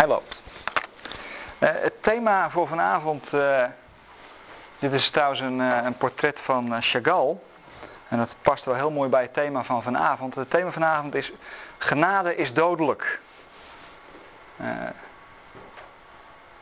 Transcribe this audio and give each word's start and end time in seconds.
Hij 0.00 0.08
loopt. 0.08 0.42
Uh, 1.58 1.68
het 1.72 2.02
thema 2.02 2.50
voor 2.50 2.68
vanavond, 2.68 3.32
uh, 3.34 3.64
dit 4.78 4.92
is 4.92 5.10
trouwens 5.10 5.40
een, 5.40 5.58
uh, 5.58 5.78
een 5.84 5.96
portret 5.96 6.40
van 6.40 6.82
Chagall. 6.82 7.36
En 8.08 8.18
dat 8.18 8.36
past 8.42 8.64
wel 8.64 8.74
heel 8.74 8.90
mooi 8.90 9.08
bij 9.08 9.22
het 9.22 9.34
thema 9.34 9.64
van 9.64 9.82
vanavond. 9.82 10.34
Het 10.34 10.50
thema 10.50 10.70
vanavond 10.70 11.14
is, 11.14 11.32
genade 11.78 12.36
is 12.36 12.52
dodelijk. 12.52 13.20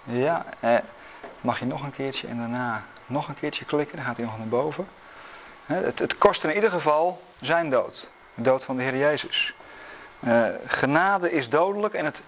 ja, 0.05 0.45
mag 1.41 1.59
je 1.59 1.67
nog 1.67 1.83
een 1.83 1.93
keertje 1.93 2.29
en 2.29 2.39
daarna 2.39 2.85
nog 3.07 3.29
een 3.29 3.39
keertje 3.39 3.65
klikken, 3.65 3.97
dan 3.97 4.05
gaat 4.05 4.17
hij 4.17 4.25
nog 4.25 4.39
naar 4.39 4.49
boven. 4.49 4.89
Het, 5.67 5.99
het 5.99 6.19
kost 6.19 6.45
in 6.45 6.55
ieder 6.55 6.71
geval 6.71 7.23
zijn 7.41 7.71
dood. 7.71 8.11
De 8.35 8.43
dood 8.43 8.65
van 8.65 8.77
de 8.77 8.83
Heer 8.83 8.97
Jezus. 8.97 9.55
genade 10.67 11.33
is 11.33 11.49
dodelijk 11.49 11.95
en 11.95 12.05
het 12.05 12.23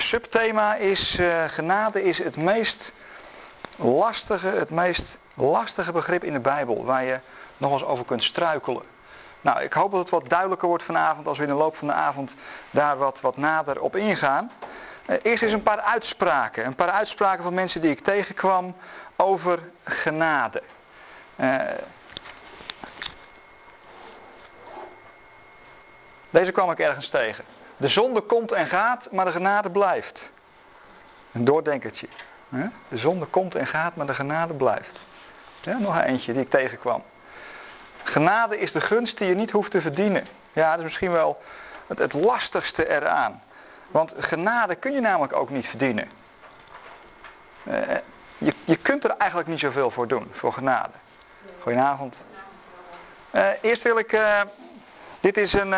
subthema 0.00 0.74
is, 0.74 1.18
uh, 1.18 1.44
genade 1.44 2.02
is 2.02 2.18
het 2.18 2.36
meest 2.36 2.92
lastige, 3.76 4.46
het 4.46 4.70
meest 4.70 5.18
lastige 5.34 5.92
begrip 5.92 6.24
in 6.24 6.32
de 6.32 6.40
Bijbel, 6.40 6.84
waar 6.84 7.04
je 7.04 7.20
nog 7.56 7.72
eens 7.72 7.84
over 7.84 8.04
kunt 8.04 8.24
struikelen. 8.24 8.82
Nou, 9.40 9.60
ik 9.60 9.72
hoop 9.72 9.90
dat 9.90 10.00
het 10.00 10.10
wat 10.10 10.28
duidelijker 10.28 10.68
wordt 10.68 10.82
vanavond 10.82 11.26
als 11.26 11.38
we 11.38 11.44
in 11.44 11.50
de 11.50 11.54
loop 11.54 11.76
van 11.76 11.86
de 11.86 11.94
avond 11.94 12.34
daar 12.70 12.98
wat, 12.98 13.20
wat 13.20 13.36
nader 13.36 13.80
op 13.80 13.96
ingaan. 13.96 14.50
Uh, 15.06 15.16
eerst 15.22 15.42
eens 15.42 15.52
een 15.52 15.62
paar 15.62 15.80
uitspraken. 15.80 16.66
Een 16.66 16.74
paar 16.74 16.90
uitspraken 16.90 17.42
van 17.42 17.54
mensen 17.54 17.80
die 17.80 17.90
ik 17.90 18.00
tegenkwam 18.00 18.76
over 19.16 19.58
genade. 19.84 20.62
Uh, 21.36 21.60
deze 26.30 26.52
kwam 26.52 26.70
ik 26.70 26.78
ergens 26.78 27.08
tegen. 27.08 27.44
De 27.80 27.88
zonde 27.88 28.20
komt 28.20 28.52
en 28.52 28.66
gaat, 28.66 29.08
maar 29.10 29.24
de 29.24 29.30
genade 29.30 29.70
blijft. 29.70 30.32
Een 31.32 31.44
doordenkertje. 31.44 32.08
De 32.88 32.96
zonde 32.96 33.26
komt 33.26 33.54
en 33.54 33.66
gaat, 33.66 33.96
maar 33.96 34.06
de 34.06 34.14
genade 34.14 34.54
blijft. 34.54 35.04
Nog 35.78 35.96
een 35.96 36.02
eentje 36.02 36.32
die 36.32 36.42
ik 36.42 36.50
tegenkwam. 36.50 37.02
Genade 38.02 38.58
is 38.58 38.72
de 38.72 38.80
gunst 38.80 39.18
die 39.18 39.28
je 39.28 39.34
niet 39.34 39.50
hoeft 39.50 39.70
te 39.70 39.80
verdienen. 39.80 40.26
Ja, 40.52 40.70
dat 40.70 40.78
is 40.78 40.84
misschien 40.84 41.12
wel 41.12 41.42
het, 41.86 42.12
lastigste 42.12 42.88
eraan. 42.88 43.42
Want 43.90 44.14
genade 44.18 44.74
kun 44.74 44.92
je 44.92 45.00
namelijk 45.00 45.32
ook 45.32 45.50
niet 45.50 45.66
verdienen. 45.66 46.10
Eh, 47.64 47.96
je, 48.38 48.54
je 48.64 48.76
kunt 48.76 49.04
er 49.04 49.10
eigenlijk 49.10 49.48
niet 49.48 49.60
zoveel 49.60 49.90
voor 49.90 50.08
doen, 50.08 50.28
voor 50.32 50.52
genade. 50.52 50.92
Goedenavond. 51.60 52.24
Uh, 53.32 53.48
eerst 53.60 53.82
wil 53.82 53.98
ik... 53.98 54.12
Uh, 54.12 54.40
dit 55.20 55.36
is 55.36 55.52
een... 55.52 55.74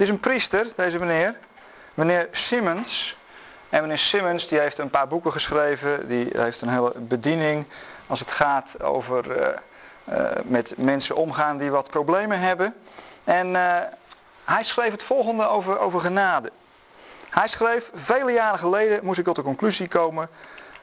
Dit 0.00 0.08
is 0.08 0.14
een 0.14 0.20
priester, 0.20 0.66
deze 0.76 0.98
meneer. 0.98 1.36
Meneer 1.94 2.28
Simmons. 2.30 3.16
En 3.68 3.80
meneer 3.80 3.98
Simmons 3.98 4.48
die 4.48 4.58
heeft 4.58 4.78
een 4.78 4.90
paar 4.90 5.08
boeken 5.08 5.32
geschreven. 5.32 6.08
Die 6.08 6.28
heeft 6.32 6.60
een 6.60 6.68
hele 6.68 6.92
bediening 6.96 7.66
als 8.06 8.20
het 8.20 8.30
gaat 8.30 8.82
over 8.82 9.40
uh, 9.40 9.48
uh, 10.18 10.30
met 10.44 10.74
mensen 10.76 11.16
omgaan 11.16 11.58
die 11.58 11.70
wat 11.70 11.90
problemen 11.90 12.40
hebben. 12.40 12.74
En 13.24 13.46
uh, 13.46 13.76
hij 14.44 14.62
schreef 14.62 14.90
het 14.90 15.02
volgende 15.02 15.48
over, 15.48 15.78
over 15.78 16.00
genade. 16.00 16.50
Hij 17.30 17.48
schreef, 17.48 17.90
vele 17.94 18.32
jaren 18.32 18.58
geleden 18.58 19.04
moest 19.04 19.18
ik 19.18 19.24
tot 19.24 19.36
de 19.36 19.42
conclusie 19.42 19.88
komen 19.88 20.28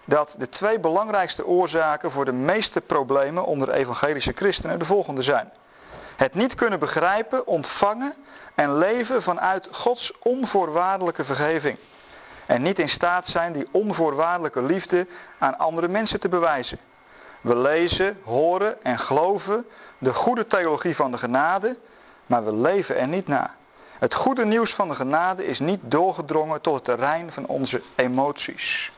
dat 0.05 0.35
de 0.37 0.49
twee 0.49 0.79
belangrijkste 0.79 1.45
oorzaken 1.45 2.11
voor 2.11 2.25
de 2.25 2.33
meeste 2.33 2.81
problemen 2.81 3.45
onder 3.45 3.69
evangelische 3.69 4.33
christenen 4.35 4.79
de 4.79 4.85
volgende 4.85 5.21
zijn. 5.21 5.52
Het 6.17 6.33
niet 6.33 6.55
kunnen 6.55 6.79
begrijpen, 6.79 7.47
ontvangen 7.47 8.13
en 8.55 8.77
leven 8.77 9.23
vanuit 9.23 9.67
Gods 9.71 10.13
onvoorwaardelijke 10.19 11.25
vergeving. 11.25 11.77
En 12.45 12.61
niet 12.61 12.79
in 12.79 12.89
staat 12.89 13.27
zijn 13.27 13.53
die 13.53 13.67
onvoorwaardelijke 13.71 14.63
liefde 14.63 15.07
aan 15.37 15.57
andere 15.57 15.87
mensen 15.87 16.19
te 16.19 16.29
bewijzen. 16.29 16.79
We 17.42 17.55
lezen, 17.55 18.19
horen 18.23 18.83
en 18.83 18.99
geloven 18.99 19.65
de 19.97 20.14
goede 20.14 20.47
theologie 20.47 20.95
van 20.95 21.11
de 21.11 21.17
genade, 21.17 21.77
maar 22.25 22.45
we 22.45 22.53
leven 22.53 22.97
er 22.97 23.08
niet 23.08 23.27
na. 23.27 23.55
Het 23.99 24.13
goede 24.13 24.45
nieuws 24.45 24.73
van 24.73 24.87
de 24.87 24.95
genade 24.95 25.45
is 25.45 25.59
niet 25.59 25.80
doorgedrongen 25.83 26.61
tot 26.61 26.75
het 26.75 26.83
terrein 26.83 27.31
van 27.31 27.45
onze 27.45 27.81
emoties 27.95 28.92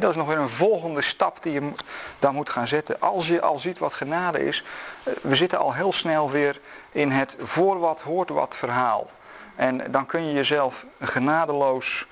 dat 0.00 0.10
is 0.10 0.16
nog 0.16 0.26
weer 0.26 0.38
een 0.38 0.48
volgende 0.48 1.00
stap 1.00 1.42
die 1.42 1.52
je 1.52 1.72
dan 2.18 2.34
moet 2.34 2.50
gaan 2.50 2.66
zetten. 2.66 3.00
Als 3.00 3.28
je 3.28 3.40
al 3.40 3.58
ziet 3.58 3.78
wat 3.78 3.92
genade 3.92 4.46
is, 4.46 4.64
eh, 5.02 5.12
we 5.22 5.36
zitten 5.36 5.58
al 5.58 5.74
heel 5.74 5.92
snel 5.92 6.30
weer 6.30 6.60
in 6.90 7.10
het 7.10 7.36
voor 7.40 7.78
wat 7.78 8.00
hoort 8.00 8.28
wat 8.28 8.56
verhaal. 8.56 9.10
En 9.56 9.90
dan 9.90 10.06
kun 10.06 10.26
je 10.26 10.32
jezelf 10.32 10.86
genadeloos 11.00 12.06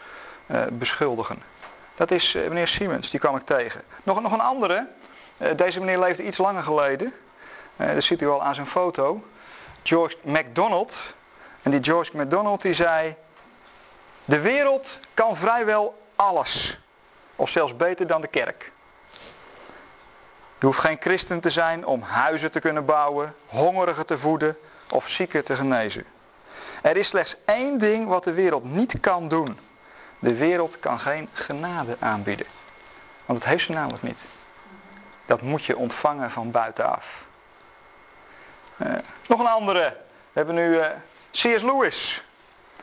uh, 0.47 0.63
beschuldigen. 0.73 1.43
Dat 1.95 2.11
is 2.11 2.35
uh, 2.35 2.49
meneer 2.49 2.69
Siemens, 2.69 3.11
die 3.11 3.21
kwam 3.21 3.37
ik 3.37 3.43
tegen. 3.43 3.83
Nog, 4.03 4.21
nog 4.21 4.33
een 4.33 4.41
andere, 4.41 4.89
deze 5.57 5.81
meneer 5.81 5.99
leefde 5.99 6.23
iets 6.23 6.39
langer 6.39 6.63
geleden. 6.63 7.13
dat 7.77 8.03
ziet 8.03 8.21
u 8.23 8.29
al 8.29 8.43
aan 8.43 8.55
zijn 8.55 8.67
foto. 8.67 9.23
George 9.83 10.17
MacDonald. 10.23 11.15
En 11.63 11.71
die 11.71 11.85
George 11.85 12.17
MacDonald 12.17 12.63
die 12.63 12.75
zei... 12.75 13.17
De 14.25 14.41
wereld 14.41 14.99
kan 15.15 15.37
vrijwel 15.37 16.03
alles. 16.17 16.81
Of 17.41 17.49
zelfs 17.49 17.77
beter 17.77 18.07
dan 18.07 18.21
de 18.21 18.27
kerk. 18.27 18.73
Je 20.59 20.67
hoeft 20.67 20.79
geen 20.79 20.97
christen 21.01 21.41
te 21.41 21.51
zijn 21.51 21.87
om 21.87 22.03
huizen 22.03 22.51
te 22.51 22.61
kunnen 22.61 22.85
bouwen, 22.85 23.35
hongerigen 23.47 24.07
te 24.07 24.19
voeden 24.19 24.57
of 24.91 25.09
zieken 25.09 25.45
te 25.45 25.55
genezen. 25.55 26.05
Er 26.83 26.97
is 26.97 27.09
slechts 27.09 27.37
één 27.45 27.79
ding 27.79 28.09
wat 28.09 28.25
de 28.25 28.33
wereld 28.33 28.65
niet 28.65 29.01
kan 29.01 29.29
doen. 29.29 29.59
De 30.19 30.35
wereld 30.35 30.79
kan 30.81 31.01
geen 31.01 31.29
genade 31.33 31.97
aanbieden. 31.99 32.47
Want 33.27 33.39
het 33.39 33.49
heeft 33.49 33.65
ze 33.65 33.73
namelijk 33.73 34.03
niet. 34.03 34.27
Dat 35.27 35.43
moet 35.43 35.65
je 35.65 35.77
ontvangen 35.77 36.31
van 36.31 36.51
buitenaf. 36.51 37.27
Uh, 38.77 38.95
nog 39.29 39.41
een 39.41 39.47
andere. 39.47 39.97
We 40.33 40.33
hebben 40.33 40.55
nu 40.55 40.69
uh, 40.69 40.87
C.S. 41.31 41.63
Lewis. 41.63 42.25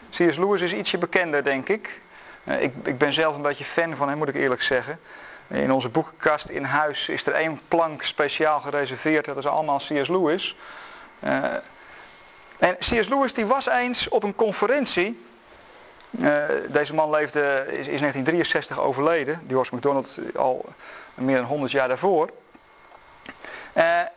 C.S. 0.09 0.37
Lewis 0.37 0.61
is 0.61 0.73
ietsje 0.73 0.97
bekender, 0.97 1.43
denk 1.43 1.69
ik. 1.69 2.01
Eh, 2.47 2.61
ik, 2.61 2.73
ik, 2.83 2.97
ben 2.97 3.13
zelf 3.13 3.35
een 3.35 3.41
beetje 3.41 3.65
fan 3.65 3.95
van 3.95 4.09
hem, 4.09 4.17
moet 4.17 4.27
ik 4.27 4.35
eerlijk 4.35 4.61
zeggen. 4.61 4.99
In 5.47 5.71
onze 5.71 5.89
boekenkast 5.89 6.49
in 6.49 6.63
huis 6.63 7.09
is 7.09 7.25
er 7.25 7.33
één 7.33 7.61
plank 7.67 8.03
speciaal 8.03 8.59
gereserveerd. 8.59 9.25
Dat 9.25 9.37
is 9.37 9.47
allemaal 9.47 9.77
C.S. 9.77 10.07
Lewis. 10.07 10.57
Uh, 11.23 11.43
en 12.57 12.77
C.S. 12.77 13.07
Lewis 13.07 13.33
die 13.33 13.45
was 13.45 13.67
eens 13.67 14.09
op 14.09 14.23
een 14.23 14.35
conferentie. 14.35 15.25
Uh, 16.09 16.43
deze 16.69 16.93
man 16.93 17.09
leefde, 17.09 17.65
is, 17.67 17.87
is 17.87 17.99
1963 17.99 18.79
overleden. 18.79 19.45
George 19.47 19.69
MacDonald 19.73 20.19
al 20.35 20.65
meer 21.13 21.37
dan 21.37 21.45
100 21.45 21.71
jaar 21.71 21.87
daarvoor. 21.87 22.29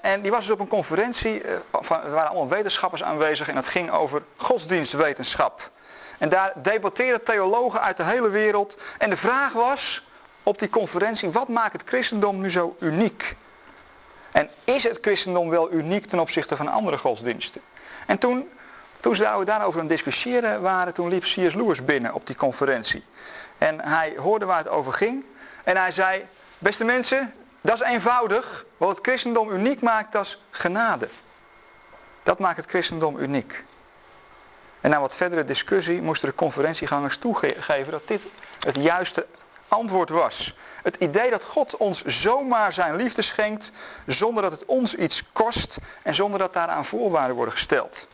En 0.00 0.20
die 0.22 0.30
was 0.30 0.40
dus 0.40 0.54
op 0.54 0.60
een 0.60 0.68
conferentie, 0.68 1.42
van, 1.72 2.02
er 2.02 2.10
waren 2.10 2.30
allemaal 2.30 2.48
wetenschappers 2.48 3.02
aanwezig 3.02 3.48
en 3.48 3.54
dat 3.54 3.66
ging 3.66 3.90
over 3.90 4.22
godsdienstwetenschap. 4.36 5.70
En 6.20 6.28
daar 6.28 6.52
debatteerden 6.56 7.22
theologen 7.22 7.80
uit 7.80 7.96
de 7.96 8.02
hele 8.02 8.28
wereld. 8.28 8.78
En 8.98 9.10
de 9.10 9.16
vraag 9.16 9.52
was 9.52 10.06
op 10.42 10.58
die 10.58 10.68
conferentie, 10.68 11.30
wat 11.30 11.48
maakt 11.48 11.72
het 11.72 11.88
christendom 11.88 12.40
nu 12.40 12.50
zo 12.50 12.76
uniek? 12.80 13.36
En 14.32 14.50
is 14.64 14.82
het 14.82 14.98
christendom 15.00 15.48
wel 15.48 15.72
uniek 15.72 16.06
ten 16.06 16.18
opzichte 16.18 16.56
van 16.56 16.68
andere 16.68 16.98
godsdiensten? 16.98 17.60
En 18.06 18.18
toen, 18.18 18.50
toen 19.00 19.14
ze 19.14 19.22
daarover 19.44 19.80
aan 19.80 19.86
het 19.86 19.88
discussiëren 19.88 20.60
waren, 20.60 20.94
toen 20.94 21.08
liep 21.08 21.22
C.S. 21.22 21.54
Lewis 21.54 21.84
binnen 21.84 22.14
op 22.14 22.26
die 22.26 22.36
conferentie. 22.36 23.04
En 23.58 23.80
hij 23.80 24.14
hoorde 24.16 24.44
waar 24.44 24.58
het 24.58 24.68
over 24.68 24.92
ging. 24.92 25.24
En 25.64 25.76
hij 25.76 25.90
zei, 25.90 26.28
beste 26.58 26.84
mensen, 26.84 27.32
dat 27.60 27.74
is 27.74 27.86
eenvoudig. 27.86 28.64
Wat 28.76 28.88
het 28.88 29.06
christendom 29.06 29.50
uniek 29.50 29.82
maakt, 29.82 30.12
dat 30.12 30.24
is 30.24 30.42
genade. 30.50 31.08
Dat 32.22 32.38
maakt 32.38 32.56
het 32.56 32.70
christendom 32.70 33.18
uniek. 33.18 33.64
En 34.80 34.90
na 34.90 35.00
wat 35.00 35.16
verdere 35.16 35.44
discussie 35.44 36.02
moesten 36.02 36.28
de 36.28 36.34
conferentiegangers 36.34 37.16
toegeven 37.16 37.90
dat 37.90 38.08
dit 38.08 38.26
het 38.60 38.76
juiste 38.76 39.26
antwoord 39.68 40.08
was. 40.08 40.54
Het 40.82 40.96
idee 40.98 41.30
dat 41.30 41.44
God 41.44 41.76
ons 41.76 42.02
zomaar 42.04 42.72
zijn 42.72 42.96
liefde 42.96 43.22
schenkt 43.22 43.72
zonder 44.06 44.42
dat 44.42 44.52
het 44.52 44.64
ons 44.64 44.94
iets 44.94 45.22
kost 45.32 45.78
en 46.02 46.14
zonder 46.14 46.38
dat 46.38 46.52
daaraan 46.52 46.84
voorwaarden 46.84 47.36
worden 47.36 47.54
gesteld. 47.54 48.06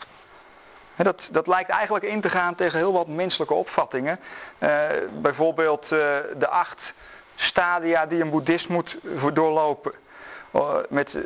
Dat, 0.97 1.29
dat 1.33 1.47
lijkt 1.47 1.71
eigenlijk 1.71 2.05
in 2.05 2.21
te 2.21 2.29
gaan 2.29 2.55
tegen 2.55 2.79
heel 2.79 2.93
wat 2.93 3.09
menselijke 3.09 3.55
opvattingen. 3.55 4.19
Uh, 4.59 4.81
bijvoorbeeld 5.21 5.85
uh, 5.93 5.99
de 6.37 6.49
acht 6.49 6.93
stadia 7.35 8.07
die 8.07 8.23
een 8.23 8.31
boeddhist 8.31 8.69
moet 8.69 8.99
doorlopen. 9.33 9.93
Uh, 10.55 10.75
met 10.89 11.15
eh, 11.15 11.23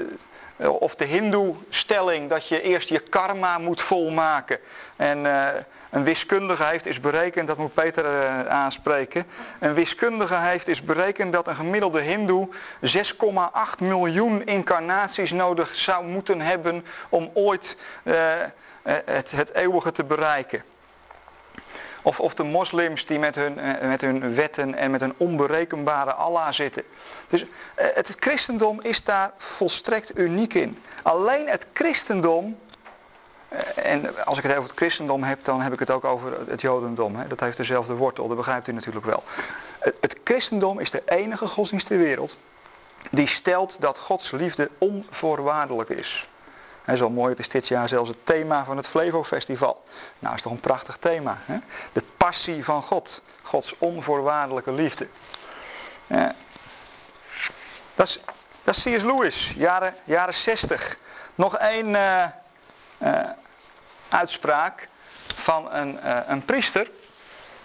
of 0.69 0.95
de 0.95 1.05
hindoe-stelling 1.05 2.29
dat 2.29 2.49
je 2.49 2.63
eerst 2.63 2.89
je 2.89 2.99
karma 2.99 3.59
moet 3.59 3.83
volmaken. 3.83 4.59
En 4.97 5.25
uh, 5.25 5.47
een 5.91 6.05
wiskundige 6.05 6.65
heeft 6.65 6.87
is 6.87 7.01
berekend, 7.01 7.47
dat 7.47 7.59
moet 7.59 7.75
Peter 7.75 8.05
uh, 8.05 8.47
aanspreken. 8.47 9.25
Een 9.59 9.75
wiskundige 9.75 10.37
heeft 10.37 10.69
is 10.69 10.83
berekend 10.83 11.33
dat 11.33 11.47
een 11.47 11.55
gemiddelde 11.55 12.01
hindoe 12.01 12.49
6,8 12.81 13.83
miljoen 13.83 14.45
incarnaties 14.45 15.33
nodig 15.33 15.75
zou 15.75 16.07
moeten 16.07 16.41
hebben 16.41 16.85
om 17.09 17.31
ooit 17.35 17.77
het, 18.83 19.31
het 19.31 19.55
eeuwige 19.55 19.93
te 19.93 20.05
bereiken. 20.05 20.63
Of, 22.03 22.21
of 22.21 22.35
de 22.35 22.43
moslims 22.43 23.07
die 23.07 23.19
met 23.19 23.35
hun, 23.35 23.59
eh, 23.59 23.89
met 23.89 24.01
hun 24.01 24.35
wetten 24.35 24.75
en 24.75 24.91
met 24.91 25.01
hun 25.01 25.15
onberekenbare 25.17 26.15
Allah 26.15 26.53
zitten. 26.53 26.83
Dus 27.29 27.43
eh, 27.43 27.87
het 27.95 28.17
christendom 28.19 28.81
is 28.83 29.05
daar 29.05 29.31
volstrekt 29.37 30.19
uniek 30.19 30.55
in. 30.55 30.83
Alleen 31.03 31.49
het 31.49 31.67
christendom, 31.73 32.59
eh, 33.49 33.61
en 33.93 34.25
als 34.27 34.39
ik 34.39 34.45
het 34.45 34.53
over 34.53 34.69
het 34.69 34.79
christendom 34.79 35.23
heb, 35.23 35.45
dan 35.45 35.61
heb 35.61 35.73
ik 35.73 35.79
het 35.79 35.91
ook 35.91 36.05
over 36.05 36.49
het 36.49 36.61
jodendom. 36.61 37.17
Hè? 37.17 37.27
Dat 37.27 37.41
heeft 37.41 37.57
dezelfde 37.57 37.95
wortel, 37.95 38.29
dat 38.29 38.37
begrijpt 38.37 38.69
u 38.69 38.73
natuurlijk 38.73 39.07
wel. 39.07 39.23
Het, 39.79 40.17
christendom 40.25 40.79
is 40.79 40.91
de 40.91 41.03
enige 41.07 41.47
godsdienst 41.47 41.87
ter 41.87 41.99
wereld 41.99 42.37
die 43.11 43.27
stelt 43.27 43.81
dat 43.81 43.99
Gods 43.99 44.31
liefde 44.31 44.71
onvoorwaardelijk 44.79 45.89
is. 45.89 46.29
En 46.91 46.97
zo 46.97 47.11
mooi, 47.11 47.31
het 47.31 47.39
is 47.39 47.49
dit 47.49 47.69
jaar 47.69 47.89
zelfs 47.89 48.09
het 48.09 48.27
thema 48.27 48.65
van 48.65 48.77
het 48.77 48.87
Flevo 48.87 49.25
Festival. 49.25 49.85
Nou, 50.19 50.35
is 50.35 50.43
toch 50.43 50.53
een 50.53 50.61
prachtig 50.61 50.97
thema. 50.97 51.39
Hè? 51.41 51.59
De 51.93 52.03
passie 52.17 52.65
van 52.65 52.83
God. 52.83 53.23
Gods 53.43 53.75
onvoorwaardelijke 53.79 54.73
liefde. 54.73 55.09
dat, 57.95 58.07
is, 58.07 58.21
dat 58.65 58.77
is 58.77 58.83
C.S. 58.83 59.03
Lewis, 59.03 59.55
jaren, 59.57 59.95
jaren 60.05 60.35
60. 60.35 60.99
Nog 61.35 61.57
één 61.57 61.89
uh, 61.89 62.25
uh, 62.99 63.21
uitspraak 64.09 64.89
van 65.35 65.73
een, 65.73 65.99
een 66.33 66.45
priester. 66.45 66.91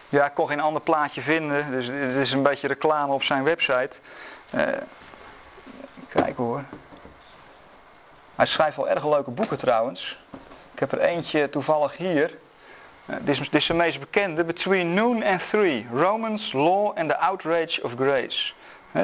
Ja, 0.10 0.25
ik 0.25 0.33
kon 0.33 0.48
geen 0.48 0.62
ander 0.62 0.81
plaatje 0.81 1.21
vinden, 1.21 1.71
dus 1.71 1.86
dit 1.86 2.16
is 2.16 2.31
een 2.31 2.44
beetje 2.44 2.68
reclame 2.68 3.13
op 3.13 3.24
zijn 3.24 3.44
website. 3.44 4.00
kijk 6.10 6.38
hoor. 6.38 6.63
Hij 8.36 8.46
schrijft 8.46 8.78
wel 8.78 8.90
erg 8.90 9.06
leuke 9.06 9.32
boeken 9.32 9.58
trouwens. 9.58 10.20
Ik 10.74 10.80
heb 10.80 10.92
er 10.92 11.00
eentje 11.00 11.50
toevallig 11.50 11.98
hier. 11.98 12.38
Uh, 13.06 13.16
dit, 13.22 13.40
is, 13.40 13.50
dit 13.50 13.64
zijn 13.64 13.78
meest 13.78 14.00
bekende. 14.00 14.44
Between 14.44 14.94
Noon 14.94 15.24
and 15.24 15.50
Three. 15.50 15.88
Romans, 15.94 16.54
Law 16.54 16.98
and 16.98 17.10
the 17.10 17.18
Outrage 17.18 17.84
of 17.84 17.94
Grace. 17.96 18.54
Uh, 18.92 19.04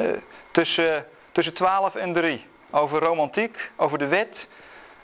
tussen, 0.50 1.06
tussen 1.32 1.54
12 1.54 1.94
en 1.94 2.12
3. 2.12 2.46
Over 2.70 3.00
romantiek, 3.00 3.70
over 3.76 3.98
de 3.98 4.06
wet. 4.06 4.48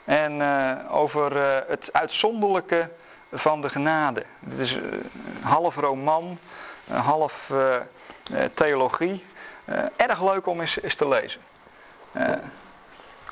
En 0.03 0.35
uh, 0.35 0.71
over 0.89 1.35
het 1.67 1.89
uitzonderlijke 1.91 2.89
van 3.31 3.61
de 3.61 3.69
genade. 3.69 4.23
Dit 4.39 4.59
is 4.59 4.77
half 5.41 5.75
roman, 5.75 6.39
half 6.91 7.51
theologie. 8.53 9.25
erg 9.95 10.23
leuk 10.23 10.47
om 10.47 10.59
eens, 10.59 10.81
eens 10.81 10.95
te 10.95 11.07
lezen 11.07 11.41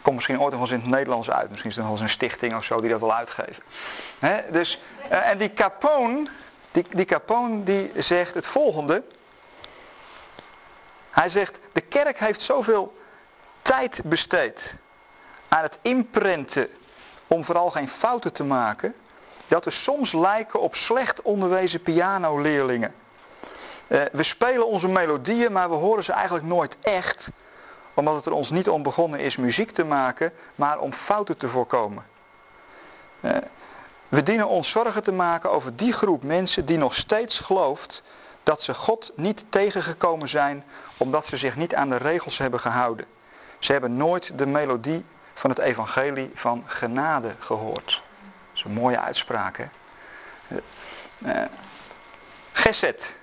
komt 0.07 0.19
misschien 0.19 0.41
ooit 0.41 0.53
nog 0.53 0.61
eens 0.61 0.71
in 0.71 0.79
het 0.79 0.89
Nederlands 0.89 1.31
uit. 1.31 1.49
Misschien 1.49 1.69
is 1.69 1.77
er 1.77 1.83
nog 1.83 1.91
eens 1.91 2.01
een 2.01 2.09
stichting 2.09 2.55
of 2.55 2.63
zo 2.63 2.81
die 2.81 2.89
dat 2.89 2.99
wil 2.99 3.13
uitgeven. 3.13 3.63
dus, 4.51 4.81
uh, 5.11 5.29
en 5.29 5.37
die 5.37 5.53
Capone, 5.53 6.27
die, 6.71 6.85
die 6.89 7.05
Capone 7.05 7.63
die 7.63 7.91
zegt 7.95 8.33
het 8.33 8.47
volgende. 8.47 9.03
Hij 11.09 11.29
zegt, 11.29 11.59
de 11.71 11.81
kerk 11.81 12.19
heeft 12.19 12.41
zoveel 12.41 12.97
tijd 13.61 14.01
besteed 14.05 14.75
aan 15.47 15.63
het 15.63 15.79
imprenten 15.81 16.69
om 17.27 17.43
vooral 17.43 17.69
geen 17.69 17.89
fouten 17.89 18.33
te 18.33 18.43
maken, 18.43 18.95
dat 19.47 19.65
we 19.65 19.71
soms 19.71 20.13
lijken 20.13 20.59
op 20.59 20.75
slecht 20.75 21.21
onderwezen 21.21 21.81
pianoleerlingen. 21.81 22.95
Uh, 23.87 24.01
we 24.11 24.23
spelen 24.23 24.67
onze 24.67 24.87
melodieën, 24.87 25.51
maar 25.51 25.69
we 25.69 25.75
horen 25.75 26.03
ze 26.03 26.11
eigenlijk 26.11 26.45
nooit 26.45 26.77
echt, 26.81 27.29
omdat 27.97 28.15
het 28.15 28.25
er 28.25 28.31
ons 28.31 28.51
niet 28.51 28.69
om 28.69 28.83
begonnen 28.83 29.19
is 29.19 29.37
muziek 29.37 29.71
te 29.71 29.83
maken, 29.83 30.33
maar 30.55 30.79
om 30.79 30.93
fouten 30.93 31.37
te 31.37 31.47
voorkomen. 31.47 32.05
Eh, 33.19 33.37
we 34.07 34.23
dienen 34.23 34.47
ons 34.47 34.69
zorgen 34.69 35.03
te 35.03 35.11
maken 35.11 35.51
over 35.51 35.75
die 35.75 35.93
groep 35.93 36.23
mensen 36.23 36.65
die 36.65 36.77
nog 36.77 36.95
steeds 36.95 37.39
gelooft 37.39 38.03
dat 38.43 38.61
ze 38.61 38.73
God 38.73 39.11
niet 39.15 39.45
tegengekomen 39.49 40.27
zijn 40.27 40.63
omdat 40.97 41.25
ze 41.25 41.37
zich 41.37 41.55
niet 41.55 41.75
aan 41.75 41.89
de 41.89 41.97
regels 41.97 42.37
hebben 42.37 42.59
gehouden. 42.59 43.05
Ze 43.59 43.71
hebben 43.71 43.97
nooit 43.97 44.37
de 44.37 44.45
melodie 44.45 45.05
van 45.33 45.49
het 45.49 45.59
evangelie 45.59 46.31
van 46.33 46.63
genade 46.65 47.35
gehoord. 47.39 47.85
Dat 47.85 48.55
is 48.55 48.63
een 48.63 48.71
mooie 48.71 48.99
uitspraak 48.99 49.57
hè. 49.57 49.65
Uh, 51.17 51.45
Geset. 52.51 53.17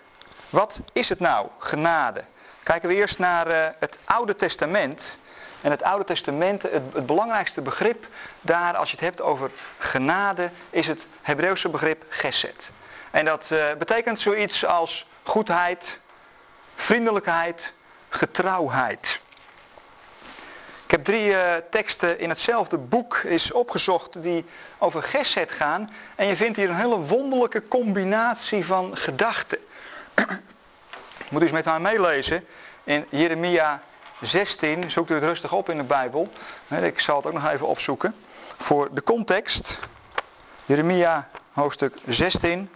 Wat 0.50 0.80
is 0.92 1.08
het 1.08 1.20
nou, 1.20 1.48
genade? 1.58 2.24
Kijken 2.64 2.88
we 2.88 2.94
eerst 2.94 3.18
naar 3.18 3.48
uh, 3.48 3.66
het 3.78 3.98
Oude 4.04 4.36
Testament. 4.36 5.18
En 5.60 5.70
het 5.70 5.82
Oude 5.82 6.04
Testament, 6.04 6.62
het, 6.62 6.82
het, 6.92 7.06
belangrijkste 7.06 7.60
begrip 7.60 8.06
daar 8.40 8.76
als 8.76 8.90
je 8.90 8.96
het 8.96 9.04
hebt 9.04 9.20
over 9.20 9.50
genade, 9.78 10.50
is 10.70 10.86
het 10.86 11.06
Hebreeuwse 11.22 11.68
begrip 11.68 12.04
geset. 12.08 12.70
En 13.10 13.24
dat 13.24 13.48
uh, 13.52 13.64
betekent 13.78 14.20
zoiets 14.20 14.64
als 14.64 15.06
goedheid, 15.22 16.00
vriendelijkheid, 16.74 17.72
getrouwheid. 18.08 19.20
Ik 20.84 20.90
heb 20.90 21.04
drie 21.04 21.26
uh, 21.26 21.54
teksten 21.70 22.18
in 22.18 22.28
hetzelfde 22.28 22.78
boek 22.78 23.16
is 23.16 23.52
opgezocht 23.52 24.22
die 24.22 24.44
over 24.78 25.02
geset 25.02 25.50
gaan. 25.50 25.90
En 26.14 26.26
je 26.26 26.36
vindt 26.36 26.56
hier 26.56 26.68
een 26.68 26.76
hele 26.76 27.00
wonderlijke 27.00 27.68
combinatie 27.68 28.66
van 28.66 28.96
gedachten. 28.96 29.58
Moet 31.34 31.42
u 31.42 31.46
eens 31.46 31.54
met 31.54 31.64
mij 31.64 31.80
meelezen. 31.80 32.46
In 32.84 33.06
Jeremia 33.08 33.82
16, 34.20 34.90
zoekt 34.90 35.10
u 35.10 35.14
het 35.14 35.22
rustig 35.22 35.52
op 35.52 35.68
in 35.68 35.76
de 35.76 35.82
Bijbel. 35.82 36.28
Ik 36.82 37.00
zal 37.00 37.16
het 37.16 37.26
ook 37.26 37.32
nog 37.32 37.48
even 37.50 37.66
opzoeken. 37.66 38.14
Voor 38.58 38.94
de 38.94 39.02
context. 39.02 39.78
Jeremia 40.64 41.28
hoofdstuk 41.52 41.96
16. 42.06 42.70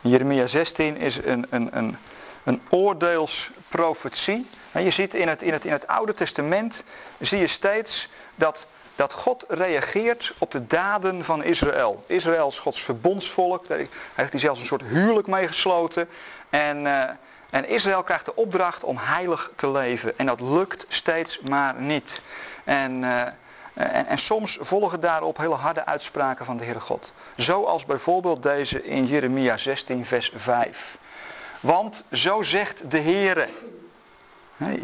Jeremia 0.00 0.46
16 0.46 0.96
is 0.96 1.16
een, 1.16 1.46
een, 1.50 1.76
een, 1.76 1.96
een 2.44 2.62
oordeelsprofetie. 2.70 4.48
je 4.72 4.90
ziet 4.90 5.14
in 5.14 5.28
het, 5.28 5.42
in, 5.42 5.52
het, 5.52 5.64
in 5.64 5.72
het 5.72 5.86
Oude 5.86 6.14
Testament, 6.14 6.84
zie 7.18 7.38
je 7.38 7.46
steeds 7.46 8.08
dat 8.34 8.66
dat 8.94 9.12
God 9.12 9.44
reageert 9.48 10.34
op 10.38 10.50
de 10.50 10.66
daden 10.66 11.24
van 11.24 11.44
Israël. 11.44 12.04
Israël 12.06 12.48
is 12.48 12.58
Gods 12.58 12.82
verbondsvolk, 12.82 13.66
daar 13.66 13.86
heeft 14.14 14.32
hij 14.32 14.40
zelfs 14.40 14.60
een 14.60 14.66
soort 14.66 14.82
huwelijk 14.82 15.26
mee 15.26 15.46
gesloten. 15.46 16.08
En, 16.50 16.84
uh, 16.84 17.02
en 17.50 17.68
Israël 17.68 18.02
krijgt 18.02 18.24
de 18.24 18.34
opdracht 18.34 18.84
om 18.84 18.96
heilig 18.98 19.50
te 19.56 19.70
leven. 19.70 20.18
En 20.18 20.26
dat 20.26 20.40
lukt 20.40 20.84
steeds 20.88 21.40
maar 21.40 21.74
niet. 21.80 22.22
En, 22.64 23.02
uh, 23.02 23.20
en, 23.74 24.06
en, 24.06 24.18
soms 24.18 24.58
volgen 24.60 25.00
daarop 25.00 25.36
hele 25.36 25.54
harde 25.54 25.86
uitspraken 25.86 26.44
van 26.44 26.56
de 26.56 26.64
Heere 26.64 26.80
God. 26.80 27.12
Zoals 27.36 27.86
bijvoorbeeld 27.86 28.42
deze 28.42 28.84
in 28.84 29.06
Jeremia 29.06 29.56
16 29.56 30.06
vers 30.06 30.32
5. 30.36 30.98
Want 31.60 32.04
zo 32.12 32.42
zegt 32.42 32.90
de 32.90 33.00
Heere, 33.00 33.48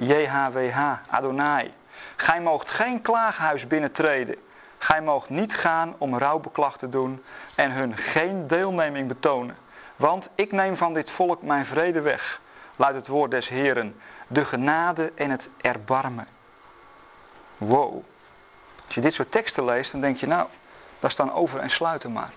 JHWH, 0.01 0.79
Adonai. 1.09 1.73
Gij 2.21 2.41
moogt 2.41 2.71
geen 2.71 3.03
klaaghuis 3.03 3.67
binnentreden. 3.67 4.37
Gij 4.79 5.03
moogt 5.03 5.29
niet 5.29 5.55
gaan 5.55 5.95
om 5.99 6.19
rouwbeklag 6.19 6.79
te 6.79 6.89
doen 6.89 7.25
en 7.55 7.73
hun 7.73 7.97
geen 7.97 8.47
deelneming 8.47 9.09
betonen. 9.09 9.57
Want 9.97 10.29
ik 10.35 10.53
neem 10.53 10.77
van 10.77 10.95
dit 10.95 11.11
volk 11.11 11.43
mijn 11.43 11.67
vrede 11.67 12.01
weg, 12.01 12.41
luidt 12.77 12.97
het 12.97 13.07
woord 13.07 13.31
des 13.31 13.49
Heren, 13.49 14.01
de 14.27 14.45
genade 14.45 15.13
en 15.15 15.31
het 15.31 15.49
erbarmen. 15.61 16.27
Wow. 17.57 18.03
Als 18.87 18.95
je 18.95 19.01
dit 19.01 19.15
soort 19.15 19.33
teksten 19.33 19.65
leest, 19.65 19.93
dan 19.93 20.01
denk 20.01 20.17
je 20.17 20.27
nou, 20.27 20.49
daar 20.99 21.11
staan 21.11 21.33
over 21.33 21.61
en 21.61 21.71
sluiten 21.71 22.13
maar. 22.13 22.33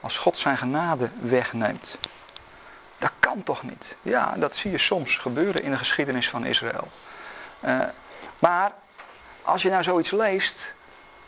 Als 0.00 0.18
God 0.18 0.38
zijn 0.38 0.56
genade 0.56 1.10
wegneemt. 1.20 1.98
Dat 2.98 3.12
kan 3.18 3.42
toch 3.42 3.62
niet? 3.62 3.96
Ja, 4.02 4.34
dat 4.36 4.56
zie 4.56 4.70
je 4.70 4.78
soms 4.78 5.16
gebeuren 5.16 5.62
in 5.62 5.70
de 5.70 5.78
geschiedenis 5.78 6.28
van 6.28 6.44
Israël. 6.44 6.88
Uh, 7.64 7.80
maar 8.38 8.72
als 9.42 9.62
je 9.62 9.70
nou 9.70 9.82
zoiets 9.82 10.10
leest, 10.10 10.74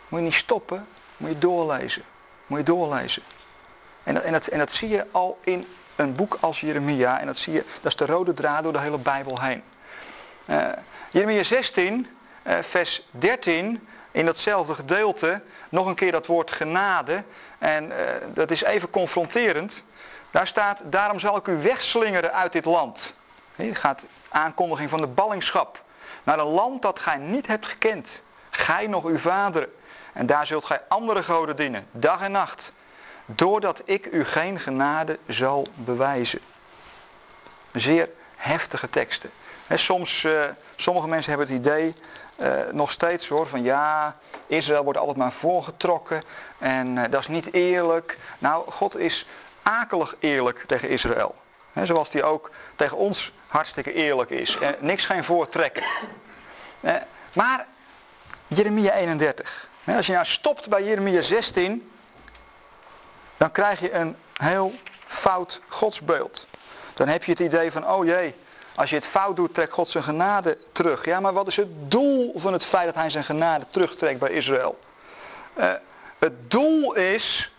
moet 0.08 0.18
je 0.18 0.24
niet 0.24 0.34
stoppen, 0.34 0.86
moet 1.16 1.30
je 1.30 1.38
doorlezen. 1.38 2.02
Moet 2.46 2.58
je 2.58 2.64
doorlezen. 2.64 3.22
En, 4.02 4.22
en, 4.24 4.32
dat, 4.32 4.46
en 4.46 4.58
dat 4.58 4.72
zie 4.72 4.88
je 4.88 5.06
al 5.10 5.38
in 5.44 5.66
een 5.96 6.14
boek 6.14 6.36
als 6.40 6.60
Jeremia. 6.60 7.20
En 7.20 7.26
dat 7.26 7.36
zie 7.36 7.52
je, 7.52 7.64
dat 7.80 7.92
is 7.92 7.96
de 7.96 8.06
rode 8.06 8.34
draad 8.34 8.62
door 8.62 8.72
de 8.72 8.80
hele 8.80 8.98
Bijbel 8.98 9.40
heen. 9.40 9.62
Uh, 10.46 10.66
Jeremia 11.10 11.42
16, 11.42 12.06
uh, 12.46 12.58
vers 12.60 13.08
13, 13.10 13.88
in 14.10 14.24
datzelfde 14.24 14.74
gedeelte, 14.74 15.42
nog 15.68 15.86
een 15.86 15.94
keer 15.94 16.12
dat 16.12 16.26
woord 16.26 16.50
genade. 16.50 17.24
En 17.58 17.84
uh, 17.84 17.94
dat 18.34 18.50
is 18.50 18.62
even 18.62 18.90
confronterend. 18.90 19.82
Daar 20.30 20.46
staat, 20.46 20.82
daarom 20.84 21.18
zal 21.18 21.36
ik 21.36 21.46
u 21.46 21.62
wegslingeren 21.62 22.32
uit 22.32 22.52
dit 22.52 22.64
land. 22.64 23.14
Hier 23.56 23.76
gaat 23.76 24.04
aankondiging 24.28 24.90
van 24.90 25.00
de 25.00 25.06
ballingschap 25.06 25.82
naar 26.28 26.38
een 26.38 26.46
land 26.46 26.82
dat 26.82 26.98
gij 26.98 27.16
niet 27.16 27.46
hebt 27.46 27.66
gekend. 27.66 28.22
Gij 28.50 28.86
nog 28.86 29.04
uw 29.04 29.18
vader. 29.18 29.68
En 30.12 30.26
daar 30.26 30.46
zult 30.46 30.64
gij 30.64 30.80
andere 30.88 31.22
goden 31.22 31.56
dienen, 31.56 31.86
dag 31.92 32.22
en 32.22 32.32
nacht. 32.32 32.72
Doordat 33.26 33.82
ik 33.84 34.06
u 34.06 34.24
geen 34.24 34.60
genade 34.60 35.18
zal 35.26 35.66
bewijzen. 35.74 36.40
Zeer 37.72 38.08
heftige 38.36 38.90
teksten. 38.90 39.30
soms, 39.68 40.24
uh, 40.24 40.42
sommige 40.76 41.08
mensen 41.08 41.30
hebben 41.30 41.48
het 41.48 41.66
idee 41.66 41.94
eh, 42.36 42.52
nog 42.72 42.90
steeds 42.90 43.28
hoor, 43.28 43.46
van 43.46 43.62
ja, 43.62 44.16
Israël 44.46 44.84
wordt 44.84 44.98
altijd 44.98 45.16
maar 45.16 45.32
voorgetrokken 45.32 46.22
en 46.58 46.98
eh, 46.98 47.10
dat 47.10 47.20
is 47.20 47.28
niet 47.28 47.52
eerlijk. 47.52 48.18
Nou, 48.38 48.70
God 48.70 48.96
is 48.96 49.26
akelig 49.62 50.16
eerlijk 50.18 50.64
tegen 50.66 50.88
Israël. 50.88 51.34
Zoals 51.82 52.10
die 52.10 52.22
ook 52.22 52.50
tegen 52.76 52.96
ons 52.96 53.32
hartstikke 53.46 53.92
eerlijk 53.92 54.30
is. 54.30 54.56
En 54.56 54.76
niks 54.80 55.06
geen 55.06 55.24
voortrekken. 55.24 55.82
Eh, 56.80 56.94
maar 57.32 57.66
Jeremia 58.46 58.92
31. 58.92 59.68
als 59.84 60.06
je 60.06 60.12
nou 60.12 60.26
stopt 60.26 60.68
bij 60.68 60.84
Jeremia 60.84 61.20
16, 61.20 61.90
dan 63.36 63.50
krijg 63.50 63.80
je 63.80 63.92
een 63.92 64.16
heel 64.32 64.72
fout 65.06 65.60
godsbeeld. 65.68 66.46
Dan 66.94 67.08
heb 67.08 67.24
je 67.24 67.30
het 67.30 67.40
idee 67.40 67.72
van, 67.72 67.88
oh 67.88 68.04
jee, 68.04 68.34
als 68.74 68.90
je 68.90 68.96
het 68.96 69.06
fout 69.06 69.36
doet, 69.36 69.54
trekt 69.54 69.72
God 69.72 69.88
zijn 69.88 70.04
genade 70.04 70.58
terug. 70.72 71.04
Ja, 71.04 71.20
maar 71.20 71.32
wat 71.32 71.46
is 71.46 71.56
het 71.56 71.90
doel 71.90 72.32
van 72.36 72.52
het 72.52 72.64
feit 72.64 72.84
dat 72.84 72.94
hij 72.94 73.10
zijn 73.10 73.24
genade 73.24 73.66
terugtrekt 73.70 74.18
bij 74.18 74.30
Israël? 74.30 74.78
Uh, 75.58 75.72
het 76.18 76.50
doel 76.50 76.94
is, 76.94 77.52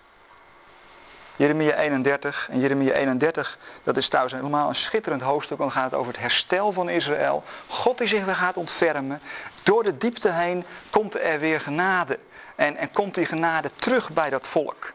Jeremia 1.40 1.76
31, 1.76 2.48
en 2.52 2.60
Jeremia 2.60 2.94
31, 2.94 3.58
dat 3.84 3.98
is 3.98 4.08
trouwens 4.08 4.36
helemaal 4.36 4.68
een 4.68 4.76
schitterend 4.76 5.22
hoofdstuk, 5.22 5.58
want 5.58 5.74
dan 5.74 5.82
gaat 5.82 5.92
het 5.92 6.00
over 6.00 6.12
het 6.12 6.22
herstel 6.22 6.72
van 6.72 6.90
Israël. 6.90 7.44
God 7.68 7.98
die 7.98 8.08
zich 8.08 8.26
weer 8.26 8.36
gaat 8.36 8.58
ontfermen. 8.58 9.22
Door 9.64 9.84
de 9.84 9.98
diepte 9.98 10.32
heen 10.32 10.66
komt 10.90 11.20
er 11.20 11.40
weer 11.40 11.62
genade. 11.62 12.20
En, 12.56 12.78
en 12.78 12.92
komt 12.92 13.16
die 13.16 13.26
genade 13.26 13.72
terug 13.76 14.12
bij 14.12 14.30
dat 14.30 14.48
volk. 14.48 14.92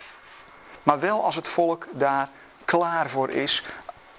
Maar 0.83 1.01
wel 1.01 1.25
als 1.25 1.35
het 1.35 1.49
volk 1.49 1.87
daar 1.93 2.29
klaar 2.65 3.09
voor 3.09 3.31
is, 3.31 3.65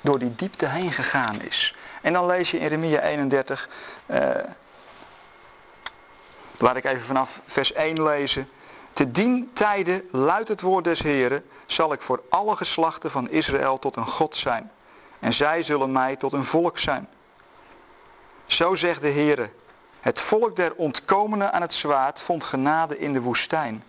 door 0.01 0.19
die 0.19 0.35
diepte 0.35 0.65
heen 0.65 0.91
gegaan 0.91 1.41
is. 1.41 1.75
En 2.01 2.13
dan 2.13 2.25
lees 2.25 2.51
je 2.51 2.57
in 2.57 2.63
Jeremia 2.63 2.99
31, 2.99 3.69
uh, 4.05 4.29
laat 6.57 6.75
ik 6.75 6.85
even 6.85 7.03
vanaf 7.03 7.39
vers 7.45 7.73
1 7.73 8.03
lezen. 8.03 8.49
Te 8.95 9.11
dien 9.11 9.49
tijden 9.53 10.07
luidt 10.11 10.47
het 10.47 10.61
woord 10.61 10.83
des 10.83 11.01
Heren, 11.01 11.45
zal 11.65 11.93
ik 11.93 12.01
voor 12.01 12.23
alle 12.29 12.55
geslachten 12.55 13.11
van 13.11 13.29
Israël 13.29 13.79
tot 13.79 13.95
een 13.95 14.07
God 14.07 14.35
zijn. 14.35 14.71
En 15.19 15.33
zij 15.33 15.63
zullen 15.63 15.91
mij 15.91 16.15
tot 16.15 16.33
een 16.33 16.45
volk 16.45 16.77
zijn. 16.77 17.07
Zo 18.45 18.75
zegt 18.75 19.01
de 19.01 19.09
Heere, 19.09 19.49
het 19.99 20.21
volk 20.21 20.55
der 20.55 20.75
ontkomenen 20.75 21.53
aan 21.53 21.61
het 21.61 21.73
zwaard 21.73 22.21
vond 22.21 22.43
genade 22.43 22.99
in 22.99 23.13
de 23.13 23.21
woestijn. 23.21 23.83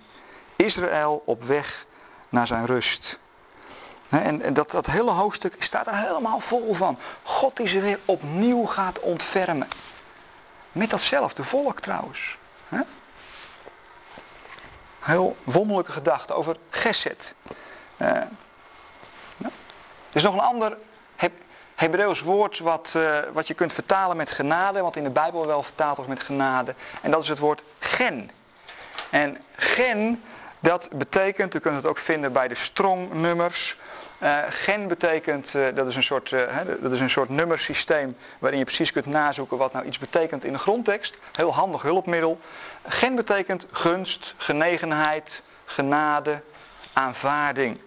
Israël 0.56 1.22
op 1.26 1.44
weg 1.44 1.86
naar 2.28 2.46
zijn 2.46 2.66
rust. 2.66 3.18
En, 4.08 4.54
dat, 4.54 4.70
dat 4.70 4.86
hele 4.86 5.10
hoofdstuk 5.10 5.62
staat 5.62 5.86
er 5.86 5.96
helemaal 5.96 6.40
vol 6.40 6.74
van. 6.74 6.98
God 7.22 7.56
die 7.56 7.66
ze 7.66 7.80
weer 7.80 8.00
opnieuw 8.04 8.64
gaat 8.64 9.00
ontfermen. 9.00 9.68
Met 10.72 10.90
datzelfde 10.90 11.44
volk 11.44 11.80
trouwens. 11.80 12.38
Heel 15.06 15.36
wonderlijke 15.44 15.92
gedachte 15.92 16.34
over 16.34 16.56
Geset. 16.70 17.34
Uh, 17.96 18.08
ja. 19.36 19.50
Er 20.10 20.16
is 20.16 20.22
nog 20.22 20.34
een 20.34 20.40
ander 20.40 20.76
Hebreeuws 21.74 22.20
woord 22.20 22.58
wat, 22.58 22.92
uh, 22.96 23.18
wat 23.32 23.46
je 23.46 23.54
kunt 23.54 23.72
vertalen 23.72 24.16
met 24.16 24.30
genade. 24.30 24.80
Wat 24.80 24.96
in 24.96 25.04
de 25.04 25.10
Bijbel 25.10 25.46
wel 25.46 25.62
vertaald 25.62 25.96
wordt 25.96 26.10
met 26.10 26.22
genade. 26.22 26.74
En 27.02 27.10
dat 27.10 27.22
is 27.22 27.28
het 27.28 27.38
woord 27.38 27.62
gen. 27.78 28.30
En 29.10 29.38
gen, 29.56 30.22
dat 30.60 30.88
betekent, 30.92 31.54
u 31.54 31.58
kunt 31.58 31.76
het 31.76 31.86
ook 31.86 31.98
vinden 31.98 32.32
bij 32.32 32.48
de 32.48 32.54
strongnummers. 32.54 33.76
Uh, 34.22 34.38
gen 34.48 34.88
betekent, 34.88 35.54
uh, 35.54 35.66
dat, 35.74 35.86
is 35.86 35.96
een 35.96 36.02
soort, 36.02 36.30
uh, 36.30 36.56
dat 36.80 36.92
is 36.92 37.00
een 37.00 37.10
soort 37.10 37.28
nummersysteem 37.28 38.16
waarin 38.38 38.58
je 38.58 38.64
precies 38.64 38.92
kunt 38.92 39.06
nazoeken 39.06 39.58
wat 39.58 39.72
nou 39.72 39.84
iets 39.84 39.98
betekent 39.98 40.44
in 40.44 40.52
de 40.52 40.58
grondtekst. 40.58 41.16
Heel 41.32 41.54
handig 41.54 41.82
hulpmiddel. 41.82 42.40
Gen 42.86 43.14
betekent 43.14 43.66
gunst, 43.70 44.34
genegenheid, 44.36 45.42
genade, 45.64 46.40
aanvaarding. 46.92 47.78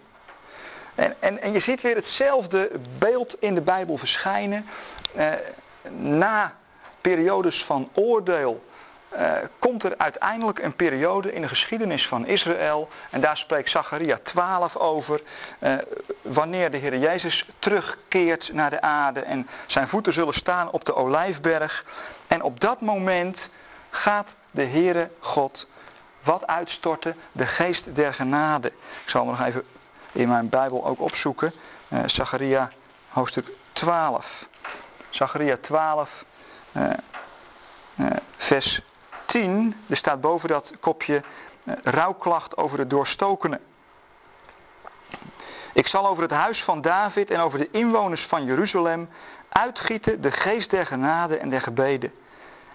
En, 0.94 1.14
en, 1.18 1.40
en 1.40 1.52
je 1.52 1.58
ziet 1.58 1.82
weer 1.82 1.94
hetzelfde 1.94 2.70
beeld 2.98 3.36
in 3.40 3.54
de 3.54 3.62
Bijbel 3.62 3.96
verschijnen. 3.96 4.66
na 5.98 6.56
periodes 7.00 7.64
van 7.64 7.90
oordeel 7.94 8.64
uh, 9.16 9.32
komt 9.58 9.82
er 9.82 9.94
uiteindelijk 9.96 10.58
een 10.58 10.76
periode 10.76 11.32
in 11.32 11.42
de 11.42 11.48
geschiedenis 11.48 12.06
van 12.06 12.26
Israël. 12.26 12.88
En 13.10 13.20
daar 13.20 13.36
spreekt 13.36 13.70
Zacharia 13.70 14.18
12 14.22 14.76
over. 14.76 15.22
Uh, 15.58 15.74
wanneer 16.22 16.70
de 16.70 16.76
Heer 16.76 16.98
Jezus 16.98 17.48
terugkeert 17.58 18.52
naar 18.52 18.70
de 18.70 18.80
aarde. 18.80 19.20
En 19.20 19.48
zijn 19.66 19.88
voeten 19.88 20.12
zullen 20.12 20.34
staan 20.34 20.70
op 20.70 20.84
de 20.84 20.94
olijfberg. 20.94 21.84
En 22.26 22.42
op 22.42 22.60
dat 22.60 22.80
moment 22.80 23.50
gaat 23.90 24.36
de 24.50 24.64
Heere 24.64 25.10
God 25.18 25.66
wat 26.22 26.46
uitstorten? 26.46 27.16
De 27.32 27.46
geest 27.46 27.94
der 27.94 28.14
genade. 28.14 28.68
Ik 29.02 29.08
zal 29.08 29.20
hem 29.20 29.30
nog 29.30 29.46
even 29.46 29.64
in 30.12 30.28
mijn 30.28 30.48
Bijbel 30.48 30.86
ook 30.86 31.00
opzoeken. 31.00 31.52
Uh, 31.88 32.00
Zacharia 32.06 32.70
hoofdstuk 33.08 33.48
12. 33.72 34.48
Zacharia 35.08 35.56
12, 35.56 36.24
vers 38.36 38.82
10, 39.30 39.74
er 39.86 39.96
staat 39.96 40.20
boven 40.20 40.48
dat 40.48 40.74
kopje 40.80 41.22
uh, 41.64 41.74
rouwklacht 41.82 42.56
over 42.56 42.76
de 42.76 42.86
doorstokenen. 42.86 43.60
Ik 45.72 45.86
zal 45.86 46.06
over 46.06 46.22
het 46.22 46.32
huis 46.32 46.64
van 46.64 46.80
David 46.80 47.30
en 47.30 47.40
over 47.40 47.58
de 47.58 47.68
inwoners 47.70 48.26
van 48.26 48.44
Jeruzalem 48.44 49.08
uitgieten 49.48 50.20
de 50.20 50.32
geest 50.32 50.70
der 50.70 50.86
genade 50.86 51.36
en 51.36 51.48
der 51.48 51.60
gebeden. 51.60 52.12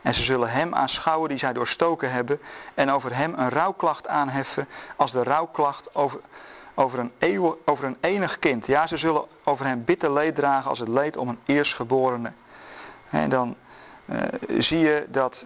En 0.02 0.14
ze 0.14 0.24
zullen 0.24 0.50
hem 0.50 0.74
aanschouwen 0.76 1.30
die 1.30 1.38
zij 1.38 1.54
doorstoken 1.54 2.12
hebben 2.12 2.40
en 2.74 2.92
over 2.92 3.16
hem 3.16 3.34
een 3.38 3.50
rouwklacht 3.50 4.08
aanheffen 4.08 4.68
als 4.96 5.12
de 5.12 5.24
rouwklacht 5.24 5.96
over, 5.96 6.20
over, 6.74 7.00
een, 7.00 7.12
over 7.66 7.86
een 7.86 7.98
enig 8.00 8.40
kind. 8.40 8.66
Ja, 8.66 8.88
ze 8.88 8.98
zullen 8.98 9.26
over 9.44 9.66
hem 9.66 9.84
bitter 9.84 10.14
leed 10.14 10.36
dragen 10.36 10.70
als 10.70 10.80
het 10.80 10.88
leed 10.88 11.18
om 11.18 11.30
een 11.30 11.40
eerstgeborene. 11.46 12.32
En 13.10 13.30
dan 13.30 13.56
uh, 14.06 14.18
zie 14.58 14.80
je 14.80 15.06
dat 15.10 15.46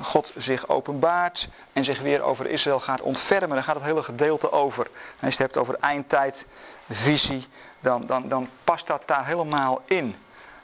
God 0.00 0.32
zich 0.36 0.68
openbaart 0.68 1.48
en 1.72 1.84
zich 1.84 2.00
weer 2.00 2.22
over 2.22 2.46
Israël 2.46 2.80
gaat 2.80 3.02
ontfermen. 3.02 3.48
Daar 3.48 3.62
gaat 3.62 3.74
het 3.74 3.84
hele 3.84 4.02
gedeelte 4.02 4.52
over. 4.52 4.86
als 5.20 5.20
je 5.20 5.26
het 5.26 5.38
hebt 5.38 5.56
over 5.56 5.76
eindtijdvisie, 5.80 7.46
dan, 7.80 8.06
dan, 8.06 8.28
dan 8.28 8.48
past 8.64 8.86
dat 8.86 9.02
daar 9.06 9.26
helemaal 9.26 9.82
in. 9.84 10.16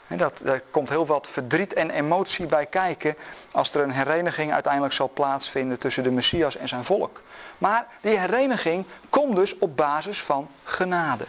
En 0.07 0.17
dat, 0.17 0.43
komt 0.71 0.89
heel 0.89 1.07
wat 1.07 1.29
verdriet 1.29 1.73
en 1.73 1.91
emotie 1.91 2.47
bij 2.47 2.67
kijken 2.67 3.17
als 3.53 3.75
er 3.75 3.83
een 3.83 3.91
hereniging 3.91 4.53
uiteindelijk 4.53 4.93
zal 4.93 5.11
plaatsvinden 5.15 5.79
tussen 5.79 6.03
de 6.03 6.11
Messias 6.11 6.57
en 6.57 6.69
zijn 6.69 6.85
volk. 6.85 7.23
Maar 7.59 7.87
die 8.01 8.19
hereniging 8.19 8.87
komt 9.11 9.37
dus 9.37 9.59
op 9.59 9.77
basis 9.77 10.23
van 10.23 10.49
genade. 10.63 11.25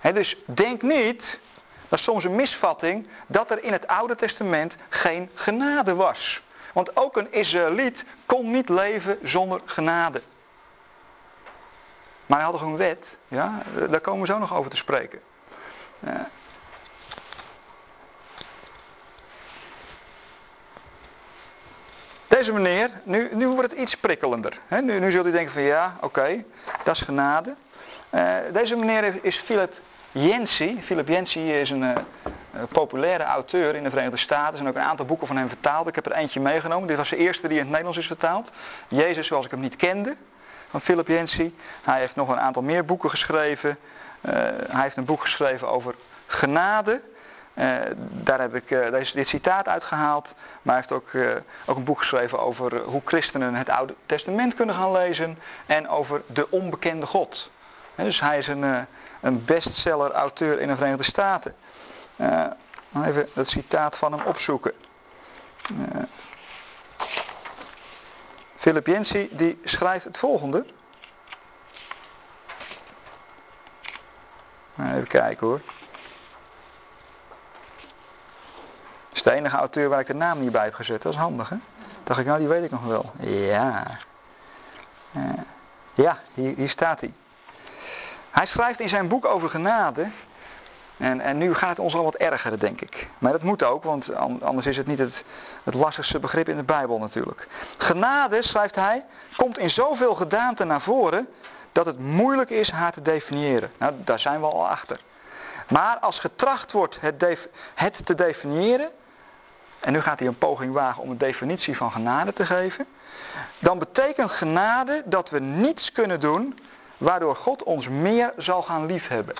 dus 0.00 0.36
denk 0.46 0.82
niet, 0.82 1.40
dat 1.88 1.98
is 1.98 2.04
soms 2.04 2.24
een 2.24 2.34
misvatting, 2.34 3.06
dat 3.26 3.50
er 3.50 3.64
in 3.64 3.72
het 3.72 3.86
Oude 3.86 4.14
Testament 4.14 4.76
geen 4.88 5.30
genade 5.34 5.94
was. 5.94 6.42
Want 6.76 6.96
ook 6.96 7.16
een 7.16 7.32
Israëliet 7.32 8.04
kon 8.26 8.50
niet 8.50 8.68
leven 8.68 9.18
zonder 9.22 9.60
genade. 9.64 10.22
Maar 12.26 12.38
hij 12.38 12.46
had 12.46 12.58
toch 12.58 12.68
een 12.68 12.76
wet? 12.76 13.16
Ja, 13.28 13.62
daar 13.90 14.00
komen 14.00 14.20
we 14.20 14.26
zo 14.26 14.38
nog 14.38 14.54
over 14.54 14.70
te 14.70 14.76
spreken. 14.76 15.20
Ja. 15.98 16.28
Deze 22.26 22.52
meneer, 22.52 22.90
nu, 23.04 23.28
nu 23.32 23.48
wordt 23.48 23.70
het 23.70 23.80
iets 23.80 23.94
prikkelender. 23.94 24.60
nu, 24.82 24.98
nu 24.98 25.10
zult 25.10 25.26
u 25.26 25.30
denken 25.30 25.52
van 25.52 25.62
ja, 25.62 25.96
oké, 26.00 26.44
dat 26.84 26.94
is 26.94 27.02
genade. 27.02 27.54
Uh, 28.10 28.36
deze 28.52 28.76
meneer 28.76 29.24
is 29.24 29.38
Philip 29.38 29.72
Yancey. 30.18 30.76
Philip 30.80 31.08
Yancey 31.08 31.60
is 31.60 31.70
een 31.70 31.82
uh, 31.82 31.92
populaire 32.68 33.24
auteur 33.24 33.74
in 33.74 33.82
de 33.82 33.90
Verenigde 33.90 34.16
Staten. 34.16 34.50
Er 34.50 34.56
zijn 34.56 34.68
ook 34.68 34.74
een 34.74 34.82
aantal 34.82 35.06
boeken 35.06 35.26
van 35.26 35.36
hem 35.36 35.48
vertaald. 35.48 35.88
Ik 35.88 35.94
heb 35.94 36.06
er 36.06 36.12
eentje 36.12 36.40
meegenomen. 36.40 36.88
Dit 36.88 36.96
was 36.96 37.08
de 37.08 37.16
eerste 37.16 37.48
die 37.48 37.56
in 37.56 37.62
het 37.62 37.68
Nederlands 37.68 37.98
is 37.98 38.06
vertaald. 38.06 38.52
Jezus 38.88 39.26
zoals 39.26 39.44
ik 39.44 39.50
hem 39.50 39.60
niet 39.60 39.76
kende. 39.76 40.16
Van 40.70 40.80
Philip 40.80 41.08
Yancey. 41.08 41.52
Hij 41.82 41.98
heeft 41.98 42.16
nog 42.16 42.28
een 42.28 42.38
aantal 42.40 42.62
meer 42.62 42.84
boeken 42.84 43.10
geschreven. 43.10 43.78
Uh, 44.20 44.32
hij 44.70 44.82
heeft 44.82 44.96
een 44.96 45.04
boek 45.04 45.20
geschreven 45.20 45.68
over 45.68 45.94
genade. 46.26 47.00
Uh, 47.54 47.74
daar 48.10 48.40
heb 48.40 48.54
ik 48.54 48.70
uh, 48.70 48.90
deze, 48.90 49.16
dit 49.16 49.28
citaat 49.28 49.68
uitgehaald. 49.68 50.34
Maar 50.62 50.74
hij 50.74 50.84
heeft 50.88 50.92
ook, 50.92 51.40
ook 51.66 51.76
een 51.76 51.84
boek 51.84 51.98
geschreven 51.98 52.40
over 52.40 52.80
hoe 52.80 53.02
christenen 53.04 53.54
het 53.54 53.70
Oude 53.70 53.94
Testament 54.06 54.54
kunnen 54.54 54.74
gaan 54.74 54.92
lezen. 54.92 55.38
En 55.66 55.88
over 55.88 56.22
de 56.26 56.50
onbekende 56.50 57.06
God. 57.06 57.50
dus 57.94 58.20
hij 58.20 58.38
is 58.38 58.46
een, 58.46 58.86
een 59.20 59.44
bestseller 59.44 60.12
auteur 60.12 60.60
in 60.60 60.68
de 60.68 60.76
Verenigde 60.76 61.04
Staten. 61.04 61.54
even 63.04 63.28
dat 63.34 63.48
citaat 63.48 63.96
van 63.96 64.12
hem 64.12 64.26
opzoeken. 64.26 64.72
Philip 68.54 68.86
Yancey 68.86 69.28
die 69.32 69.58
schrijft 69.64 70.04
het 70.04 70.18
volgende. 70.18 70.64
Even 74.78 75.06
kijken 75.06 75.46
hoor. 75.46 75.60
is 79.12 79.22
de 79.22 79.32
enige 79.32 79.56
auteur 79.56 79.88
waar 79.88 80.00
ik 80.00 80.06
de 80.06 80.14
naam 80.14 80.40
niet 80.40 80.52
bij 80.52 80.64
heb 80.64 80.74
gezet. 80.74 81.02
Dat 81.02 81.12
is 81.12 81.18
handig, 81.18 81.48
hè? 81.48 81.56
Dacht 82.04 82.20
ik, 82.20 82.26
nou 82.26 82.38
die 82.38 82.48
weet 82.48 82.64
ik 82.64 82.70
nog 82.70 82.84
wel. 82.84 83.12
Ja. 83.20 83.86
Uh, 85.16 85.32
ja, 85.94 86.18
hier 86.34 86.68
staat 86.68 87.00
hij. 87.00 87.14
Hij 88.36 88.46
schrijft 88.46 88.80
in 88.80 88.88
zijn 88.88 89.08
boek 89.08 89.24
over 89.24 89.48
genade. 89.48 90.06
En, 90.96 91.20
en 91.20 91.38
nu 91.38 91.54
gaat 91.54 91.68
het 91.68 91.78
ons 91.78 91.94
al 91.94 92.04
wat 92.04 92.14
ergeren, 92.14 92.58
denk 92.58 92.80
ik. 92.80 93.10
Maar 93.18 93.32
dat 93.32 93.42
moet 93.42 93.62
ook, 93.62 93.82
want 93.84 94.14
anders 94.42 94.66
is 94.66 94.76
het 94.76 94.86
niet 94.86 94.98
het, 94.98 95.24
het 95.62 95.74
lastigste 95.74 96.18
begrip 96.18 96.48
in 96.48 96.56
de 96.56 96.62
Bijbel 96.62 96.98
natuurlijk. 96.98 97.48
Genade, 97.78 98.42
schrijft 98.42 98.74
hij, 98.74 99.04
komt 99.36 99.58
in 99.58 99.70
zoveel 99.70 100.14
gedaanten 100.14 100.66
naar 100.66 100.80
voren 100.80 101.28
dat 101.72 101.86
het 101.86 101.98
moeilijk 101.98 102.50
is 102.50 102.70
haar 102.70 102.92
te 102.92 103.02
definiëren. 103.02 103.72
Nou, 103.78 103.94
daar 104.04 104.20
zijn 104.20 104.40
we 104.40 104.46
al 104.46 104.68
achter. 104.68 105.00
Maar 105.68 105.98
als 105.98 106.18
getracht 106.18 106.72
wordt 106.72 107.00
het, 107.00 107.48
het 107.74 108.06
te 108.06 108.14
definiëren, 108.14 108.90
en 109.80 109.92
nu 109.92 110.00
gaat 110.00 110.18
hij 110.18 110.28
een 110.28 110.38
poging 110.38 110.72
wagen 110.72 111.02
om 111.02 111.10
een 111.10 111.18
definitie 111.18 111.76
van 111.76 111.92
genade 111.92 112.32
te 112.32 112.46
geven, 112.46 112.86
dan 113.58 113.78
betekent 113.78 114.30
genade 114.30 115.02
dat 115.04 115.30
we 115.30 115.40
niets 115.40 115.92
kunnen 115.92 116.20
doen 116.20 116.58
waardoor 116.98 117.36
God 117.36 117.62
ons 117.62 117.88
meer 117.88 118.32
zal 118.36 118.62
gaan 118.62 118.86
liefhebben. 118.86 119.34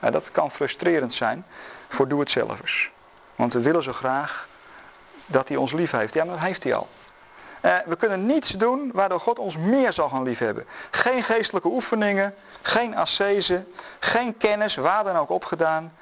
Nou, 0.00 0.12
dat 0.12 0.30
kan 0.30 0.50
frustrerend 0.50 1.14
zijn 1.14 1.46
voor 1.88 2.08
doe-het-zelvers. 2.08 2.92
Want 3.34 3.52
we 3.52 3.60
willen 3.60 3.82
zo 3.82 3.92
graag 3.92 4.48
dat 5.26 5.48
hij 5.48 5.56
ons 5.56 5.72
lief 5.72 5.90
heeft. 5.90 6.14
Ja, 6.14 6.24
maar 6.24 6.34
dat 6.34 6.44
heeft 6.44 6.62
hij 6.62 6.74
al. 6.74 6.88
Eh, 7.60 7.76
we 7.86 7.96
kunnen 7.96 8.26
niets 8.26 8.50
doen 8.50 8.90
waardoor 8.92 9.20
God 9.20 9.38
ons 9.38 9.56
meer 9.56 9.92
zal 9.92 10.08
gaan 10.08 10.22
liefhebben. 10.22 10.66
Geen 10.90 11.22
geestelijke 11.22 11.68
oefeningen, 11.68 12.34
geen 12.62 12.96
ascese, 12.96 13.66
geen 13.98 14.36
kennis, 14.36 14.76
waar 14.76 15.04
dan 15.04 15.16
ook 15.16 15.30
opgedaan. 15.30 15.92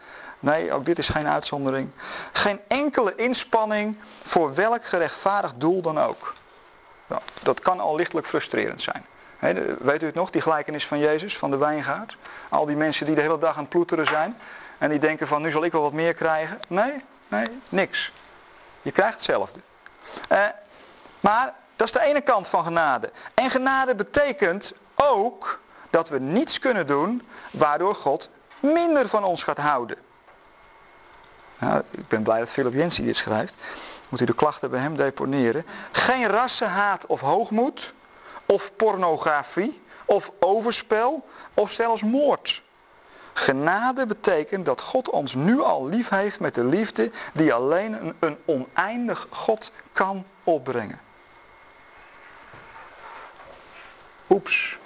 Nee, 0.41 0.73
ook 0.73 0.85
dit 0.85 0.99
is 0.99 1.09
geen 1.09 1.27
uitzondering. 1.27 1.91
Geen 2.33 2.61
enkele 2.69 3.15
inspanning 3.15 3.99
voor 4.25 4.55
welk 4.55 4.85
gerechtvaardigd 4.85 5.61
doel 5.61 5.83
dan 5.83 6.01
ook. 6.01 6.35
Nou, 7.07 7.23
dat 7.43 7.61
kan 7.61 7.81
al 7.81 7.97
lichtelijk 7.97 8.27
frustrerend 8.27 8.83
zijn. 8.83 9.07
Weet 9.79 10.03
u 10.03 10.07
het 10.07 10.15
nog, 10.15 10.31
die 10.31 10.41
gelijkenis 10.41 10.87
van 10.87 10.99
Jezus, 10.99 11.37
van 11.37 11.51
de 11.51 11.57
wijngaard? 11.57 12.17
Al 12.49 12.67
die 12.67 12.77
mensen 12.77 13.07
die 13.07 13.15
de 13.15 13.21
hele 13.21 13.39
dag 13.39 13.57
aan 13.57 13.61
het 13.61 13.69
ploeteren 13.69 14.07
zijn. 14.07 14.37
En 14.79 14.91
die 14.91 14.99
denken 14.99 15.27
van, 15.27 15.43
nu 15.43 15.51
zal 15.51 15.65
ik 15.65 15.73
wel 15.73 15.83
wat 15.83 15.93
meer 15.93 16.15
krijgen. 16.15 16.61
Nee, 16.69 17.05
nee, 17.29 17.61
niks. 17.69 18.13
Je 18.83 18.91
krijgt 18.91 19.15
hetzelfde. 19.15 19.61
Eh, 20.29 20.39
maar 21.21 21.55
dat 21.77 21.87
is 21.87 21.93
de 21.93 22.03
ene 22.03 22.21
kant 22.21 22.49
van 22.49 22.65
genade. 22.65 23.11
En 23.35 23.51
genade 23.51 23.95
betekent 23.95 24.73
ook 24.95 25.61
dat 25.91 26.09
we 26.09 26.21
niets 26.21 26.59
kunnen 26.59 26.87
doen 26.87 27.23
waardoor 27.53 27.95
God 27.95 28.31
minder 28.61 29.09
van 29.09 29.25
ons 29.25 29.43
gaat 29.43 29.59
houden. 29.59 29.97
Nou, 31.59 31.83
ik 31.91 32.09
ben 32.09 32.23
blij 32.23 32.39
dat 32.39 32.51
Philip 32.51 32.75
Jensen 32.75 33.05
dit 33.05 33.17
schrijft. 33.17 33.55
Moet 34.09 34.21
u 34.21 34.25
de 34.25 34.35
klachten 34.35 34.71
bij 34.71 34.81
hem 34.81 34.97
deponeren. 34.97 35.67
Geen 35.93 36.27
rassenhaat 36.27 37.07
of 37.07 37.21
hoogmoed, 37.21 37.95
of 38.47 38.77
pornografie, 38.77 39.83
of 40.05 40.33
overspel, 40.41 41.27
of 41.55 41.71
zelfs 41.71 42.03
moord. 42.03 42.63
Genade 43.33 44.07
betekent 44.07 44.67
dat 44.67 44.81
God 44.81 45.11
ons 45.11 45.35
nu 45.35 45.61
al 45.61 45.87
lief 45.87 46.09
heeft 46.09 46.41
met 46.41 46.55
de 46.55 46.65
liefde 46.65 47.11
die 47.33 47.55
alleen 47.55 48.15
een, 48.21 48.39
oneindig 48.45 49.27
God 49.31 49.73
kan 49.93 50.27
opbrengen. 50.45 51.01
Oeps, 54.29 54.79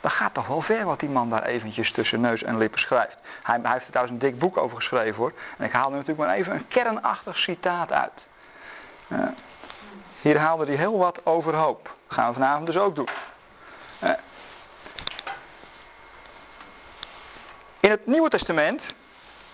dat 0.00 0.12
gaat 0.12 0.34
toch 0.34 0.46
wel 0.46 0.60
ver 0.60 0.84
wat 0.84 1.00
die 1.00 1.08
man 1.08 1.30
daar 1.30 1.42
eventjes 1.42 1.92
tussen 1.92 2.20
neus 2.20 2.42
en 2.42 2.58
lippen 2.58 2.80
schrijft. 2.80 3.20
Hij, 3.42 3.58
hij 3.62 3.72
heeft 3.72 3.84
er 3.84 3.90
trouwens 3.90 4.14
een 4.14 4.28
dik 4.28 4.38
boek 4.38 4.56
over 4.56 4.76
geschreven 4.76 5.14
hoor. 5.14 5.32
En 5.58 5.64
ik 5.64 5.72
haal 5.72 5.90
er 5.90 5.96
natuurlijk 5.96 6.28
maar 6.28 6.36
even 6.36 6.54
een 6.54 6.68
kernachtig 6.68 7.38
citaat 7.38 7.92
uit. 7.92 8.26
Uh, 9.08 9.28
hier 10.20 10.38
haalde 10.38 10.64
hij 10.64 10.74
heel 10.74 10.98
wat 10.98 11.26
overhoop. 11.26 11.96
Dat 12.10 12.18
gaan 12.18 12.28
we 12.28 12.34
vanavond 12.34 12.66
dus 12.66 12.78
ook 12.78 12.94
doen. 12.94 13.08
Uh, 14.02 14.10
in 17.80 17.90
het 17.90 18.06
Nieuwe 18.06 18.28
Testament, 18.28 18.94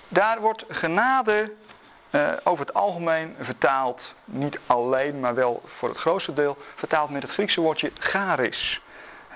daar 0.08 0.40
wordt 0.40 0.64
genade 0.68 1.54
uh, 2.10 2.32
over 2.44 2.66
het 2.66 2.74
algemeen 2.74 3.36
vertaald, 3.40 4.14
niet 4.24 4.58
alleen, 4.66 5.20
maar 5.20 5.34
wel 5.34 5.62
voor 5.66 5.88
het 5.88 5.98
grootste 5.98 6.32
deel, 6.32 6.56
vertaald 6.74 7.10
met 7.10 7.22
het 7.22 7.30
Griekse 7.30 7.60
woordje 7.60 7.92
charis 7.98 8.80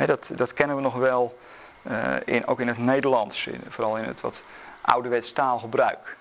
dat, 0.07 0.31
dat 0.35 0.53
kennen 0.53 0.77
we 0.77 0.83
nog 0.83 0.95
wel, 0.95 1.39
uh, 1.83 2.15
in, 2.25 2.47
ook 2.47 2.61
in 2.61 2.69
het 2.69 2.79
Nederlands, 2.79 3.49
vooral 3.69 3.97
in 3.97 4.05
het 4.05 4.21
wat 4.21 4.43
ouderwets 4.81 5.33
taalgebruik. 5.33 6.17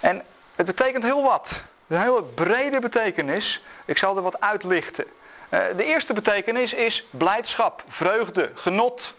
En 0.00 0.22
het 0.54 0.66
betekent 0.66 1.02
heel 1.02 1.22
wat. 1.22 1.62
Een 1.90 2.00
hele 2.00 2.22
brede 2.24 2.80
betekenis. 2.80 3.62
Ik 3.84 3.98
zal 3.98 4.16
er 4.16 4.22
wat 4.22 4.40
uitlichten. 4.40 5.04
Uh, 5.04 5.60
de 5.76 5.84
eerste 5.84 6.12
betekenis 6.12 6.74
is 6.74 7.06
blijdschap, 7.10 7.84
vreugde, 7.88 8.52
genot. 8.54 9.14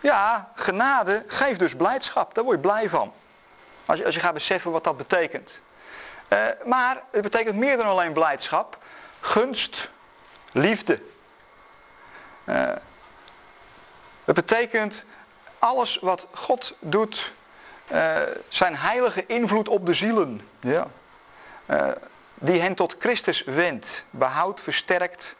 Ja, 0.00 0.52
genade 0.54 1.24
geeft 1.26 1.58
dus 1.58 1.76
blijdschap. 1.76 2.34
Daar 2.34 2.44
word 2.44 2.56
je 2.56 2.62
blij 2.62 2.88
van. 2.88 3.12
Als 3.86 3.98
je, 3.98 4.04
als 4.04 4.14
je 4.14 4.20
gaat 4.20 4.34
beseffen 4.34 4.70
wat 4.70 4.84
dat 4.84 4.96
betekent. 4.96 5.60
Uh, 6.28 6.38
maar 6.64 7.02
het 7.10 7.22
betekent 7.22 7.56
meer 7.56 7.76
dan 7.76 7.86
alleen 7.86 8.12
blijdschap. 8.12 8.78
Gunst, 9.20 9.90
liefde. 10.52 11.02
Uh, 12.44 12.72
het 14.24 14.34
betekent 14.34 15.04
alles 15.58 15.98
wat 16.00 16.26
God 16.34 16.76
doet, 16.78 17.32
zijn 18.48 18.76
heilige 18.76 19.26
invloed 19.26 19.68
op 19.68 19.86
de 19.86 19.94
zielen. 19.94 20.48
Ja. 20.60 20.86
Uh, 21.70 21.88
die 22.34 22.60
hen 22.60 22.74
tot 22.74 22.96
Christus 22.98 23.44
wendt, 23.44 24.04
behoudt, 24.10 24.60
versterkt, 24.60 25.34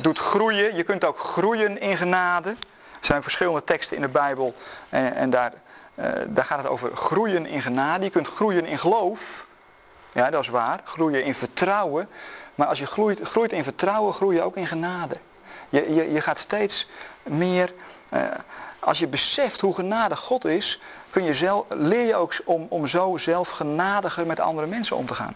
doet 0.00 0.18
groeien. 0.18 0.76
Je 0.76 0.82
kunt 0.82 1.04
ook 1.04 1.18
groeien 1.18 1.80
in 1.80 1.96
genade. 1.96 2.48
Er 2.48 3.06
zijn 3.06 3.22
verschillende 3.22 3.64
teksten 3.64 3.96
in 3.96 4.02
de 4.02 4.08
Bijbel 4.08 4.54
en, 4.88 5.14
en 5.14 5.30
daar, 5.30 5.52
daar 6.28 6.44
gaat 6.44 6.58
het 6.58 6.66
over 6.66 6.96
groeien 6.96 7.46
in 7.46 7.62
genade. 7.62 8.04
Je 8.04 8.10
kunt 8.10 8.26
groeien 8.26 8.66
in 8.66 8.78
geloof. 8.78 9.46
Ja, 10.12 10.30
dat 10.30 10.42
is 10.42 10.48
waar. 10.48 10.80
Groeien 10.84 11.24
in 11.24 11.34
vertrouwen. 11.34 12.08
Maar 12.54 12.66
als 12.66 12.78
je 12.78 12.86
groeit, 12.86 13.20
groeit 13.20 13.52
in 13.52 13.64
vertrouwen, 13.64 14.14
groei 14.14 14.36
je 14.36 14.42
ook 14.42 14.56
in 14.56 14.66
genade. 14.66 15.16
Je, 15.68 15.94
je, 15.94 16.12
je 16.12 16.20
gaat 16.20 16.38
steeds 16.38 16.88
meer, 17.22 17.72
als 18.78 18.98
je 18.98 19.08
beseft 19.08 19.60
hoe 19.60 19.74
genadig 19.74 20.18
God 20.18 20.44
is, 20.44 20.80
kun 21.12 21.24
je 21.24 21.34
zelf, 21.34 21.64
leer 21.68 22.06
je 22.06 22.14
ook 22.14 22.34
om, 22.44 22.66
om 22.68 22.86
zo 22.86 23.16
zelf 23.16 23.48
genadiger 23.48 24.26
met 24.26 24.40
andere 24.40 24.66
mensen 24.66 24.96
om 24.96 25.06
te 25.06 25.14
gaan. 25.14 25.34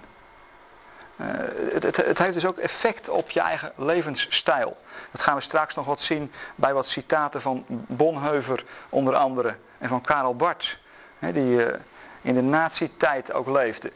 Uh, 1.16 1.26
het, 1.72 1.82
het, 1.82 1.96
het, 1.96 2.18
heeft 2.18 2.34
dus 2.34 2.46
ook 2.46 2.58
effect 2.58 3.08
op 3.08 3.30
je 3.30 3.40
eigen 3.40 3.72
levensstijl. 3.76 4.76
Dat 5.10 5.20
gaan 5.20 5.34
we 5.34 5.40
straks 5.40 5.74
nog 5.74 5.86
wat 5.86 6.00
zien 6.00 6.32
bij 6.54 6.74
wat 6.74 6.86
citaten 6.86 7.40
van 7.40 7.64
Bonheuver 7.68 8.64
onder 8.88 9.14
andere. 9.14 9.56
En 9.78 9.88
van 9.88 10.00
Karel 10.00 10.36
Barth, 10.36 10.78
hè, 11.18 11.32
die 11.32 11.66
uh, 11.66 11.74
in 12.20 12.34
de 12.34 12.42
nazi-tijd 12.42 13.32
ook 13.32 13.48
leefde. 13.48 13.92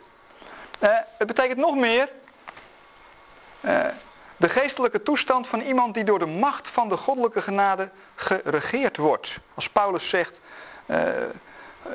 het 1.18 1.26
betekent 1.26 1.58
nog 1.58 1.76
meer 1.76 2.08
de 4.36 4.48
geestelijke 4.48 5.02
toestand 5.02 5.46
van 5.46 5.60
iemand 5.60 5.94
die 5.94 6.04
door 6.04 6.18
de 6.18 6.26
macht 6.26 6.68
van 6.68 6.88
de 6.88 6.96
goddelijke 6.96 7.42
genade 7.42 7.90
geregeerd 8.14 8.96
wordt. 8.96 9.40
Als 9.54 9.70
Paulus 9.70 10.08
zegt, 10.08 10.40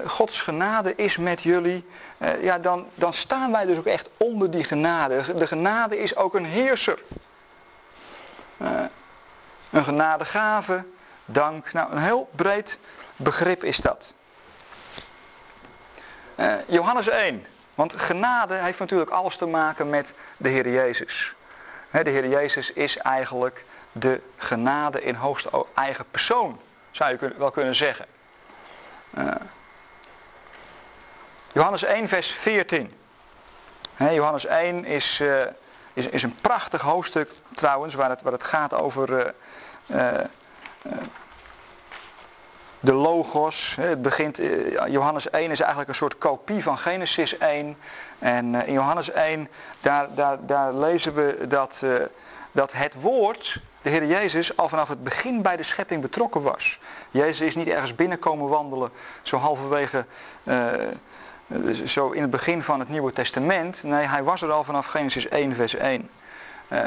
Gods 0.06 0.42
genade 0.42 0.96
is 0.96 1.18
met 1.18 1.42
jullie, 1.42 1.86
uh, 2.18 2.44
ja, 2.44 2.60
dan, 2.60 2.88
dan 2.96 3.14
staan 3.14 3.52
wij 3.52 3.66
dus 3.66 3.78
ook 3.78 3.86
echt 3.86 4.10
onder 4.18 4.52
die 4.52 4.64
genade. 4.64 5.36
De 5.36 5.48
genade 5.48 6.00
is 6.00 6.16
ook 6.16 6.36
een 6.36 6.46
heerser. 6.46 7.04
Uh, 8.58 8.82
een 9.70 9.84
genadegave, 9.84 10.86
dank. 11.26 11.74
Nou, 11.74 11.92
een 11.92 11.98
heel 11.98 12.30
breed 12.36 12.80
begrip 13.16 13.64
is 13.64 13.78
dat. 13.78 14.14
Johannes 16.68 17.08
1. 17.08 17.46
Want 17.76 17.94
genade 17.94 18.54
heeft 18.54 18.80
natuurlijk 18.80 19.12
alles 19.12 19.38
te 19.38 19.46
maken 19.46 19.90
met 19.90 20.14
de 20.38 20.50
Heer 20.50 20.70
Jezus. 20.70 21.36
De 21.92 22.10
Heer 22.10 22.28
Jezus 22.28 22.72
is 22.72 22.98
eigenlijk 22.98 23.66
de 23.92 24.22
genade 24.38 25.02
in 25.02 25.16
hoogste 25.16 25.66
eigen 25.76 26.06
persoon, 26.12 26.60
zou 26.92 27.18
je 27.20 27.34
wel 27.38 27.52
kunnen 27.52 27.76
zeggen. 27.76 28.06
Uh, 29.18 29.32
Johannes 31.56 31.84
1, 31.84 32.08
vers 32.08 32.32
14. 32.32 32.92
Johannes 33.98 34.46
1 34.46 34.86
is, 34.86 35.20
uh, 35.22 35.42
is, 35.94 36.08
is 36.08 36.24
een 36.24 36.36
prachtig 36.42 36.82
hoofdstuk 36.82 37.30
trouwens, 37.54 37.94
waar 37.94 38.10
het, 38.10 38.22
waar 38.22 38.32
het 38.32 38.44
gaat 38.44 38.74
over 38.74 39.34
uh, 39.88 40.12
de 42.80 42.94
logos. 42.94 43.76
Het 43.80 44.02
begint, 44.02 44.40
Johannes 44.88 45.30
1 45.30 45.52
is 45.52 45.60
eigenlijk 45.60 45.90
een 45.90 45.96
soort 45.96 46.18
kopie 46.18 46.64
van 46.64 46.78
Genesis 46.78 47.38
1. 47.38 47.78
En 48.20 48.56
eh, 48.56 48.68
in 48.68 48.74
Johannes 48.74 49.12
1, 49.12 49.50
daar, 49.82 50.16
daar, 50.16 50.46
daar 50.46 50.74
lezen 50.74 51.14
we 51.14 51.48
dat, 51.48 51.84
dat 52.52 52.74
het 52.74 52.94
woord, 53.02 53.62
de 53.82 53.90
Heer 53.90 54.06
Jezus, 54.06 54.58
al 54.58 54.70
vanaf 54.70 54.88
het 54.88 55.04
begin 55.04 55.42
bij 55.42 55.58
de 55.58 55.64
schepping 55.64 56.02
betrokken 56.02 56.42
was. 56.42 56.80
Jezus 57.12 57.48
is 57.48 57.56
niet 57.56 57.68
ergens 57.68 57.96
binnenkomen 57.96 58.50
wandelen, 58.50 58.92
zo 59.22 59.38
halverwege 59.38 60.06
zo 61.86 62.10
in 62.10 62.22
het 62.22 62.32
begin 62.32 62.64
van 62.64 62.80
het 62.80 62.90
Nieuwe 62.90 63.14
Testament. 63.14 63.84
Nee, 63.84 64.06
hij 64.06 64.24
was 64.24 64.42
er 64.42 64.52
al 64.52 64.64
vanaf 64.64 64.86
Genesis 64.86 65.28
1, 65.28 65.56
vers 65.56 65.76
1. 65.76 66.10
Uh, 66.68 66.80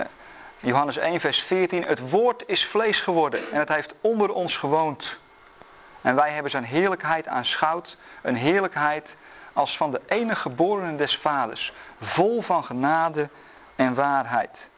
Johannes 0.60 0.96
1, 0.96 1.20
vers 1.20 1.42
14. 1.42 1.84
Het 1.84 2.10
woord 2.10 2.42
is 2.46 2.66
vlees 2.66 3.00
geworden 3.00 3.40
en 3.52 3.58
het 3.58 3.68
heeft 3.68 3.94
onder 4.00 4.32
ons 4.32 4.56
gewoond. 4.56 5.18
En 6.00 6.14
wij 6.14 6.30
hebben 6.30 6.50
zijn 6.50 6.64
heerlijkheid 6.64 7.26
aanschouwd. 7.26 7.96
Een 8.22 8.36
heerlijkheid 8.36 9.16
als 9.52 9.76
van 9.76 9.90
de 9.90 10.00
enige 10.06 10.40
geborene 10.40 10.96
des 10.96 11.16
vaders. 11.16 11.72
Vol 12.00 12.42
van 12.42 12.64
genade 12.64 13.30
en 13.76 13.94
waarheid. 13.94 14.70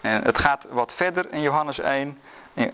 En 0.00 0.22
het 0.24 0.38
gaat 0.38 0.66
wat 0.70 0.94
verder 0.94 1.32
in 1.32 1.40
Johannes 1.40 1.78
1. 1.78 2.20
Eh, 2.54 2.64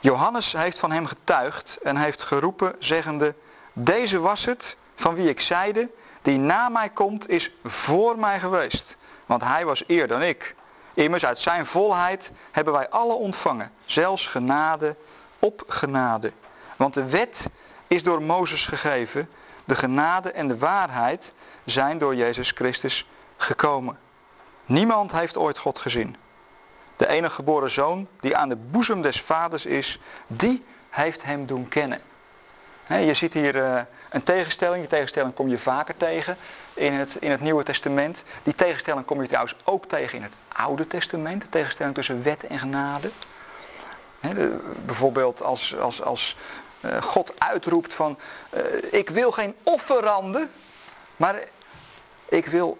Johannes 0.00 0.52
heeft 0.52 0.78
van 0.78 0.90
hem 0.90 1.06
getuigd 1.06 1.78
en 1.82 1.96
heeft 1.96 2.22
geroepen, 2.22 2.76
zeggende: 2.78 3.34
Deze 3.72 4.18
was 4.20 4.44
het 4.44 4.76
van 4.96 5.14
wie 5.14 5.28
ik 5.28 5.40
zeide: 5.40 5.90
Die 6.22 6.38
na 6.38 6.68
mij 6.68 6.88
komt, 6.88 7.28
is 7.28 7.52
voor 7.64 8.18
mij 8.18 8.38
geweest. 8.38 8.96
Want 9.26 9.42
hij 9.42 9.64
was 9.64 9.84
eer 9.86 10.08
dan 10.08 10.22
ik. 10.22 10.54
Immers 10.94 11.24
uit 11.24 11.38
zijn 11.38 11.66
volheid 11.66 12.32
hebben 12.50 12.72
wij 12.72 12.88
alle 12.88 13.14
ontvangen, 13.14 13.72
zelfs 13.84 14.26
genade 14.26 14.96
op 15.38 15.64
genade. 15.66 16.32
Want 16.76 16.94
de 16.94 17.10
wet 17.10 17.50
is 17.86 18.02
door 18.02 18.22
Mozes 18.22 18.66
gegeven, 18.66 19.28
de 19.64 19.74
genade 19.74 20.30
en 20.30 20.48
de 20.48 20.58
waarheid 20.58 21.32
zijn 21.64 21.98
door 21.98 22.14
Jezus 22.14 22.50
Christus 22.50 23.06
gekomen. 23.36 23.98
Niemand 24.64 25.12
heeft 25.12 25.36
ooit 25.36 25.58
God 25.58 25.78
gezien. 25.78 26.16
De 26.98 27.08
enige 27.08 27.34
geboren 27.34 27.70
zoon 27.70 28.08
die 28.20 28.36
aan 28.36 28.48
de 28.48 28.56
boezem 28.56 29.02
des 29.02 29.20
vaders 29.20 29.66
is, 29.66 30.00
die 30.26 30.64
heeft 30.90 31.22
hem 31.22 31.46
doen 31.46 31.68
kennen. 31.68 32.00
je 32.86 33.14
ziet 33.14 33.32
hier 33.32 33.62
eh, 33.62 33.80
een 34.10 34.22
tegenstelling. 34.22 34.78
Die 34.78 34.88
tegenstelling 34.88 35.34
kom 35.34 35.48
je 35.48 35.58
vaker 35.58 35.96
tegen 35.96 36.36
in 36.74 36.92
het, 36.92 37.16
in 37.20 37.30
het 37.30 37.40
Nieuwe 37.40 37.62
Testament. 37.62 38.24
Die 38.42 38.54
tegenstelling 38.54 39.04
kom 39.04 39.20
je 39.22 39.28
trouwens 39.28 39.56
ook 39.64 39.88
tegen 39.88 40.16
in 40.16 40.22
het 40.22 40.32
Oude 40.48 40.86
Testament. 40.86 41.42
De 41.42 41.48
tegenstelling 41.48 41.94
tussen 41.94 42.22
wet 42.22 42.46
en 42.46 42.58
genade. 42.58 43.10
bijvoorbeeld 44.84 45.42
als, 45.42 45.76
als, 45.76 46.02
als 46.02 46.36
eh, 46.80 47.02
God 47.02 47.34
uitroept 47.38 47.94
van, 47.94 48.18
uh, 48.54 48.62
ik 48.90 49.10
wil 49.10 49.30
geen 49.30 49.54
offeranden, 49.62 50.50
maar 51.16 51.40
ik 52.28 52.46
wil 52.46 52.78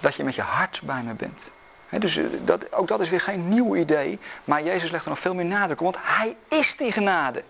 dat 0.00 0.14
je 0.14 0.24
met 0.24 0.34
je 0.34 0.42
hart 0.42 0.80
bij 0.84 1.02
me 1.02 1.14
bent. 1.14 1.50
Dus 1.90 2.16
eh, 2.16 2.24
dat, 2.44 2.72
ook 2.72 2.88
dat 2.88 3.00
is 3.00 3.10
weer 3.10 3.20
geen 3.20 3.48
nieuw 3.48 3.76
idee, 3.76 4.18
maar 4.44 4.62
Jezus 4.62 4.90
legt 4.90 5.04
er 5.04 5.10
nog 5.10 5.18
veel 5.18 5.34
meer 5.34 5.44
nadruk 5.44 5.80
op, 5.80 5.92
want 5.92 6.04
hij 6.06 6.36
is 6.48 6.76
die 6.76 6.92
genade. 6.92 7.42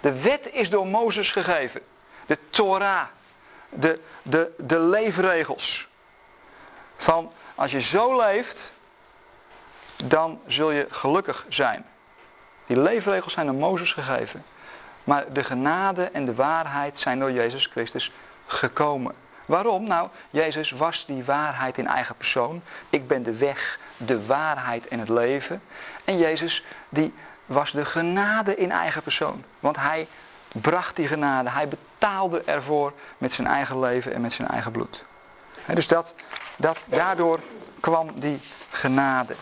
De 0.00 0.22
wet 0.22 0.52
is 0.52 0.70
door 0.70 0.86
Mozes 0.86 1.32
gegeven. 1.32 1.80
De 2.26 2.38
Torah, 2.50 3.04
de, 3.68 4.00
de, 4.22 4.52
de 4.58 4.80
leefregels. 4.80 5.88
Van 6.96 7.32
als 7.54 7.70
je 7.70 7.80
zo 7.80 8.16
leeft, 8.16 8.72
dan 10.04 10.40
zul 10.46 10.70
je 10.70 10.86
gelukkig 10.90 11.46
zijn. 11.48 11.86
Die 12.66 12.80
leefregels 12.80 13.32
zijn 13.32 13.46
door 13.46 13.54
Mozes 13.54 13.92
gegeven. 13.92 14.44
Maar 15.04 15.32
de 15.32 15.44
genade 15.44 16.04
en 16.04 16.24
de 16.24 16.34
waarheid 16.34 16.98
zijn 16.98 17.18
door 17.18 17.32
Jezus 17.32 17.66
Christus 17.66 18.12
gekomen. 18.46 19.14
Waarom? 19.48 19.86
Nou, 19.86 20.08
Jezus 20.30 20.70
was 20.70 21.06
die 21.06 21.24
waarheid 21.24 21.78
in 21.78 21.86
eigen 21.86 22.16
persoon. 22.16 22.62
Ik 22.90 23.08
ben 23.08 23.22
de 23.22 23.36
weg, 23.36 23.78
de 23.96 24.26
waarheid 24.26 24.88
en 24.88 24.98
het 24.98 25.08
leven. 25.08 25.62
En 26.04 26.18
Jezus 26.18 26.64
die 26.88 27.14
was 27.46 27.72
de 27.72 27.84
genade 27.84 28.56
in 28.56 28.70
eigen 28.70 29.02
persoon. 29.02 29.44
Want 29.60 29.76
hij 29.76 30.08
bracht 30.48 30.96
die 30.96 31.06
genade. 31.06 31.50
Hij 31.50 31.68
betaalde 31.68 32.42
ervoor 32.44 32.92
met 33.18 33.32
zijn 33.32 33.46
eigen 33.46 33.80
leven 33.80 34.14
en 34.14 34.20
met 34.20 34.32
zijn 34.32 34.48
eigen 34.48 34.72
bloed. 34.72 35.04
dus 35.74 35.86
dat, 35.86 36.14
dat, 36.56 36.84
daardoor 36.88 37.40
kwam 37.80 38.20
die 38.20 38.40
genade. 38.70 39.34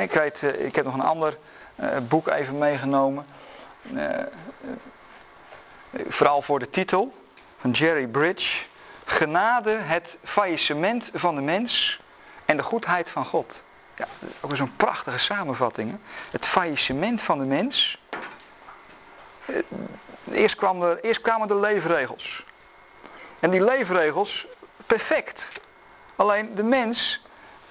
ik, 0.00 0.12
weet, 0.12 0.42
eh, 0.42 0.64
ik 0.64 0.74
heb 0.74 0.84
nog 0.84 0.94
een 0.94 1.00
ander 1.00 1.38
eh, 1.74 1.96
boek 2.08 2.28
even 2.28 2.58
meegenomen. 2.58 3.26
Eh, 3.94 4.08
vooral 6.08 6.42
voor 6.42 6.58
de 6.58 6.70
titel 6.70 7.14
van 7.58 7.70
Jerry 7.70 8.06
Bridge. 8.06 8.68
Genade, 9.10 9.70
het 9.70 10.16
faillissement 10.24 11.10
van 11.14 11.34
de 11.34 11.40
mens 11.40 12.00
en 12.44 12.56
de 12.56 12.62
goedheid 12.62 13.08
van 13.10 13.24
God. 13.24 13.62
Ja, 13.96 14.06
dat 14.18 14.30
is 14.30 14.36
ook 14.40 14.56
zo'n 14.56 14.76
prachtige 14.76 15.18
samenvatting. 15.18 15.90
Hè? 15.90 15.96
Het 16.30 16.46
faillissement 16.46 17.22
van 17.22 17.38
de 17.38 17.44
mens. 17.44 18.02
Eh, 19.46 19.56
eerst, 20.30 20.62
er, 20.62 21.00
eerst 21.00 21.20
kwamen 21.20 21.48
de 21.48 21.56
leefregels. 21.56 22.44
En 23.40 23.50
die 23.50 23.64
leefregels, 23.64 24.46
perfect. 24.86 25.48
Alleen 26.16 26.54
de 26.54 26.64
mens, 26.64 27.22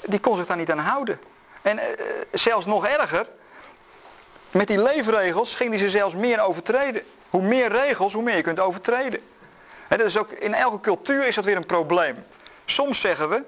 die 0.05 0.19
kon 0.19 0.35
zich 0.35 0.45
daar 0.45 0.57
niet 0.57 0.71
aan 0.71 0.79
houden. 0.79 1.19
En 1.61 1.77
eh, 1.77 2.05
zelfs 2.31 2.65
nog 2.65 2.85
erger, 2.85 3.27
met 4.51 4.67
die 4.67 4.81
leefregels 4.81 5.55
ging 5.55 5.69
hij 5.69 5.79
ze 5.79 5.89
zelfs 5.89 6.15
meer 6.15 6.41
overtreden. 6.41 7.03
Hoe 7.29 7.41
meer 7.41 7.71
regels, 7.71 8.13
hoe 8.13 8.23
meer 8.23 8.35
je 8.35 8.41
kunt 8.41 8.59
overtreden. 8.59 9.21
En 9.89 9.97
dat 9.97 10.07
is 10.07 10.17
ook, 10.17 10.31
in 10.31 10.53
elke 10.53 10.79
cultuur 10.79 11.27
is 11.27 11.35
dat 11.35 11.45
weer 11.45 11.55
een 11.55 11.65
probleem. 11.65 12.25
Soms 12.65 13.01
zeggen 13.01 13.29
we, 13.29 13.43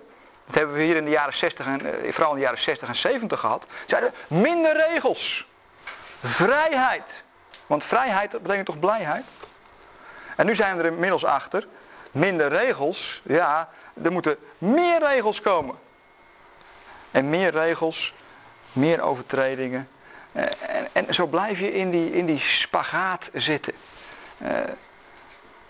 dat 0.46 0.56
hebben 0.56 0.76
we 0.76 0.84
hier 0.84 0.96
in 0.96 1.06
de 1.06 1.12
jaren 1.12 1.34
60 1.34 1.66
en 1.66 2.04
eh, 2.04 2.14
vooral 2.14 2.32
in 2.32 2.38
de 2.38 2.44
jaren 2.44 2.60
60 2.60 2.88
en 2.88 2.96
70 2.96 3.40
gehad, 3.40 3.68
zeiden 3.88 4.14
minder 4.28 4.76
regels. 4.76 5.48
Vrijheid. 6.22 7.24
Want 7.68 7.84
vrijheid 7.84 8.42
betekent 8.42 8.66
toch 8.66 8.80
blijheid? 8.80 9.26
En 10.36 10.46
nu 10.46 10.56
zijn 10.56 10.78
we 10.78 10.84
er 10.84 10.92
inmiddels 10.92 11.26
achter, 11.26 11.68
minder 12.12 12.50
regels, 12.50 13.22
ja, 13.26 13.70
er 14.04 14.12
moeten 14.12 14.38
meer 14.58 15.00
regels 15.00 15.42
komen. 15.42 15.76
En 17.12 17.30
meer 17.30 17.52
regels, 17.52 18.14
meer 18.74 19.02
overtredingen. 19.02 19.90
Eh, 20.32 20.44
en, 20.68 20.88
en 20.92 21.14
zo 21.14 21.28
blijf 21.28 21.60
je 21.60 21.74
in 21.74 21.92
die, 21.92 22.14
in 22.14 22.26
die 22.26 22.40
spagaat 22.40 23.30
zitten. 23.34 23.74
Uh, 24.38 24.50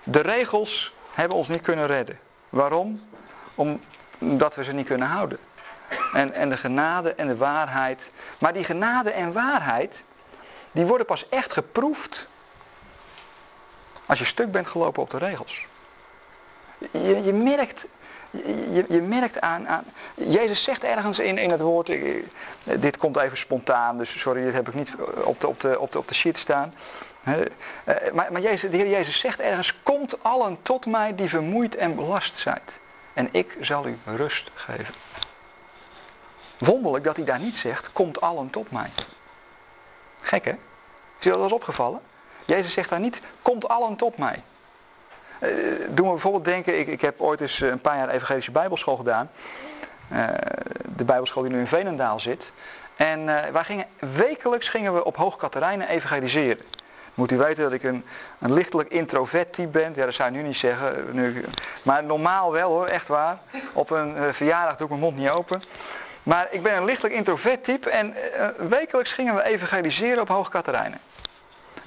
de 0.03 0.19
regels 0.19 0.93
hebben 1.11 1.37
ons 1.37 1.47
niet 1.47 1.61
kunnen 1.61 1.87
redden. 1.87 2.19
Waarom? 2.49 3.01
Omdat 4.19 4.55
we 4.55 4.63
ze 4.63 4.73
niet 4.73 4.87
kunnen 4.87 5.07
houden. 5.07 5.37
En, 6.13 6.33
en 6.33 6.49
de 6.49 6.57
genade 6.57 7.13
en 7.13 7.27
de 7.27 7.37
waarheid. 7.37 8.11
Maar 8.39 8.53
die 8.53 8.63
genade 8.63 9.11
en 9.11 9.33
waarheid, 9.33 10.03
die 10.71 10.85
worden 10.85 11.05
pas 11.05 11.29
echt 11.29 11.53
geproefd 11.53 12.27
als 14.05 14.19
je 14.19 14.25
stuk 14.25 14.51
bent 14.51 14.67
gelopen 14.67 15.01
op 15.01 15.09
de 15.09 15.17
regels. 15.17 15.65
Je, 16.91 17.23
je 17.23 17.33
merkt, 17.33 17.85
je, 18.29 18.85
je, 18.89 19.01
merkt 19.01 19.41
aan, 19.41 19.67
aan, 19.67 19.83
Jezus 20.15 20.63
zegt 20.63 20.83
ergens 20.83 21.19
in, 21.19 21.37
in 21.37 21.49
het 21.49 21.61
woord, 21.61 21.91
dit 22.63 22.97
komt 22.97 23.17
even 23.17 23.37
spontaan, 23.37 23.97
dus 23.97 24.19
sorry, 24.19 24.43
dit 24.43 24.53
heb 24.53 24.67
ik 24.67 24.73
niet 24.73 24.93
op 25.23 25.39
de, 25.39 25.47
op 25.47 25.59
de, 25.59 25.79
op 25.79 25.91
de, 25.91 25.99
op 25.99 26.07
de 26.07 26.13
sheet 26.13 26.37
staan. 26.37 26.73
Eh, 27.23 27.35
maar, 28.13 28.31
maar 28.31 28.41
Jezus, 28.41 28.69
de 28.69 28.77
Heer 28.77 28.89
Jezus 28.89 29.19
zegt 29.19 29.39
ergens, 29.39 29.83
komt 29.83 30.23
allen 30.23 30.57
tot 30.61 30.85
mij 30.85 31.15
die 31.15 31.29
vermoeid 31.29 31.75
en 31.75 31.95
belast 31.95 32.37
zijt. 32.37 32.79
En 33.13 33.29
ik 33.31 33.57
zal 33.59 33.87
u 33.87 33.97
rust 34.05 34.51
geven. 34.53 34.93
Wonderlijk 36.57 37.03
dat 37.03 37.15
hij 37.15 37.25
daar 37.25 37.39
niet 37.39 37.55
zegt, 37.55 37.91
komt 37.91 38.21
allen 38.21 38.49
tot 38.49 38.71
mij. 38.71 38.89
Gek 40.21 40.45
hè? 40.45 40.51
Is 41.19 41.27
je 41.27 41.29
dat 41.29 41.41
eens 41.41 41.51
opgevallen? 41.51 42.01
Jezus 42.45 42.73
zegt 42.73 42.89
daar 42.89 42.99
niet, 42.99 43.21
komt 43.41 43.67
allen 43.67 43.95
tot 43.95 44.17
mij. 44.17 44.43
Uh, 45.39 45.49
doen 45.89 46.05
we 46.05 46.11
bijvoorbeeld 46.11 46.45
denken, 46.45 46.79
ik, 46.79 46.87
ik 46.87 47.01
heb 47.01 47.21
ooit 47.21 47.41
eens 47.41 47.61
een 47.61 47.81
paar 47.81 47.97
jaar 47.97 48.09
evangelische 48.09 48.51
bijbelschool 48.51 48.95
gedaan. 48.95 49.31
Uh, 50.11 50.27
de 50.95 51.05
bijbelschool 51.05 51.43
die 51.43 51.51
nu 51.51 51.59
in 51.59 51.67
Veenendaal 51.67 52.19
zit. 52.19 52.51
En 52.95 53.19
uh, 53.19 53.37
gingen, 53.53 53.85
wekelijks 53.99 54.69
gingen 54.69 54.93
we 54.93 55.03
op 55.03 55.15
Hoog 55.15 55.35
Katerijnen 55.35 55.87
evangeliseren. 55.87 56.65
Moet 57.13 57.31
u 57.31 57.37
weten 57.37 57.63
dat 57.63 57.73
ik 57.73 57.83
een, 57.83 58.05
een 58.39 58.53
lichtelijk 58.53 58.89
introvert 58.89 59.53
type 59.53 59.67
ben. 59.69 59.93
Ja, 59.95 60.05
dat 60.05 60.13
zou 60.13 60.31
je 60.31 60.37
nu 60.37 60.43
niet 60.43 60.57
zeggen. 60.57 61.05
Nu, 61.11 61.45
maar 61.83 62.03
normaal 62.03 62.51
wel 62.51 62.69
hoor, 62.69 62.85
echt 62.85 63.07
waar. 63.07 63.39
Op 63.73 63.89
een 63.89 64.15
uh, 64.15 64.23
verjaardag 64.31 64.75
doe 64.75 64.85
ik 64.85 64.89
mijn 64.89 65.01
mond 65.01 65.17
niet 65.17 65.29
open. 65.29 65.63
Maar 66.23 66.47
ik 66.49 66.63
ben 66.63 66.77
een 66.77 66.85
lichtelijk 66.85 67.15
introvert 67.15 67.63
type. 67.63 67.89
En 67.89 68.15
uh, 68.37 68.47
wekelijks 68.69 69.13
gingen 69.13 69.35
we 69.35 69.43
evangeliseren 69.43 70.21
op 70.21 70.27
Hoog 70.27 70.49
Katerijnen. 70.49 70.99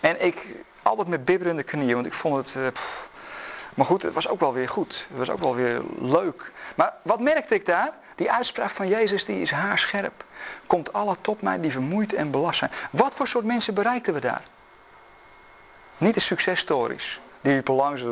En 0.01 0.25
ik, 0.25 0.57
altijd 0.83 1.09
met 1.09 1.25
bibberende 1.25 1.63
knieën, 1.63 1.95
want 1.95 2.07
ik 2.07 2.13
vond 2.13 2.37
het... 2.37 2.55
Uh, 2.55 2.67
maar 3.75 3.87
goed, 3.87 4.03
het 4.03 4.15
was 4.15 4.29
ook 4.29 4.41
wel 4.41 4.53
weer 4.53 4.69
goed. 4.69 5.07
Het 5.09 5.19
was 5.19 5.31
ook 5.31 5.41
wel 5.41 5.55
weer 5.55 5.83
leuk. 5.99 6.53
Maar 6.77 6.93
wat 7.03 7.21
merkte 7.21 7.55
ik 7.55 7.67
daar? 7.67 7.91
Die 8.15 8.33
uitspraak 8.33 8.71
van 8.71 8.89
Jezus 8.89 9.25
die 9.25 9.41
is 9.41 9.51
haarscherp. 9.51 10.25
Komt 10.67 10.93
alle 10.93 11.17
tot 11.21 11.43
mij 11.43 11.61
die 11.61 11.71
vermoeid 11.71 12.13
en 12.13 12.31
belast 12.31 12.59
zijn. 12.59 12.71
Wat 12.91 13.15
voor 13.15 13.29
soort 13.29 13.45
mensen 13.45 13.75
bereikten 13.75 14.15
we 14.15 14.21
daar? 14.21 14.43
Niet 15.99 16.15
de 16.15 16.21
successtories. 16.21 17.21
Die 17.41 17.53
liepen 17.53 17.75
langs. 17.75 18.03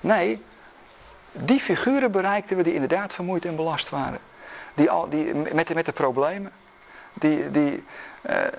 Nee, 0.00 0.42
die 1.32 1.60
figuren 1.60 2.12
bereikten 2.12 2.56
we 2.56 2.62
die 2.62 2.74
inderdaad 2.74 3.12
vermoeid 3.12 3.44
en 3.44 3.56
belast 3.56 3.88
waren. 3.88 4.20
Die 4.74 4.90
al, 4.90 5.08
die, 5.08 5.34
met, 5.34 5.66
de, 5.66 5.74
met 5.74 5.86
de 5.86 5.92
problemen. 5.92 6.52
Die, 7.12 7.50
die, 7.50 7.84
eh, 8.22 8.46
eh, 8.46 8.52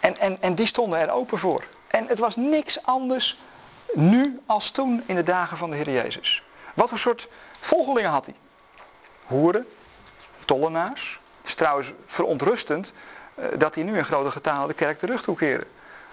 en, 0.00 0.18
en, 0.18 0.42
en 0.42 0.54
die 0.54 0.66
stonden 0.66 0.98
er 0.98 1.10
open 1.10 1.38
voor. 1.38 1.64
En 1.86 2.06
het 2.06 2.18
was 2.18 2.36
niks 2.36 2.82
anders 2.84 3.38
nu 3.94 4.40
als 4.46 4.70
toen 4.70 5.02
in 5.06 5.14
de 5.14 5.22
dagen 5.22 5.56
van 5.56 5.70
de 5.70 5.76
Heer 5.76 5.90
Jezus. 5.90 6.42
Wat 6.74 6.88
voor 6.88 6.98
soort 6.98 7.28
volgelingen 7.60 8.10
had 8.10 8.26
hij? 8.26 8.34
Hoeren, 9.26 9.66
tollenaars. 10.44 11.20
Het 11.38 11.46
is 11.46 11.54
trouwens 11.54 11.92
verontrustend 12.06 12.92
dat 13.56 13.74
hij 13.74 13.84
nu 13.84 13.96
in 13.96 14.04
grote 14.04 14.30
getalen 14.30 14.68
de 14.68 14.74
kerk 14.74 14.98
terug 14.98 15.22
toekeren. 15.22 15.66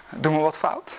Doen 0.08 0.36
we 0.36 0.40
wat 0.40 0.58
fout? 0.58 0.96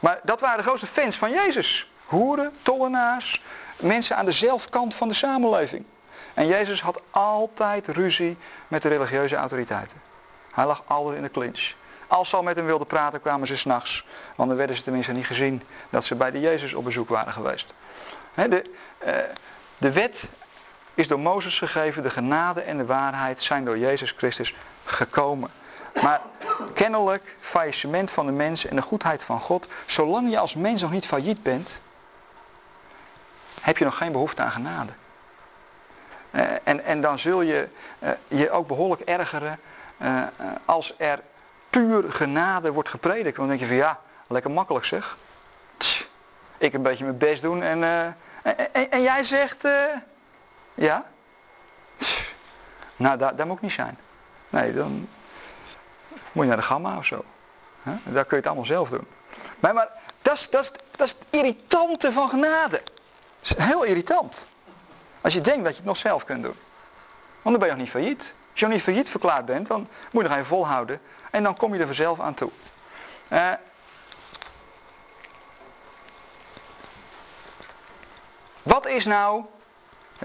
Maar 0.00 0.20
dat 0.22 0.40
waren 0.40 0.56
de 0.56 0.62
grootste 0.62 0.86
fans 0.86 1.16
van 1.16 1.30
Jezus. 1.30 1.90
Hoeren, 2.04 2.52
tollenaars, 2.62 3.42
mensen 3.76 4.16
aan 4.16 4.24
de 4.24 4.32
zelfkant 4.32 4.94
van 4.94 5.08
de 5.08 5.14
samenleving. 5.14 5.84
En 6.34 6.46
Jezus 6.46 6.82
had 6.82 7.00
altijd 7.10 7.88
ruzie 7.88 8.36
met 8.68 8.82
de 8.82 8.88
religieuze 8.88 9.36
autoriteiten. 9.36 10.00
Hij 10.52 10.66
lag 10.66 10.82
altijd 10.86 11.16
in 11.16 11.22
de 11.22 11.30
clinch. 11.30 11.74
Als 12.06 12.28
ze 12.28 12.36
al 12.36 12.42
met 12.42 12.56
hem 12.56 12.66
wilden 12.66 12.86
praten, 12.86 13.20
kwamen 13.20 13.46
ze 13.46 13.56
s'nachts. 13.56 14.06
Want 14.36 14.48
dan 14.48 14.58
werden 14.58 14.76
ze 14.76 14.82
tenminste 14.82 15.12
niet 15.12 15.26
gezien 15.26 15.62
dat 15.90 16.04
ze 16.04 16.14
bij 16.14 16.30
de 16.30 16.40
Jezus 16.40 16.74
op 16.74 16.84
bezoek 16.84 17.08
waren 17.08 17.32
geweest. 17.32 17.74
de, 18.34 18.64
eh, 18.98 19.14
de 19.78 19.92
wet 19.92 20.24
is 20.94 21.08
door 21.08 21.20
Mozes 21.20 21.58
gegeven. 21.58 22.02
De 22.02 22.10
genade 22.10 22.62
en 22.62 22.76
de 22.76 22.86
waarheid 22.86 23.42
zijn 23.42 23.64
door 23.64 23.78
Jezus 23.78 24.14
Christus 24.16 24.54
gekomen. 24.84 25.50
Maar 26.02 26.20
kennelijk 26.74 27.36
faillissement 27.40 28.10
van 28.10 28.26
de 28.26 28.32
mens 28.32 28.66
en 28.66 28.76
de 28.76 28.82
goedheid 28.82 29.24
van 29.24 29.40
God. 29.40 29.68
Zolang 29.86 30.30
je 30.30 30.38
als 30.38 30.54
mens 30.54 30.82
nog 30.82 30.90
niet 30.90 31.06
failliet 31.06 31.42
bent, 31.42 31.80
heb 33.60 33.78
je 33.78 33.84
nog 33.84 33.96
geen 33.96 34.12
behoefte 34.12 34.42
aan 34.42 34.50
genade. 34.50 34.92
Uh, 36.30 36.42
en, 36.64 36.84
en 36.84 37.00
dan 37.00 37.18
zul 37.18 37.40
je 37.40 37.68
uh, 37.98 38.10
je 38.28 38.50
ook 38.50 38.66
behoorlijk 38.66 39.00
ergeren 39.00 39.58
uh, 39.98 40.22
als 40.64 40.94
er 40.96 41.20
puur 41.70 42.12
genade 42.12 42.72
wordt 42.72 42.88
gepredikt. 42.88 43.36
Dan 43.36 43.48
denk 43.48 43.60
je 43.60 43.66
van 43.66 43.76
ja, 43.76 44.00
lekker 44.26 44.50
makkelijk 44.50 44.84
zeg. 44.84 45.16
Ik 46.58 46.72
een 46.72 46.82
beetje 46.82 47.04
mijn 47.04 47.18
best 47.18 47.42
doen 47.42 47.62
en, 47.62 47.84
en, 48.42 48.90
en, 48.90 49.02
jij 49.02 49.24
zegt 49.24 49.68
ja. 50.74 51.06
Nou, 52.96 53.18
daar 53.18 53.46
moet 53.46 53.56
ik 53.56 53.62
niet 53.62 53.72
zijn. 53.72 53.98
Nee, 54.48 54.72
dan 54.72 55.08
moet 56.32 56.42
je 56.42 56.48
naar 56.48 56.56
de 56.56 56.62
gamma 56.62 56.96
of 56.96 57.04
zo. 57.04 57.24
Daar 57.82 58.24
kun 58.24 58.24
je 58.28 58.36
het 58.36 58.46
allemaal 58.46 58.64
zelf 58.64 58.88
doen. 58.88 59.06
Maar, 59.60 59.74
maar 59.74 59.88
dat, 60.22 60.34
is, 60.34 60.50
dat, 60.50 60.62
is, 60.62 60.72
dat 60.90 61.06
is 61.06 61.12
het 61.12 61.24
irritante 61.30 62.12
van 62.12 62.28
genade. 62.28 62.82
Dat 63.40 63.58
is 63.58 63.64
heel 63.64 63.82
irritant. 63.82 64.46
Als 65.20 65.32
je 65.32 65.40
denkt 65.40 65.64
dat 65.64 65.72
je 65.72 65.78
het 65.78 65.86
nog 65.86 65.96
zelf 65.96 66.24
kunt 66.24 66.42
doen. 66.42 66.56
Want 67.42 67.58
dan 67.58 67.58
ben 67.58 67.64
je 67.64 67.74
nog 67.74 67.82
niet 67.82 67.90
failliet. 67.90 68.34
Als 68.50 68.60
je 68.60 68.66
nog 68.66 68.74
niet 68.74 68.84
failliet 68.84 69.10
verklaard 69.10 69.44
bent, 69.44 69.66
dan 69.66 69.88
moet 70.10 70.22
je 70.22 70.28
nog 70.28 70.38
even 70.38 70.48
volhouden. 70.48 71.00
En 71.30 71.42
dan 71.42 71.56
kom 71.56 71.74
je 71.74 71.80
er 71.80 71.86
vanzelf 71.86 72.20
aan 72.20 72.34
toe. 72.34 72.50
Uh, 73.28 73.50
wat 78.62 78.86
is 78.86 79.04
nou... 79.04 79.44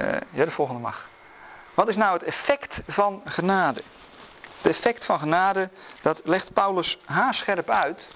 Uh, 0.02 0.12
ja, 0.30 0.46
de 0.46 0.52
volgende 0.52 0.82
mag. 0.82 1.08
Wat 1.74 1.88
is 1.88 1.96
nou 1.96 2.14
het 2.14 2.24
effect 2.24 2.82
van 2.88 3.22
genade? 3.26 3.82
Het 4.58 4.68
effect 4.68 5.06
van 5.06 5.20
genade, 5.20 5.70
dat 6.02 6.22
legt 6.24 6.54
Paulus 6.54 7.00
haarscherp 7.06 7.70
uit 7.70 8.08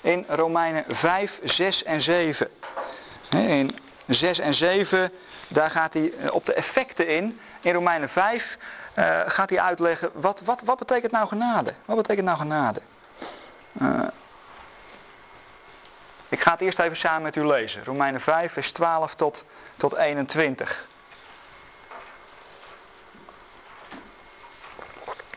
in 0.00 0.24
Romeinen 0.28 0.84
5, 0.88 1.40
6 1.42 1.82
en 1.82 2.00
7. 2.00 2.48
In 3.28 3.78
6 4.06 4.38
en 4.38 4.54
7, 4.54 5.12
daar 5.48 5.70
gaat 5.70 5.94
hij 5.94 6.12
eh, 6.12 6.34
op 6.34 6.46
de 6.46 6.54
effecten 6.54 7.08
in. 7.08 7.40
In 7.60 7.72
Romeinen 7.72 8.08
5 8.08 8.58
uh, 8.98 9.20
eh, 9.20 9.30
gaat 9.30 9.50
hij 9.50 9.60
uitleggen, 9.60 10.10
wat, 10.14 10.40
wat, 10.44 10.62
wat 10.64 10.78
betekent 10.78 11.12
nou 11.12 11.28
genade? 11.28 11.74
Wat 11.84 11.96
betekent 11.96 12.26
nou 12.26 12.38
genade? 12.38 12.80
Uh, 13.82 14.00
ik 16.28 16.40
ga 16.40 16.50
het 16.50 16.60
eerst 16.60 16.78
even 16.78 16.96
samen 16.96 17.22
met 17.22 17.36
u 17.36 17.46
lezen. 17.46 17.84
Romeinen 17.84 18.20
5, 18.20 18.52
vers 18.52 18.72
12 18.72 19.14
tot, 19.14 19.44
tot 19.76 19.96
21. 19.96 20.88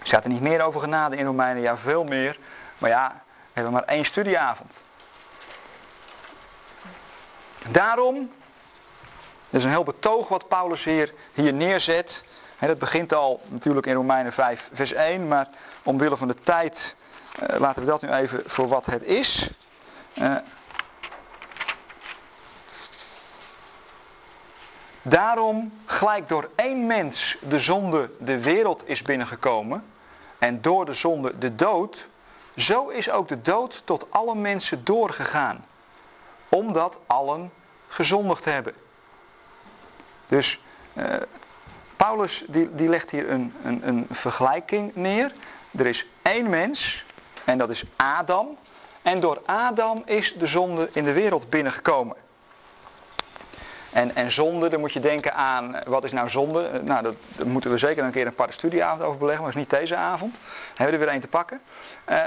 Staat 0.04 0.24
er 0.24 0.30
niet 0.30 0.42
meer 0.42 0.62
over 0.62 0.80
genade 0.80 1.16
in 1.16 1.26
Romeinen, 1.26 1.62
ja 1.62 1.78
veel 1.78 2.04
meer. 2.04 2.40
Maar 2.78 2.90
ja, 2.90 3.22
we 3.26 3.52
hebben 3.54 3.74
maar 3.74 3.84
één 3.84 4.06
studieavond. 4.06 4.82
Daarom 7.70 8.32
dat 9.54 9.62
is 9.62 9.68
een 9.68 9.74
heel 9.74 9.84
betoog 9.84 10.28
wat 10.28 10.48
Paulus 10.48 10.84
hier, 10.84 11.14
hier 11.34 11.54
neerzet. 11.54 12.24
En 12.58 12.68
dat 12.68 12.80
begint 12.80 13.14
al 13.14 13.42
natuurlijk 13.48 13.86
in 13.86 13.94
Romeinen 13.94 14.34
5 14.34 14.70
vers 14.74 14.94
1. 14.94 15.28
Maar 15.28 15.48
omwille 15.84 16.18
van 16.18 16.28
de 16.28 16.36
tijd 16.44 16.96
uh, 17.44 17.60
laten 17.60 17.82
we 17.82 17.88
dat 17.88 18.02
nu 18.02 18.10
even 18.10 18.42
voor 18.46 18.68
wat 18.68 18.86
het 18.86 19.04
is. 19.04 19.52
Uh, 20.14 20.36
Daarom, 25.02 25.82
gelijk 25.86 26.28
door 26.28 26.50
één 26.56 26.86
mens 26.86 27.38
de 27.42 27.60
zonde 27.60 28.10
de 28.20 28.40
wereld 28.40 28.90
is 28.90 29.02
binnengekomen 29.02 29.84
en 30.44 30.62
door 30.62 30.86
de 30.86 30.94
zonde 30.94 31.38
de 31.38 31.56
dood, 31.56 32.08
zo 32.56 32.88
is 32.88 33.10
ook 33.10 33.28
de 33.28 33.42
dood 33.42 33.82
tot 33.86 34.06
alle 34.10 34.36
mensen 34.36 34.84
doorgegaan, 34.84 35.66
omdat 36.50 37.00
allen 37.08 37.52
gezondigd 37.88 38.46
hebben. 38.46 38.74
Dus 40.28 40.60
uh, 40.94 41.06
Paulus 41.96 42.44
die, 42.48 42.76
die 42.76 42.90
legt 42.90 43.10
hier 43.10 43.30
een, 43.30 43.54
een, 43.64 43.88
een 43.88 44.08
vergelijking 44.12 44.96
neer. 44.96 45.34
Er 45.72 45.86
is 45.86 46.08
één 46.22 46.50
mens 46.50 47.06
en 47.46 47.58
dat 47.58 47.70
is 47.70 47.84
Adam. 47.96 48.58
En 49.02 49.20
door 49.20 49.42
Adam 49.46 50.02
is 50.06 50.34
de 50.34 50.46
zonde 50.46 50.90
in 50.94 51.04
de 51.04 51.14
wereld 51.14 51.50
binnengekomen. 51.50 52.16
En, 53.94 54.16
en 54.16 54.32
zonde, 54.32 54.70
dan 54.70 54.80
moet 54.80 54.94
je 54.94 55.00
denken 55.00 55.34
aan, 55.34 55.76
wat 55.88 56.04
is 56.04 56.12
nou 56.12 56.30
zonde? 56.30 56.68
Eh, 56.68 56.80
nou, 56.80 57.04
dat, 57.04 57.16
daar 57.36 57.48
moeten 57.48 57.72
we 57.72 57.78
zeker 57.78 58.04
een 58.04 58.12
keer 58.12 58.22
een 58.22 58.32
aparte 58.32 58.54
studieavond 58.54 59.04
over 59.04 59.18
beleggen, 59.18 59.44
maar 59.44 59.54
dat 59.54 59.62
is 59.62 59.68
niet 59.70 59.80
deze 59.80 59.96
avond. 59.96 60.34
Dan 60.34 60.44
hebben 60.68 60.86
we 60.86 60.92
er 60.92 61.00
weer 61.00 61.10
één 61.10 61.22
te 61.22 61.28
pakken. 61.28 61.62
Uh, 62.10 62.18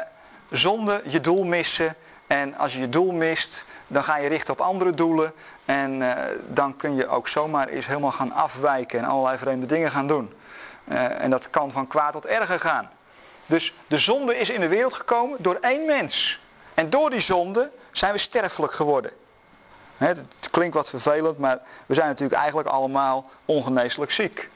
zonde, 0.50 1.02
je 1.04 1.20
doel 1.20 1.44
missen. 1.44 1.94
En 2.26 2.56
als 2.56 2.72
je 2.72 2.78
je 2.78 2.88
doel 2.88 3.12
mist, 3.12 3.64
dan 3.86 4.04
ga 4.04 4.16
je 4.16 4.28
richten 4.28 4.52
op 4.52 4.60
andere 4.60 4.94
doelen. 4.94 5.32
En 5.64 6.02
dan 6.48 6.76
kun 6.76 6.94
je 6.94 7.08
ook 7.08 7.28
zomaar 7.28 7.68
eens 7.68 7.86
helemaal 7.86 8.12
gaan 8.12 8.32
afwijken 8.32 8.98
en 8.98 9.04
allerlei 9.04 9.38
vreemde 9.38 9.66
dingen 9.66 9.90
gaan 9.90 10.06
doen. 10.06 10.32
En 11.18 11.30
dat 11.30 11.50
kan 11.50 11.72
van 11.72 11.86
kwaad 11.86 12.12
tot 12.12 12.26
erger 12.26 12.60
gaan. 12.60 12.90
Dus 13.46 13.74
de 13.86 13.98
zonde 13.98 14.38
is 14.38 14.50
in 14.50 14.60
de 14.60 14.68
wereld 14.68 14.94
gekomen 14.94 15.38
door 15.40 15.58
één 15.60 15.86
mens. 15.86 16.40
En 16.74 16.90
door 16.90 17.10
die 17.10 17.20
zonde 17.20 17.70
zijn 17.90 18.12
we 18.12 18.18
sterfelijk 18.18 18.72
geworden. 18.72 19.10
Het, 19.96 20.50
klinkt 20.50 20.74
wat 20.74 20.88
vervelend, 20.88 21.38
maar 21.38 21.58
we 21.86 21.94
zijn 21.94 22.06
natuurlijk 22.06 22.38
eigenlijk 22.38 22.68
allemaal 22.68 23.30
ongeneeslijk 23.44 24.10
ziek. 24.10 24.50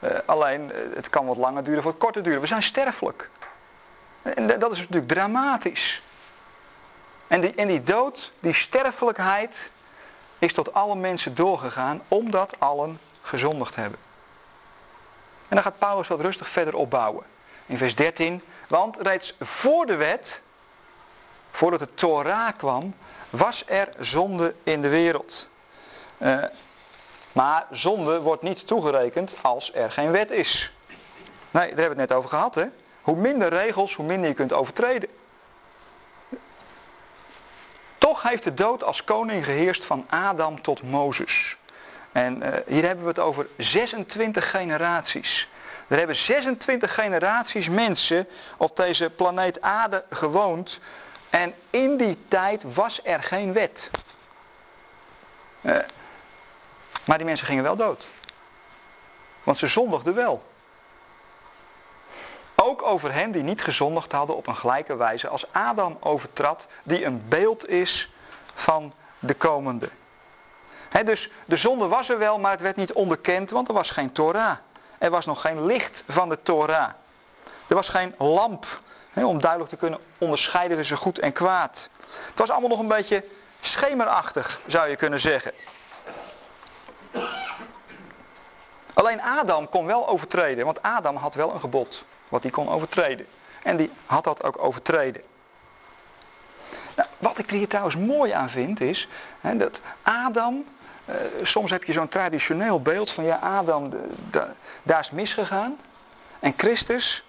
Uh, 0.00 0.10
alleen, 0.26 0.72
het 0.94 1.10
kan 1.10 1.26
wat 1.26 1.36
langer 1.36 1.64
duren 1.64 1.78
of 1.78 1.84
wat 1.84 1.96
korter 1.96 2.22
duren. 2.22 2.40
We 2.40 2.46
zijn 2.46 2.62
sterfelijk. 2.62 3.30
En 4.22 4.46
dat 4.46 4.72
is 4.72 4.78
natuurlijk 4.78 5.08
dramatisch. 5.08 6.02
En 7.26 7.40
die, 7.40 7.54
en 7.54 7.68
die 7.68 7.82
dood, 7.82 8.32
die 8.40 8.54
sterfelijkheid, 8.54 9.70
is 10.38 10.52
tot 10.52 10.74
alle 10.74 10.96
mensen 10.96 11.34
doorgegaan 11.34 12.02
omdat 12.08 12.60
allen 12.60 13.00
gezondigd 13.22 13.74
hebben. 13.74 13.98
En 15.48 15.54
dan 15.54 15.62
gaat 15.62 15.78
Paulus 15.78 16.08
wat 16.08 16.20
rustig 16.20 16.48
verder 16.48 16.74
opbouwen. 16.74 17.24
In 17.66 17.78
vers 17.78 17.94
13, 17.94 18.42
want 18.68 18.96
reeds 19.00 19.36
voor 19.40 19.86
de 19.86 19.96
wet, 19.96 20.42
voordat 21.56 21.78
de 21.78 21.94
Torah 21.94 22.56
kwam, 22.56 22.94
was 23.30 23.64
er 23.66 23.88
zonde 23.98 24.54
in 24.62 24.82
de 24.82 24.88
wereld. 24.88 25.48
Uh, 26.18 26.44
maar 27.32 27.66
zonde 27.70 28.20
wordt 28.20 28.42
niet 28.42 28.66
toegerekend 28.66 29.34
als 29.42 29.74
er 29.74 29.90
geen 29.90 30.10
wet 30.10 30.30
is. 30.30 30.72
Nee, 31.50 31.68
daar 31.68 31.78
hebben 31.78 31.94
we 31.94 32.00
het 32.00 32.08
net 32.08 32.12
over 32.12 32.30
gehad. 32.30 32.54
Hè? 32.54 32.64
Hoe 33.02 33.16
minder 33.16 33.48
regels, 33.48 33.94
hoe 33.94 34.06
minder 34.06 34.28
je 34.28 34.34
kunt 34.34 34.52
overtreden. 34.52 35.08
Toch 37.98 38.22
heeft 38.22 38.42
de 38.42 38.54
dood 38.54 38.84
als 38.84 39.04
koning 39.04 39.44
geheerst 39.44 39.84
van 39.84 40.06
Adam 40.08 40.62
tot 40.62 40.82
Mozes. 40.82 41.56
En 42.12 42.42
uh, 42.42 42.48
hier 42.66 42.84
hebben 42.84 43.04
we 43.04 43.10
het 43.10 43.18
over 43.18 43.48
26 43.56 44.50
generaties. 44.50 45.48
Er 45.88 45.98
hebben 45.98 46.16
26 46.16 46.94
generaties 46.94 47.68
mensen 47.68 48.28
op 48.56 48.76
deze 48.76 49.10
planeet 49.10 49.60
aarde 49.60 50.04
gewoond. 50.10 50.80
En 51.36 51.54
in 51.70 51.96
die 51.96 52.18
tijd 52.28 52.74
was 52.74 53.00
er 53.04 53.22
geen 53.22 53.52
wet. 53.52 53.90
Uh, 55.60 55.78
maar 57.04 57.16
die 57.16 57.26
mensen 57.26 57.46
gingen 57.46 57.62
wel 57.62 57.76
dood. 57.76 58.08
Want 59.42 59.58
ze 59.58 59.66
zondigden 59.66 60.14
wel. 60.14 60.42
Ook 62.54 62.82
over 62.82 63.12
hen 63.12 63.30
die 63.30 63.42
niet 63.42 63.62
gezondigd 63.62 64.12
hadden 64.12 64.36
op 64.36 64.46
een 64.46 64.56
gelijke 64.56 64.96
wijze 64.96 65.28
als 65.28 65.52
Adam 65.52 65.96
overtrad, 66.00 66.66
die 66.82 67.04
een 67.04 67.28
beeld 67.28 67.68
is 67.68 68.12
van 68.54 68.94
de 69.18 69.34
komende. 69.34 69.90
dus 71.04 71.30
de 71.46 71.56
zonde 71.56 71.86
was 71.86 72.08
er 72.08 72.18
wel, 72.18 72.38
maar 72.38 72.50
het 72.50 72.60
werd 72.60 72.76
niet 72.76 72.92
onderkend, 72.92 73.50
want 73.50 73.68
er 73.68 73.74
was 73.74 73.90
geen 73.90 74.12
Torah. 74.12 74.56
Er 74.98 75.10
was 75.10 75.26
nog 75.26 75.40
geen 75.40 75.64
licht 75.64 76.04
van 76.08 76.28
de 76.28 76.42
Torah. 76.42 76.90
Er 77.68 77.74
was 77.74 77.88
geen 77.88 78.14
lamp 78.18 78.80
om 79.24 79.40
duidelijk 79.40 79.70
te 79.70 79.76
kunnen 79.76 79.98
onderscheiden 80.18 80.76
tussen 80.76 80.96
goed 80.96 81.18
en 81.18 81.32
kwaad. 81.32 81.88
Het 82.28 82.38
was 82.38 82.50
allemaal 82.50 82.68
nog 82.68 82.78
een 82.78 82.88
beetje 82.88 83.24
schemerachtig, 83.60 84.60
zou 84.66 84.88
je 84.88 84.96
kunnen 84.96 85.20
zeggen. 85.20 85.52
Alleen 88.94 89.22
Adam 89.22 89.68
kon 89.68 89.86
wel 89.86 90.08
overtreden, 90.08 90.64
want 90.64 90.82
Adam 90.82 91.16
had 91.16 91.34
wel 91.34 91.54
een 91.54 91.60
gebod 91.60 92.04
wat 92.28 92.42
hij 92.42 92.50
kon 92.50 92.68
overtreden. 92.68 93.26
En 93.62 93.76
die 93.76 93.90
had 94.06 94.24
dat 94.24 94.42
ook 94.42 94.62
overtreden. 94.62 95.22
Nou, 96.94 97.08
wat 97.18 97.38
ik 97.38 97.50
er 97.50 97.56
hier 97.56 97.68
trouwens 97.68 97.96
mooi 97.96 98.32
aan 98.32 98.50
vind 98.50 98.80
is 98.80 99.08
hè, 99.40 99.56
dat 99.56 99.80
Adam, 100.02 100.64
eh, 101.04 101.14
soms 101.42 101.70
heb 101.70 101.84
je 101.84 101.92
zo'n 101.92 102.08
traditioneel 102.08 102.82
beeld 102.82 103.10
van 103.10 103.24
ja 103.24 103.36
Adam, 103.36 103.90
de, 103.90 104.08
de, 104.30 104.46
daar 104.82 105.00
is 105.00 105.10
misgegaan. 105.10 105.78
En 106.40 106.52
Christus, 106.56 107.25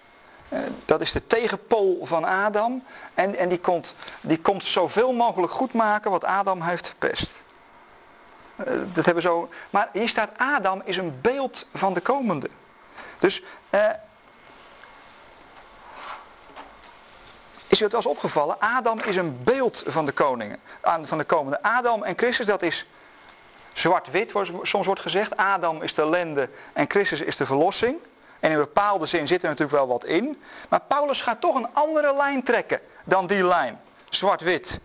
dat 0.84 1.00
is 1.00 1.12
de 1.12 1.26
tegenpool 1.26 1.98
van 2.02 2.24
Adam. 2.24 2.84
En, 3.14 3.36
en 3.36 3.48
die, 3.48 3.60
komt, 3.60 3.94
die 4.20 4.40
komt 4.40 4.64
zoveel 4.64 5.12
mogelijk 5.12 5.52
goed 5.52 5.72
maken 5.72 6.10
wat 6.10 6.24
Adam 6.24 6.62
heeft 6.62 6.86
verpest. 6.86 7.44
Eh, 8.56 8.72
dat 8.92 9.04
hebben 9.04 9.22
zo. 9.22 9.48
Maar 9.70 9.88
hier 9.92 10.08
staat 10.08 10.30
Adam 10.36 10.82
is 10.84 10.96
een 10.96 11.18
beeld 11.20 11.66
van 11.74 11.94
de 11.94 12.00
komende. 12.00 12.48
Dus 13.18 13.42
eh, 13.70 13.90
is 17.66 17.80
u 17.80 17.82
het 17.82 17.92
wel 17.92 18.02
eens 18.02 18.10
opgevallen? 18.10 18.56
Adam 18.58 19.00
is 19.00 19.16
een 19.16 19.42
beeld 19.44 19.82
van 19.86 20.04
de 20.04 20.12
koningen, 20.12 20.60
van 21.02 21.18
de 21.18 21.24
komende. 21.24 21.62
Adam 21.62 22.02
en 22.02 22.18
Christus, 22.18 22.46
dat 22.46 22.62
is 22.62 22.86
zwart-wit, 23.72 24.32
soms 24.62 24.86
wordt 24.86 25.00
gezegd. 25.00 25.36
Adam 25.36 25.82
is 25.82 25.94
de 25.94 26.02
ellende 26.02 26.48
en 26.72 26.90
Christus 26.90 27.20
is 27.20 27.36
de 27.36 27.46
verlossing. 27.46 27.98
En 28.40 28.50
in 28.50 28.56
bepaalde 28.56 29.06
zin 29.06 29.26
zit 29.26 29.42
er 29.42 29.48
natuurlijk 29.48 29.76
wel 29.76 29.88
wat 29.88 30.04
in. 30.04 30.42
Maar 30.68 30.80
Paulus 30.80 31.20
gaat 31.20 31.40
toch 31.40 31.54
een 31.54 31.68
andere 31.72 32.14
lijn 32.16 32.42
trekken 32.42 32.80
dan 33.04 33.26
die 33.26 33.44
lijn. 33.44 33.80
Zwart-wit. 34.04 34.80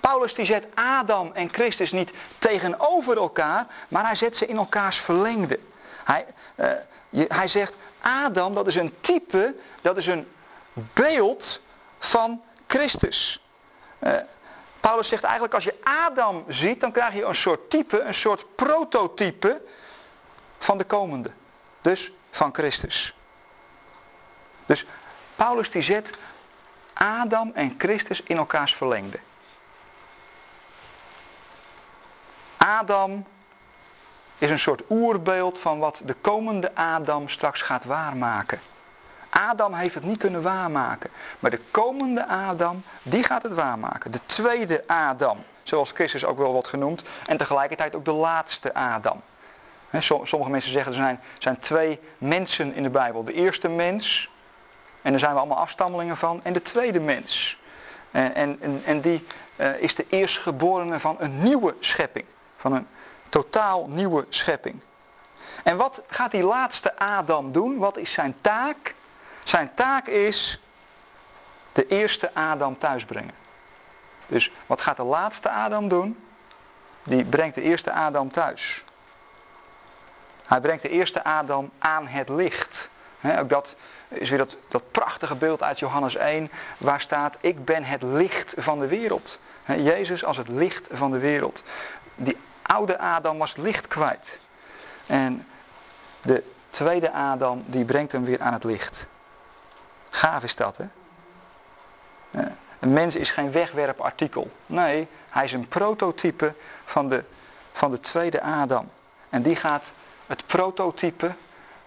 Paulus 0.00 0.34
die 0.34 0.44
zet 0.44 0.66
Adam 0.74 1.30
en 1.32 1.48
Christus 1.52 1.92
niet 1.92 2.12
tegenover 2.38 3.16
elkaar, 3.16 3.66
maar 3.88 4.04
hij 4.04 4.14
zet 4.14 4.36
ze 4.36 4.46
in 4.46 4.56
elkaars 4.56 4.96
verlengde. 4.98 5.60
Hij, 6.04 6.26
je, 7.08 7.24
hij 7.28 7.48
zegt, 7.48 7.76
Adam 8.00 8.54
dat 8.54 8.66
is 8.66 8.74
een 8.74 8.94
type, 9.00 9.54
dat 9.80 9.96
is 9.96 10.06
een 10.06 10.28
beeld 10.72 11.60
van 11.98 12.42
Christus. 12.66 13.42
Uh, 14.00 14.12
Paulus 14.80 15.08
zegt 15.08 15.22
eigenlijk 15.22 15.54
als 15.54 15.64
je 15.64 15.74
Adam 15.82 16.44
ziet, 16.48 16.80
dan 16.80 16.92
krijg 16.92 17.14
je 17.14 17.24
een 17.24 17.34
soort 17.34 17.70
type, 17.70 18.00
een 18.00 18.14
soort 18.14 18.54
prototype 18.54 19.62
van 20.58 20.78
de 20.78 20.84
komende. 20.84 21.30
Dus 21.80 22.12
van 22.38 22.54
Christus. 22.54 23.14
Dus 24.66 24.86
Paulus 25.36 25.70
die 25.70 25.82
zet 25.82 26.14
Adam 26.92 27.50
en 27.54 27.74
Christus 27.78 28.22
in 28.22 28.36
elkaars 28.36 28.74
verlengde. 28.74 29.18
Adam 32.56 33.26
is 34.38 34.50
een 34.50 34.58
soort 34.58 34.82
oerbeeld 34.90 35.58
van 35.58 35.78
wat 35.78 36.00
de 36.04 36.14
komende 36.14 36.74
Adam 36.74 37.28
straks 37.28 37.62
gaat 37.62 37.84
waarmaken. 37.84 38.60
Adam 39.30 39.74
heeft 39.74 39.94
het 39.94 40.04
niet 40.04 40.18
kunnen 40.18 40.42
waarmaken. 40.42 41.10
Maar 41.38 41.50
de 41.50 41.60
komende 41.70 42.26
Adam, 42.26 42.82
die 43.02 43.22
gaat 43.22 43.42
het 43.42 43.54
waarmaken. 43.54 44.10
De 44.10 44.20
tweede 44.26 44.84
Adam, 44.86 45.44
zoals 45.62 45.90
Christus 45.90 46.24
ook 46.24 46.38
wel 46.38 46.52
wordt 46.52 46.68
genoemd. 46.68 47.02
En 47.26 47.36
tegelijkertijd 47.36 47.96
ook 47.96 48.04
de 48.04 48.12
laatste 48.12 48.74
Adam. 48.74 49.22
Sommige 50.22 50.50
mensen 50.50 50.72
zeggen 50.72 50.92
er 50.92 50.98
zijn, 50.98 51.20
zijn 51.38 51.58
twee 51.58 52.00
mensen 52.18 52.74
in 52.74 52.82
de 52.82 52.90
Bijbel. 52.90 53.24
De 53.24 53.32
eerste 53.32 53.68
mens, 53.68 54.30
en 55.02 55.10
daar 55.10 55.20
zijn 55.20 55.32
we 55.32 55.38
allemaal 55.38 55.58
afstammelingen 55.58 56.16
van. 56.16 56.40
En 56.42 56.52
de 56.52 56.62
tweede 56.62 57.00
mens. 57.00 57.58
En, 58.10 58.34
en, 58.34 58.82
en 58.84 59.00
die 59.00 59.26
uh, 59.56 59.80
is 59.82 59.94
de 59.94 60.06
eerstgeborene 60.08 61.00
van 61.00 61.16
een 61.18 61.42
nieuwe 61.42 61.74
schepping. 61.80 62.24
Van 62.56 62.72
een 62.72 62.86
totaal 63.28 63.88
nieuwe 63.88 64.26
schepping. 64.28 64.80
En 65.64 65.76
wat 65.76 66.02
gaat 66.06 66.30
die 66.30 66.42
laatste 66.42 66.98
Adam 66.98 67.52
doen? 67.52 67.78
Wat 67.78 67.96
is 67.96 68.12
zijn 68.12 68.36
taak? 68.40 68.94
Zijn 69.44 69.74
taak 69.74 70.06
is 70.06 70.60
de 71.72 71.86
eerste 71.86 72.34
Adam 72.34 72.78
thuisbrengen. 72.78 73.34
Dus 74.26 74.52
wat 74.66 74.80
gaat 74.80 74.96
de 74.96 75.04
laatste 75.04 75.50
Adam 75.50 75.88
doen? 75.88 76.24
Die 77.02 77.24
brengt 77.24 77.54
de 77.54 77.62
eerste 77.62 77.92
Adam 77.92 78.32
thuis. 78.32 78.84
Hij 80.48 80.60
brengt 80.60 80.82
de 80.82 80.88
eerste 80.88 81.24
Adam 81.24 81.70
aan 81.78 82.06
het 82.06 82.28
licht. 82.28 82.88
ook 83.38 83.48
dat 83.48 83.76
is 84.08 84.28
weer 84.28 84.38
dat, 84.38 84.56
dat 84.68 84.90
prachtige 84.90 85.36
beeld 85.36 85.62
uit 85.62 85.78
Johannes 85.78 86.16
1, 86.16 86.50
waar 86.78 87.00
staat: 87.00 87.36
Ik 87.40 87.64
ben 87.64 87.84
het 87.84 88.02
licht 88.02 88.54
van 88.56 88.78
de 88.78 88.86
wereld. 88.86 89.38
Jezus 89.64 90.24
als 90.24 90.36
het 90.36 90.48
licht 90.48 90.88
van 90.92 91.10
de 91.10 91.18
wereld. 91.18 91.62
Die 92.14 92.36
oude 92.62 92.98
Adam 92.98 93.38
was 93.38 93.56
licht 93.56 93.86
kwijt. 93.86 94.40
En 95.06 95.46
de 96.22 96.44
tweede 96.68 97.12
Adam, 97.12 97.64
die 97.66 97.84
brengt 97.84 98.12
hem 98.12 98.24
weer 98.24 98.40
aan 98.40 98.52
het 98.52 98.64
licht. 98.64 99.06
Gaaf 100.10 100.42
is 100.42 100.56
dat, 100.56 100.76
hè? 100.76 100.86
Een 102.78 102.92
mens 102.92 103.16
is 103.16 103.30
geen 103.30 103.52
wegwerpartikel. 103.52 104.50
Nee, 104.66 105.08
hij 105.28 105.44
is 105.44 105.52
een 105.52 105.68
prototype 105.68 106.54
van 106.84 107.08
de, 107.08 107.24
van 107.72 107.90
de 107.90 108.00
tweede 108.00 108.42
Adam. 108.42 108.90
En 109.28 109.42
die 109.42 109.56
gaat 109.56 109.92
het 110.28 110.46
prototype 110.46 111.34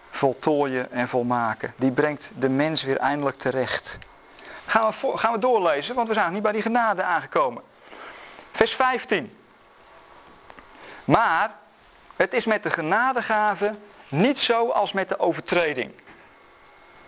voltooien 0.09 0.91
en 0.91 1.07
volmaken. 1.07 1.73
Die 1.77 1.91
brengt 1.91 2.31
de 2.37 2.49
mens 2.49 2.83
weer 2.83 2.97
eindelijk 2.97 3.37
terecht. 3.37 3.99
Gaan 4.65 4.87
we, 4.87 4.93
voor, 4.93 5.17
gaan 5.17 5.33
we 5.33 5.39
doorlezen, 5.39 5.95
want 5.95 6.07
we 6.07 6.13
zijn 6.13 6.33
niet 6.33 6.41
bij 6.41 6.51
die 6.51 6.61
genade 6.61 7.03
aangekomen. 7.03 7.63
Vers 8.51 8.75
15. 8.75 9.37
Maar 11.05 11.51
het 12.15 12.33
is 12.33 12.45
met 12.45 12.63
de 12.63 12.69
genadegave 12.69 13.75
niet 14.09 14.39
zo 14.39 14.69
als 14.69 14.91
met 14.91 15.09
de 15.09 15.19
overtreding. 15.19 15.91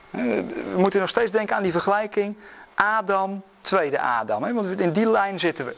We 0.09 0.73
moeten 0.75 0.99
nog 0.99 1.09
steeds 1.09 1.31
denken 1.31 1.55
aan 1.55 1.63
die 1.63 1.71
vergelijking 1.71 2.37
Adam, 2.73 3.43
tweede 3.61 3.99
Adam. 3.99 4.43
Hè? 4.43 4.53
Want 4.53 4.81
in 4.81 4.91
die 4.91 5.09
lijn 5.09 5.39
zitten 5.39 5.65
we. 5.65 5.75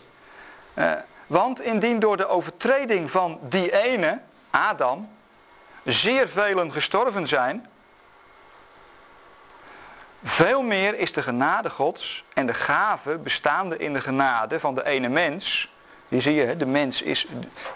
Uh, 0.73 0.91
want 1.27 1.61
indien 1.61 1.99
door 1.99 2.17
de 2.17 2.27
overtreding 2.27 3.11
van 3.11 3.39
die 3.41 3.83
ene, 3.83 4.19
Adam, 4.49 5.09
zeer 5.85 6.29
velen 6.29 6.71
gestorven 6.71 7.27
zijn, 7.27 7.69
veel 10.23 10.61
meer 10.61 10.97
is 10.97 11.13
de 11.13 11.21
genade 11.21 11.69
Gods 11.69 12.25
en 12.33 12.45
de 12.45 12.53
gave 12.53 13.17
bestaande 13.17 13.77
in 13.77 13.93
de 13.93 14.01
genade 14.01 14.59
van 14.59 14.75
de 14.75 14.85
ene 14.85 15.09
mens. 15.09 15.73
Die 16.09 16.21
zie 16.21 16.33
je, 16.33 16.57
de 16.57 16.65
mens 16.65 17.01
is, 17.01 17.27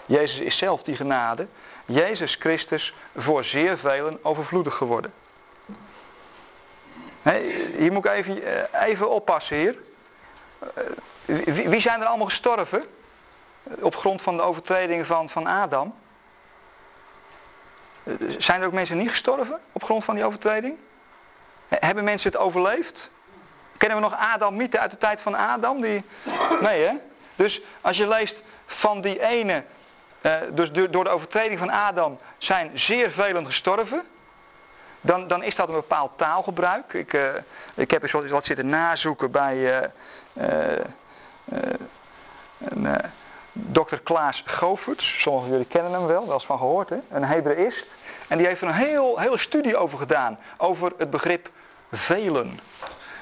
Jezus 0.06 0.38
is 0.38 0.56
zelf 0.56 0.82
die 0.82 0.96
genade. 0.96 1.46
Jezus 1.84 2.34
Christus 2.34 2.94
voor 3.16 3.44
zeer 3.44 3.78
velen 3.78 4.18
overvloedig 4.22 4.74
geworden. 4.74 5.12
hier 7.76 7.92
moet 7.92 8.04
ik 8.04 8.12
even, 8.12 8.42
eh, 8.42 8.88
even 8.88 9.10
oppassen 9.10 9.56
hier. 9.56 9.78
Eh, 11.24 11.44
wie 11.68 11.80
zijn 11.80 12.00
er 12.00 12.06
allemaal 12.06 12.26
gestorven? 12.26 12.84
Op 13.62 13.96
grond 13.96 14.22
van 14.22 14.36
de 14.36 14.42
overtredingen 14.42 15.06
van, 15.06 15.28
van 15.28 15.46
Adam. 15.46 15.94
Zijn 18.38 18.60
er 18.60 18.66
ook 18.66 18.72
mensen 18.72 18.98
niet 18.98 19.10
gestorven 19.10 19.60
op 19.72 19.82
grond 19.82 20.04
van 20.04 20.14
die 20.14 20.24
overtreding? 20.24 20.76
Hebben 21.68 22.04
mensen 22.04 22.30
het 22.30 22.40
overleefd? 22.40 23.10
Kennen 23.76 23.98
we 23.98 24.04
nog 24.04 24.16
Adam 24.34 24.56
mythe 24.56 24.78
uit 24.78 24.90
de 24.90 24.96
tijd 24.96 25.20
van 25.20 25.34
Adam? 25.34 25.80
Die... 25.80 26.04
Nee 26.60 26.84
hè? 26.84 26.92
Dus 27.36 27.60
als 27.80 27.96
je 27.96 28.08
leest 28.08 28.42
van 28.66 29.00
die 29.00 29.22
ene, 29.22 29.64
uh, 30.22 30.32
dus 30.52 30.72
door 30.72 31.04
de 31.04 31.10
overtreding 31.10 31.58
van 31.58 31.70
Adam 31.70 32.18
zijn 32.38 32.70
zeer 32.78 33.10
velen 33.10 33.46
gestorven. 33.46 34.02
Dan, 35.00 35.28
dan 35.28 35.42
is 35.42 35.56
dat 35.56 35.68
een 35.68 35.74
bepaald 35.74 36.18
taalgebruik. 36.18 36.92
Ik, 36.92 37.12
uh, 37.12 37.28
ik 37.74 37.90
heb 37.90 38.02
eens 38.02 38.12
wat, 38.12 38.44
zitten 38.44 38.68
nazoeken 38.68 39.30
bij 39.30 39.88
uh, 40.34 40.72
Dr. 43.52 43.96
Klaas 44.02 44.42
Goverts. 44.46 45.20
Sommigen 45.20 45.50
jullie 45.50 45.66
kennen 45.66 45.92
hem 45.92 46.06
wel, 46.06 46.24
wel 46.24 46.34
eens 46.34 46.46
van 46.46 46.58
gehoord. 46.58 46.88
Hè? 46.88 46.98
Een 47.10 47.24
Hebreïst. 47.24 47.86
En 48.30 48.38
die 48.38 48.46
heeft 48.46 48.60
er 48.60 48.66
een 48.66 48.74
heel, 48.74 49.18
hele 49.18 49.38
studie 49.38 49.76
over 49.76 49.98
gedaan. 49.98 50.38
Over 50.56 50.92
het 50.98 51.10
begrip 51.10 51.50
velen. 51.90 52.60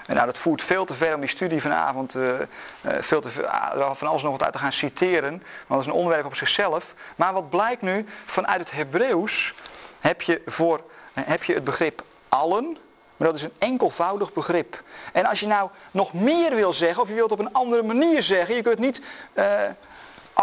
En 0.07 0.15
nou, 0.15 0.27
dat 0.27 0.39
voert 0.39 0.63
veel 0.63 0.85
te 0.85 0.95
ver 0.95 1.15
om 1.15 1.21
die 1.21 1.29
studie 1.29 1.61
vanavond 1.61 2.15
uh, 2.15 2.33
veel 2.81 3.21
te, 3.21 3.29
uh, 3.77 3.91
van 3.95 4.09
alles 4.09 4.23
nog 4.23 4.33
wat 4.33 4.43
uit 4.43 4.53
te 4.53 4.59
gaan 4.59 4.73
citeren. 4.73 5.31
Want 5.31 5.43
dat 5.67 5.81
is 5.81 5.87
een 5.87 5.93
onderwerp 5.93 6.25
op 6.25 6.35
zichzelf. 6.35 6.95
Maar 7.17 7.33
wat 7.33 7.51
blijkt 7.51 7.83
nu, 7.83 8.07
vanuit 8.27 8.61
het 8.61 8.71
Hebreeuws 8.71 9.55
heb 10.01 10.23
je, 10.23 10.43
voor, 10.47 10.81
heb 11.13 11.45
je 11.45 11.55
het 11.55 11.65
begrip 11.65 12.03
allen. 12.29 12.77
Maar 13.17 13.29
dat 13.29 13.37
is 13.37 13.43
een 13.43 13.53
enkelvoudig 13.59 14.33
begrip. 14.33 14.83
En 15.13 15.25
als 15.25 15.41
je 15.41 15.47
nou 15.47 15.71
nog 15.91 16.13
meer 16.13 16.55
wil 16.55 16.73
zeggen, 16.73 17.03
of 17.03 17.09
je 17.09 17.15
wilt 17.15 17.33
op 17.33 17.39
een 17.39 17.53
andere 17.53 17.83
manier 17.83 18.23
zeggen, 18.23 18.55
je 18.55 18.63
kunt 18.63 18.79
niet 18.79 19.03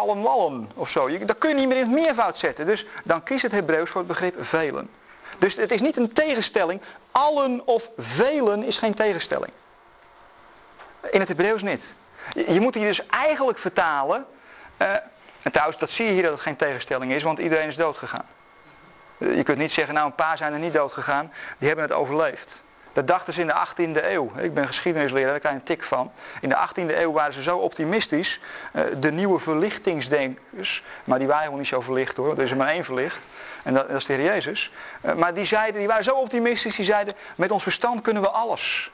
allen 0.02 0.70
of 0.76 0.90
zo. 0.90 1.18
Dat 1.26 1.38
kun 1.38 1.50
je 1.50 1.56
niet 1.56 1.68
meer 1.68 1.78
in 1.78 1.84
het 1.84 2.02
meervoud 2.02 2.38
zetten. 2.38 2.66
Dus 2.66 2.86
dan 3.04 3.24
kies 3.24 3.42
het 3.42 3.52
Hebreeuws 3.52 3.90
voor 3.90 4.00
het 4.00 4.08
begrip 4.08 4.46
velen. 4.46 4.90
Dus 5.40 5.56
het 5.56 5.72
is 5.72 5.82
niet 5.82 5.98
een 5.98 6.14
tegenstelling. 6.14 6.82
Allen 7.12 7.68
of 7.68 7.90
velen 7.98 8.64
is 8.64 8.78
geen 8.78 8.94
tegenstelling. 8.94 9.52
In 11.12 11.20
het 11.20 11.28
Hebreeuws 11.28 11.62
niet. 11.62 11.96
Je 12.48 12.60
moet 12.60 12.76
hier 12.76 12.88
dus 12.88 13.06
eigenlijk 13.08 13.58
vertalen. 13.58 14.26
Uh, 14.78 14.94
en 15.42 15.52
trouwens, 15.52 15.80
dat 15.80 15.90
zie 15.90 16.06
je 16.06 16.12
hier 16.12 16.24
dat 16.24 16.32
het 16.32 16.42
geen 16.42 16.56
tegenstelling 16.56 17.12
is, 17.12 17.24
want 17.24 17.40
iedereen 17.40 17.68
is 17.68 17.76
doodgegaan. 17.76 18.26
Je 19.18 19.44
kunt 19.44 19.58
niet 19.58 19.72
zeggen, 19.72 19.94
nou 19.94 20.06
een 20.06 20.16
paar 20.16 20.38
zijn 20.38 20.54
er 20.54 20.60
niet 20.60 20.74
doodgegaan, 20.74 21.32
die 21.58 21.68
hebben 21.68 21.86
het 21.86 21.96
overleefd. 21.96 22.64
Dat 22.96 23.08
dachten 23.08 23.34
ze 23.34 23.42
in 23.42 23.48
de 23.48 23.54
18e 23.54 24.04
eeuw. 24.04 24.32
Ik 24.38 24.54
ben 24.54 24.68
geschiedenisleraar, 24.68 25.30
daar 25.30 25.40
krijg 25.40 25.54
je 25.54 25.60
een 25.60 25.66
tik 25.66 25.84
van. 25.84 26.12
In 26.42 26.50
de 26.50 26.56
18e 26.56 26.98
eeuw 26.98 27.12
waren 27.12 27.34
ze 27.34 27.42
zo 27.42 27.58
optimistisch. 27.58 28.40
Eh, 28.74 28.84
de 28.98 29.12
nieuwe 29.12 29.40
verlichtingsdenkers, 29.40 30.84
maar 31.04 31.18
die 31.18 31.28
waren 31.28 31.42
helemaal 31.42 31.60
niet 31.60 31.70
zo 31.70 31.82
verlicht 31.82 32.18
hoor. 32.18 32.32
Er 32.32 32.44
is 32.44 32.52
er 32.52 32.58
maar 32.58 32.68
één 32.68 32.84
verlicht. 32.84 33.28
En 33.64 33.74
dat, 33.74 33.90
is 33.90 34.06
de 34.06 34.14
Heer 34.14 34.24
Jezus. 34.24 34.72
Eh, 35.02 35.14
maar 35.14 35.34
die, 35.34 35.46
zeiden, 35.46 35.80
die 35.80 35.88
waren 35.88 36.04
zo 36.04 36.16
optimistisch, 36.16 36.76
die 36.76 36.86
zeiden, 36.86 37.14
met 37.36 37.52
ons 37.52 37.64
verstand 37.64 38.02
kunnen 38.02 38.22
we 38.22 38.30
alles. 38.30 38.92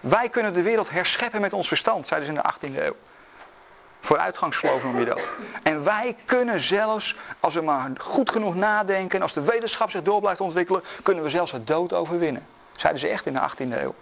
Wij 0.00 0.28
kunnen 0.28 0.52
de 0.52 0.62
wereld 0.62 0.90
herscheppen 0.90 1.40
met 1.40 1.52
ons 1.52 1.68
verstand, 1.68 2.06
zeiden 2.06 2.28
ze 2.28 2.34
in 2.34 2.42
de 2.42 2.76
18e 2.78 2.84
eeuw. 2.84 2.96
Vooruitgangsgeloof 4.00 4.82
noem 4.82 4.98
je 4.98 5.04
dat. 5.04 5.30
En 5.62 5.84
wij 5.84 6.16
kunnen 6.24 6.60
zelfs, 6.60 7.16
als 7.40 7.54
we 7.54 7.60
maar 7.60 7.90
goed 7.98 8.30
genoeg 8.30 8.54
nadenken, 8.54 9.22
als 9.22 9.32
de 9.32 9.42
wetenschap 9.42 9.90
zich 9.90 10.02
door 10.02 10.20
blijft 10.20 10.40
ontwikkelen, 10.40 10.82
kunnen 11.02 11.24
we 11.24 11.30
zelfs 11.30 11.52
het 11.52 11.66
dood 11.66 11.92
overwinnen. 11.92 12.46
Zeiden 12.80 13.00
ze 13.00 13.08
echt 13.08 13.26
in 13.26 13.32
de 13.32 13.40
18e 13.40 13.80
eeuw. 13.82 13.94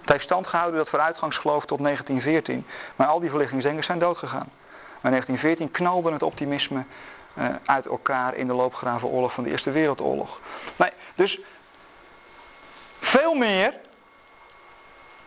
Het 0.00 0.08
heeft 0.08 0.24
stand 0.24 0.46
gehouden 0.46 0.78
dat 0.78 0.88
vooruitgangsgeloof 0.88 1.64
tot 1.66 1.78
1914. 1.78 2.66
Maar 2.96 3.06
al 3.06 3.20
die 3.20 3.30
verlichtingsdenkers 3.30 3.86
zijn 3.86 3.98
doodgegaan. 3.98 4.48
Maar 5.00 5.12
in 5.12 5.20
1914 5.20 5.70
knalde 5.70 6.12
het 6.12 6.22
optimisme 6.22 6.84
uh, 7.34 7.46
uit 7.64 7.86
elkaar 7.86 8.34
in 8.34 8.46
de 8.46 8.54
loopgravenoorlog 8.54 9.32
van 9.32 9.44
de 9.44 9.50
Eerste 9.50 9.70
Wereldoorlog. 9.70 10.40
Dus 11.14 11.40
veel 13.00 13.34
meer 13.34 13.74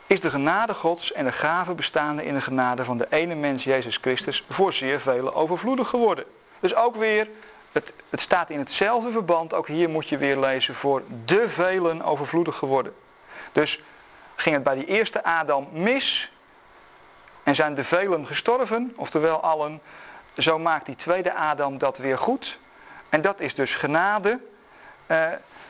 is 0.07 0.21
de 0.21 0.29
genade 0.29 0.73
Gods 0.73 1.11
en 1.11 1.25
de 1.25 1.31
gave 1.31 1.75
bestaande 1.75 2.25
in 2.25 2.33
de 2.33 2.41
genade 2.41 2.83
van 2.83 2.97
de 2.97 3.07
ene 3.09 3.35
mens 3.35 3.63
Jezus 3.63 3.97
Christus 3.97 4.45
voor 4.49 4.73
zeer 4.73 4.99
vele 4.99 5.33
overvloedig 5.33 5.87
geworden. 5.89 6.25
Dus 6.59 6.75
ook 6.75 6.95
weer, 6.95 7.29
het, 7.71 7.93
het 8.09 8.21
staat 8.21 8.49
in 8.49 8.59
hetzelfde 8.59 9.11
verband, 9.11 9.53
ook 9.53 9.67
hier 9.67 9.89
moet 9.89 10.09
je 10.09 10.17
weer 10.17 10.39
lezen, 10.39 10.75
voor 10.75 11.03
de 11.25 11.49
velen 11.49 12.01
overvloedig 12.01 12.55
geworden. 12.55 12.93
Dus 13.51 13.83
ging 14.35 14.55
het 14.55 14.63
bij 14.63 14.75
die 14.75 14.85
eerste 14.85 15.23
Adam 15.23 15.67
mis 15.71 16.31
en 17.43 17.55
zijn 17.55 17.75
de 17.75 17.83
velen 17.83 18.25
gestorven, 18.25 18.93
oftewel 18.95 19.41
allen, 19.41 19.81
zo 20.37 20.59
maakt 20.59 20.85
die 20.85 20.95
tweede 20.95 21.33
Adam 21.33 21.77
dat 21.77 21.97
weer 21.97 22.17
goed. 22.17 22.59
En 23.09 23.21
dat 23.21 23.39
is 23.39 23.55
dus 23.55 23.75
genade 23.75 24.39
eh, 25.05 25.27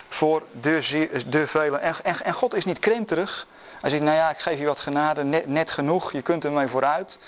voor 0.10 0.44
de, 0.62 1.10
de 1.28 1.48
velen. 1.48 1.82
En, 1.82 1.96
en, 2.24 2.34
God 2.34 2.54
is 2.54 2.66
niet 2.66 2.80
krenterig. 2.80 3.48
Hij 3.82 3.90
zegt, 3.90 4.02
nou 4.02 4.16
ja, 4.16 4.30
ik 4.30 4.38
geef 4.38 4.60
je 4.60 4.66
wat 4.66 4.80
genade, 4.80 5.24
net, 5.24 5.48
net 5.48 5.72
genoeg, 5.72 6.12
je 6.12 6.22
kunt 6.22 6.46
ermee 6.46 6.68
vooruit. 6.68 7.20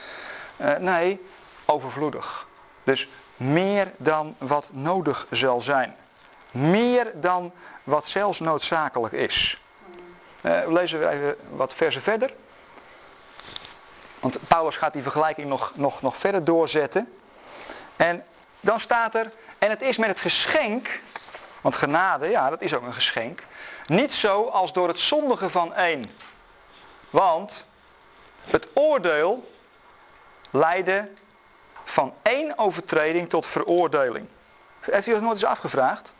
Uh, 0.57 0.75
nee, 0.75 1.25
overvloedig. 1.65 2.47
Dus 2.83 3.09
meer 3.39 3.91
dan 3.97 4.35
wat 4.37 4.69
nodig 4.73 5.27
zal 5.31 5.61
zijn. 5.61 5.95
Meer 6.51 7.11
dan 7.15 7.51
wat 7.83 8.05
zelfs 8.05 8.39
noodzakelijk 8.39 9.13
is. 9.13 9.61
Uh, 10.45 10.59
lezen 10.67 10.99
we 10.99 11.09
even 11.09 11.35
wat 11.49 11.73
versen 11.73 12.01
verder. 12.01 12.33
Want 14.19 14.47
Paulus 14.47 14.75
gaat 14.75 14.93
die 14.93 15.01
vergelijking 15.01 15.47
nog, 15.47 15.71
nog, 15.75 16.01
nog 16.01 16.17
verder 16.17 16.43
doorzetten. 16.43 17.13
En 17.95 18.25
dan 18.59 18.79
staat 18.79 19.15
er, 19.15 19.31
en 19.57 19.69
het 19.69 19.81
is 19.81 19.97
met 19.97 20.09
het 20.09 20.19
geschenk, 20.19 21.01
want 21.61 21.75
genade, 21.75 22.29
ja, 22.29 22.49
dat 22.49 22.61
is 22.61 22.73
ook 22.73 22.83
een 22.83 22.93
geschenk. 22.93 23.43
Niet 23.85 24.13
zo 24.13 24.45
als 24.45 24.73
door 24.73 24.87
het 24.87 24.99
zondigen 24.99 25.51
van 25.51 25.73
één. 25.73 26.11
Want 27.09 27.65
het 28.43 28.67
oordeel 28.73 29.51
leidde 30.49 31.09
van 31.89 32.13
één 32.21 32.57
overtreding 32.57 33.29
tot 33.29 33.45
veroordeling. 33.45 34.27
Heeft 34.79 35.07
u 35.07 35.11
dat 35.11 35.21
nooit 35.21 35.33
eens 35.33 35.45
afgevraagd? 35.45 36.13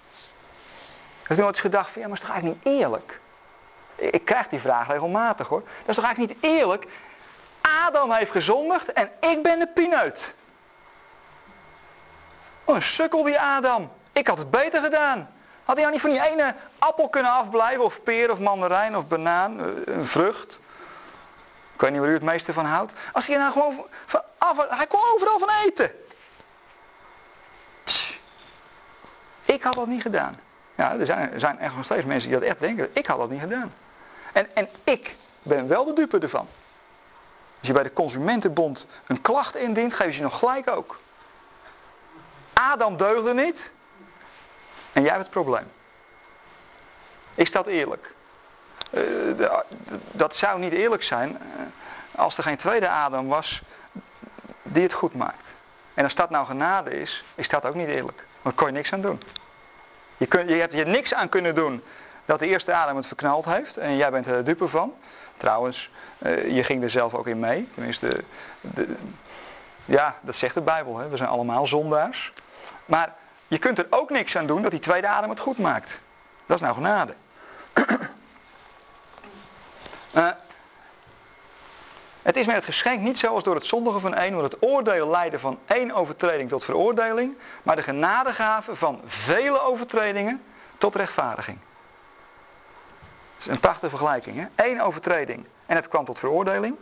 Heeft 1.24 1.39
u 1.39 1.43
nooit 1.43 1.55
eens 1.55 1.63
gedacht 1.63 1.91
van, 1.91 2.01
ja, 2.01 2.07
maar 2.07 2.17
is 2.17 2.24
toch 2.24 2.34
eigenlijk 2.34 2.63
niet 2.63 2.74
eerlijk? 2.74 3.20
Ik 3.95 4.26
krijg 4.26 4.47
die 4.47 4.59
vraag 4.59 4.88
regelmatig 4.88 5.47
hoor. 5.47 5.59
Dat 5.59 5.89
is 5.89 5.95
toch 5.95 6.03
eigenlijk 6.03 6.34
niet 6.34 6.51
eerlijk? 6.51 6.88
Adam 7.86 8.11
heeft 8.11 8.32
gezondigd 8.32 8.93
en 8.93 9.11
ik 9.20 9.43
ben 9.43 9.59
de 9.59 9.67
pineut. 9.67 10.34
Oh, 12.63 12.76
een 12.76 12.82
sukkel 12.82 13.24
die 13.24 13.39
Adam. 13.39 13.91
Ik 14.11 14.28
had 14.28 14.38
het 14.38 14.51
beter 14.51 14.84
gedaan. 14.84 15.30
Had 15.63 15.76
hij 15.78 15.86
nou 15.86 15.91
niet 15.91 16.01
van 16.01 16.11
die 16.11 16.30
ene 16.30 16.55
appel 16.80 17.09
kunnen 17.09 17.32
afblijven, 17.32 17.84
of 17.84 18.03
peer, 18.03 18.32
of 18.32 18.39
mandarijn, 18.39 18.97
of 18.97 19.07
banaan, 19.07 19.59
eh, 19.59 19.95
een 19.95 20.07
vrucht? 20.07 20.59
Ik 21.80 21.86
weet 21.86 21.93
niet 21.93 22.03
waar 22.03 22.09
u 22.09 22.13
het 22.13 22.23
meeste 22.23 22.53
van 22.53 22.65
houdt. 22.65 22.93
Als 23.13 23.27
hij 23.27 23.38
nou 23.38 23.51
gewoon 23.51 23.86
van 24.05 24.21
af, 24.38 24.67
hij 24.69 24.88
kon 24.88 24.99
overal 25.13 25.39
van 25.39 25.49
eten. 25.65 25.91
ik 29.45 29.63
had 29.63 29.73
dat 29.73 29.88
niet 29.88 30.01
gedaan. 30.01 30.39
Ja, 30.75 30.95
er 30.95 31.05
zijn, 31.05 31.34
er 31.34 31.39
zijn 31.39 31.59
echt 31.59 31.75
nog 31.75 31.86
steeds 31.86 32.05
mensen 32.05 32.30
die 32.30 32.39
dat 32.39 32.49
echt 32.49 32.59
denken. 32.59 32.89
Ik 32.93 33.05
had 33.05 33.17
dat 33.17 33.30
niet 33.30 33.41
gedaan. 33.41 33.73
En, 34.34 34.55
en 34.55 34.69
ik 34.84 35.17
ben 35.41 35.67
wel 35.67 35.86
de 35.86 35.93
dupe 35.93 36.19
ervan. 36.19 36.47
Als 37.59 37.67
je 37.67 37.73
bij 37.73 37.84
de 37.84 37.93
Consumentenbond 37.93 38.88
een 39.07 39.21
klacht 39.21 39.55
indient, 39.55 39.93
geven 39.93 40.13
ze 40.13 40.17
je 40.17 40.23
nog 40.23 40.39
gelijk 40.39 40.69
ook. 40.69 40.99
Adam 42.53 42.97
deugde 42.97 43.34
niet. 43.34 43.71
En 44.93 45.01
jij 45.01 45.11
hebt 45.11 45.23
het 45.23 45.32
probleem. 45.32 45.71
Is 47.36 47.51
dat 47.51 47.67
eerlijk? 47.67 48.13
Uh, 48.89 49.03
dat 50.11 50.35
zou 50.35 50.59
niet 50.59 50.73
eerlijk 50.73 51.03
zijn 51.03 51.29
uh, 51.29 51.61
als 52.19 52.37
er 52.37 52.43
geen 52.43 52.57
tweede 52.57 52.89
Adam 52.89 53.27
was 53.27 53.61
die 54.63 54.83
het 54.83 54.93
goed 54.93 55.13
maakt. 55.15 55.55
En 55.93 56.03
als 56.03 56.15
dat 56.15 56.29
nou 56.29 56.45
genade 56.45 57.01
is, 57.01 57.23
is 57.35 57.49
dat 57.49 57.65
ook 57.65 57.75
niet 57.75 57.87
eerlijk. 57.87 58.25
Want 58.41 58.55
kon 58.55 58.67
je 58.67 58.73
niks 58.73 58.93
aan 58.93 59.01
doen. 59.01 59.21
Je, 60.17 60.25
kun, 60.25 60.47
je 60.47 60.53
hebt 60.53 60.73
hier 60.73 60.87
niks 60.87 61.13
aan 61.13 61.29
kunnen 61.29 61.55
doen 61.55 61.83
dat 62.25 62.39
de 62.39 62.47
eerste 62.47 62.75
Adam 62.75 62.95
het 62.95 63.07
verknald 63.07 63.45
heeft. 63.45 63.77
En 63.77 63.95
jij 63.95 64.11
bent 64.11 64.27
er 64.27 64.43
dupe 64.43 64.67
van. 64.67 64.93
Trouwens, 65.37 65.91
uh, 66.19 66.55
je 66.55 66.63
ging 66.63 66.83
er 66.83 66.89
zelf 66.89 67.13
ook 67.13 67.27
in 67.27 67.39
mee. 67.39 67.69
Tenminste, 67.73 68.23
de, 68.61 68.95
ja, 69.85 70.15
dat 70.21 70.35
zegt 70.35 70.53
de 70.53 70.61
Bijbel. 70.61 70.97
Hè? 70.97 71.09
We 71.09 71.17
zijn 71.17 71.29
allemaal 71.29 71.67
zondaars. 71.67 72.33
Maar 72.85 73.15
je 73.47 73.57
kunt 73.57 73.77
er 73.77 73.87
ook 73.89 74.09
niks 74.09 74.37
aan 74.37 74.47
doen 74.47 74.61
dat 74.61 74.71
die 74.71 74.79
tweede 74.79 75.07
adem 75.07 75.29
het 75.29 75.39
goed 75.39 75.57
maakt. 75.57 76.01
Dat 76.45 76.55
is 76.55 76.63
nou 76.63 76.75
genade. 76.75 77.13
Uh, 80.14 80.30
het 82.22 82.38
is 82.38 82.45
met 82.45 82.55
het 82.55 82.66
geschenk 82.66 83.01
niet 83.01 83.20
zoals 83.20 83.43
door 83.43 83.55
het 83.55 83.66
zondigen 83.66 84.01
van 84.01 84.14
één, 84.14 84.36
want 84.36 84.51
het 84.51 84.64
oordeel 84.64 85.10
leidde 85.10 85.39
van 85.39 85.60
één 85.66 85.91
overtreding 85.91 86.49
tot 86.49 86.64
veroordeling, 86.64 87.38
maar 87.64 87.76
de 87.76 87.84
genadegave 87.84 88.76
van 88.76 89.01
vele 89.05 89.62
overtredingen 89.62 90.43
tot 90.78 90.95
rechtvaardiging. 90.95 91.57
Dat 93.38 93.47
is 93.47 93.53
een 93.53 93.60
prachtige 93.60 93.89
vergelijking. 93.89 94.38
Hè? 94.38 94.66
Eén 94.70 94.82
overtreding 94.82 95.45
en 95.66 95.76
het 95.76 95.88
kwam 95.88 96.05
tot 96.05 96.20
veroordeling. 96.20 96.78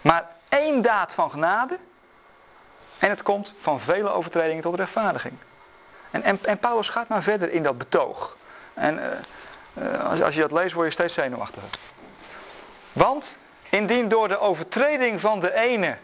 Maar 0.00 0.28
één 0.48 0.82
daad 0.82 1.14
van 1.14 1.30
genade 1.30 1.78
en 2.98 3.10
het 3.10 3.22
komt 3.22 3.54
van 3.58 3.80
vele 3.80 4.08
overtredingen 4.08 4.62
tot 4.62 4.74
rechtvaardiging. 4.74 5.34
En, 6.10 6.44
en, 6.44 6.58
Paulus 6.58 6.88
gaat 6.88 7.08
maar 7.08 7.22
verder 7.22 7.50
in 7.50 7.62
dat 7.62 7.78
betoog. 7.78 8.36
En 8.74 8.96
uh, 8.98 9.04
als, 10.02 10.22
als 10.22 10.34
je 10.34 10.40
dat 10.40 10.52
leest 10.52 10.74
word 10.74 10.86
je 10.86 10.92
steeds 10.92 11.14
zenuwachtiger. 11.14 11.68
Want 12.92 13.36
indien 13.70 14.08
door 14.08 14.28
de 14.28 14.38
overtreding 14.38 15.20
van 15.20 15.40
de 15.40 15.54
ene 15.54 15.96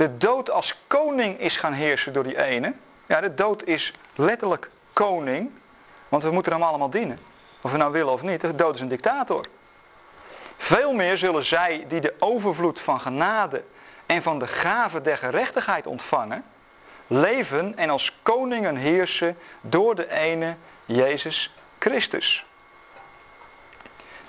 de 0.00 0.16
dood 0.16 0.50
als 0.50 0.82
koning 0.86 1.40
is 1.40 1.56
gaan 1.56 1.72
heersen 1.72 2.12
door 2.12 2.22
die 2.22 2.42
ene. 2.42 2.74
Ja, 3.06 3.20
de 3.20 3.34
dood 3.34 3.64
is 3.64 3.94
letterlijk 4.14 4.70
koning. 4.92 5.50
Want 6.08 6.22
we 6.22 6.30
moeten 6.30 6.52
hem 6.52 6.62
allemaal 6.62 6.90
dienen. 6.90 7.18
Of 7.60 7.70
we 7.70 7.76
nou 7.76 7.92
willen 7.92 8.12
of 8.12 8.22
niet. 8.22 8.40
De 8.40 8.54
dood 8.54 8.74
is 8.74 8.80
een 8.80 8.88
dictator. 8.88 9.44
Veel 10.56 10.92
meer 10.92 11.18
zullen 11.18 11.44
zij 11.44 11.84
die 11.88 12.00
de 12.00 12.14
overvloed 12.18 12.80
van 12.80 13.00
genade 13.00 13.64
en 14.06 14.22
van 14.22 14.38
de 14.38 14.46
gave 14.46 15.00
der 15.00 15.16
gerechtigheid 15.16 15.86
ontvangen, 15.86 16.44
leven 17.06 17.76
en 17.76 17.90
als 17.90 18.18
koningen 18.22 18.76
heersen 18.76 19.38
door 19.60 19.94
de 19.94 20.10
ene 20.10 20.56
Jezus 20.86 21.54
Christus. 21.78 22.46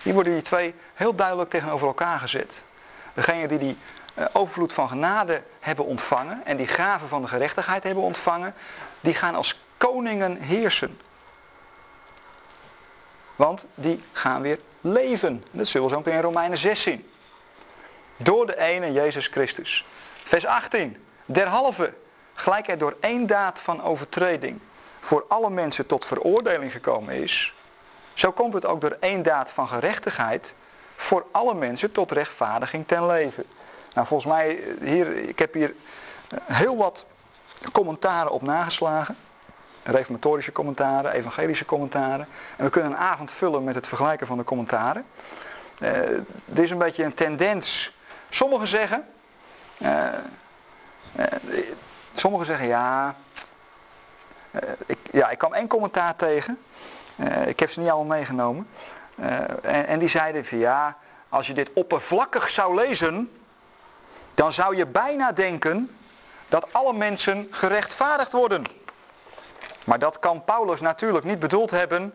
Hier 0.01 0.13
worden 0.13 0.33
die 0.33 0.41
twee 0.41 0.75
heel 0.93 1.15
duidelijk 1.15 1.49
tegenover 1.49 1.87
elkaar 1.87 2.19
gezet. 2.19 2.63
Degene 3.13 3.47
die 3.47 3.57
die 3.57 3.77
eh, 4.13 4.25
overvloed 4.33 4.73
van 4.73 4.87
genade 4.87 5.43
hebben 5.59 5.85
ontvangen 5.85 6.45
en 6.45 6.57
die 6.57 6.67
gave 6.67 7.07
van 7.07 7.21
de 7.21 7.27
gerechtigheid 7.27 7.83
hebben 7.83 8.03
ontvangen, 8.03 8.53
die 8.99 9.13
gaan 9.13 9.35
als 9.35 9.63
koningen 9.77 10.37
heersen. 10.37 10.99
Want 13.35 13.65
die 13.75 14.03
gaan 14.11 14.41
weer 14.41 14.59
leven. 14.81 15.43
Dat 15.51 15.67
zullen 15.67 15.87
we 15.87 16.01
zo 16.03 16.09
in 16.09 16.21
Romeinen 16.21 16.57
6 16.57 16.81
zien. 16.81 17.09
Door 18.17 18.45
de 18.45 18.57
ene 18.57 18.91
Jezus 18.91 19.27
Christus. 19.27 19.85
Vers 20.23 20.45
18. 20.45 21.05
Derhalve, 21.25 21.93
gelijk 22.33 22.67
er 22.67 22.77
door 22.77 22.97
één 22.99 23.27
daad 23.27 23.59
van 23.59 23.83
overtreding 23.83 24.59
voor 24.99 25.25
alle 25.27 25.49
mensen 25.49 25.85
tot 25.85 26.05
veroordeling 26.05 26.71
gekomen 26.71 27.15
is, 27.15 27.53
zo 28.21 28.31
komt 28.31 28.53
het 28.53 28.65
ook 28.65 28.81
door 28.81 28.97
één 28.99 29.23
daad 29.23 29.49
van 29.49 29.67
gerechtigheid 29.67 30.53
voor 30.95 31.25
alle 31.31 31.55
mensen 31.55 31.91
tot 31.91 32.11
rechtvaardiging 32.11 32.87
ten 32.87 33.05
leven. 33.05 33.45
Nou, 33.93 34.07
volgens 34.07 34.33
mij, 34.33 34.63
hier, 34.81 35.17
ik 35.17 35.39
heb 35.39 35.53
hier 35.53 35.75
heel 36.43 36.77
wat 36.77 37.05
commentaren 37.71 38.31
op 38.31 38.41
nageslagen. 38.41 39.17
Reformatorische 39.83 40.51
commentaren, 40.51 41.11
evangelische 41.11 41.65
commentaren. 41.65 42.27
En 42.57 42.65
we 42.65 42.71
kunnen 42.71 42.91
een 42.91 42.97
avond 42.97 43.31
vullen 43.31 43.63
met 43.63 43.75
het 43.75 43.87
vergelijken 43.87 44.27
van 44.27 44.37
de 44.37 44.43
commentaren. 44.43 45.05
Uh, 45.81 45.89
er 46.53 46.63
is 46.63 46.71
een 46.71 46.77
beetje 46.77 47.03
een 47.03 47.13
tendens. 47.13 47.95
Sommigen 48.29 48.67
zeggen. 48.67 49.05
Sommigen 52.13 52.45
zeggen 52.45 52.67
ja. 52.67 53.15
Ik, 54.85 54.97
ja, 55.11 55.29
ik 55.29 55.37
kwam 55.37 55.53
één 55.53 55.67
commentaar 55.67 56.15
tegen. 56.15 56.59
ik 57.45 57.59
heb 57.59 57.69
ze 57.69 57.79
niet 57.79 57.89
allemaal 57.89 58.17
meegenomen. 58.17 58.67
En, 59.61 59.87
en, 59.87 59.99
die 59.99 60.09
zeiden 60.09 60.45
van 60.45 60.57
ja. 60.57 60.97
Als 61.29 61.47
je 61.47 61.53
dit 61.53 61.73
oppervlakkig 61.73 62.49
zou 62.49 62.75
lezen. 62.75 63.31
Dan 64.33 64.51
zou 64.51 64.75
je 64.75 64.87
bijna 64.87 65.31
denken. 65.31 65.97
Dat 66.47 66.73
alle 66.73 66.93
mensen 66.93 67.47
gerechtvaardigd 67.51 68.31
worden. 68.31 68.63
Maar 69.83 69.99
dat 69.99 70.19
kan 70.19 70.43
Paulus 70.43 70.81
natuurlijk 70.81 71.25
niet 71.25 71.39
bedoeld 71.39 71.71
hebben. 71.71 72.13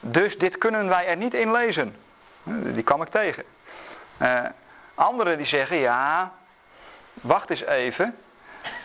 dus 0.00 0.38
dit 0.38 0.58
kunnen 0.58 0.88
wij 0.88 1.06
er 1.06 1.16
niet 1.16 1.34
in 1.34 1.52
lezen. 1.52 1.96
Die 2.44 2.82
kwam 2.82 3.02
ik 3.02 3.08
tegen. 3.08 3.44
Uh, 4.22 4.40
anderen 4.94 5.36
die 5.36 5.46
zeggen, 5.46 5.76
ja, 5.76 6.32
wacht 7.12 7.50
eens 7.50 7.64
even. 7.64 8.16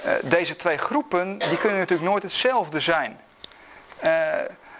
Uh, 0.05 0.13
deze 0.23 0.55
twee 0.55 0.77
groepen, 0.77 1.37
die 1.37 1.57
kunnen 1.57 1.79
natuurlijk 1.79 2.09
nooit 2.09 2.23
hetzelfde 2.23 2.79
zijn. 2.79 3.21
Uh, 4.03 4.33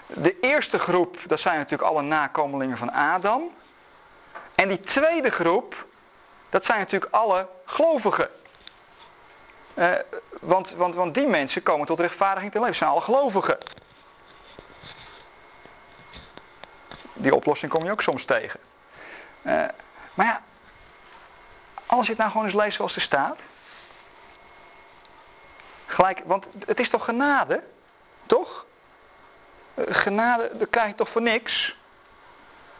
de 0.07 0.39
eerste 0.41 0.79
groep, 0.79 1.17
dat 1.27 1.39
zijn 1.39 1.57
natuurlijk 1.57 1.89
alle 1.89 2.01
nakomelingen 2.01 2.77
van 2.77 2.91
Adam. 2.91 3.51
En 4.55 4.67
die 4.67 4.81
tweede 4.81 5.29
groep, 5.29 5.85
dat 6.49 6.65
zijn 6.65 6.79
natuurlijk 6.79 7.13
alle 7.13 7.47
gelovigen. 7.65 8.29
want, 10.39 10.71
want, 10.71 10.95
want 10.95 11.13
die 11.13 11.27
mensen 11.27 11.63
komen 11.63 11.85
tot 11.85 11.99
rechtvaardiging 11.99 12.51
te 12.51 12.59
leven. 12.59 12.75
zijn 12.75 12.89
alle 12.89 13.01
gelovigen. 13.01 13.57
Die 17.13 17.35
oplossing 17.35 17.71
kom 17.71 17.83
je 17.83 17.91
ook 17.91 18.01
soms 18.01 18.25
tegen. 18.25 18.59
Maar 20.13 20.25
ja, 20.25 20.41
als 21.85 22.05
je 22.05 22.11
het 22.11 22.21
nou 22.21 22.31
gewoon 22.31 22.45
eens 22.45 22.55
leest 22.55 22.75
zoals 22.75 22.95
er 22.95 23.01
staat. 23.01 23.41
Gelijk, 25.91 26.21
want 26.25 26.47
het 26.65 26.79
is 26.79 26.89
toch 26.89 27.05
genade? 27.05 27.63
Toch? 28.25 28.65
Uh, 29.75 29.85
genade, 29.87 30.57
dat 30.57 30.69
krijg 30.69 30.87
je 30.87 30.95
toch 30.95 31.09
voor 31.09 31.21
niks? 31.21 31.79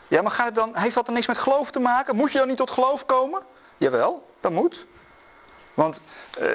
Ja, 0.08 0.22
maar 0.22 0.32
gaat 0.32 0.46
het 0.46 0.56
dan, 0.56 0.76
heeft 0.76 0.96
dat 0.96 1.06
dan 1.06 1.14
niks 1.14 1.28
met 1.28 1.38
geloof 1.38 1.72
te 1.72 1.80
maken? 1.80 2.16
Moet 2.16 2.32
je 2.32 2.38
dan 2.38 2.48
niet 2.48 2.58
tot 2.58 2.72
geloof 2.72 3.06
komen? 3.06 3.42
Jawel, 3.78 4.30
dat 4.40 4.52
moet. 4.52 4.88
Want 5.74 6.02
uh, 6.40 6.50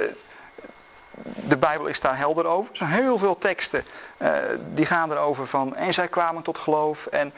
de 1.35 1.57
Bijbel 1.59 1.87
is 1.87 2.01
daar 2.01 2.17
helder 2.19 2.47
over. 2.47 2.71
Er 2.71 2.77
zijn 2.77 2.91
heel 2.91 3.19
veel 3.19 3.39
teksten 3.39 3.85
uh, 4.19 4.31
die 4.75 4.87
gaan 4.87 5.13
erover 5.13 5.47
van 5.47 5.77
en 5.77 5.95
zij 5.95 6.09
kwamen 6.09 6.43
tot 6.43 6.59
geloof 6.59 7.07
en 7.07 7.33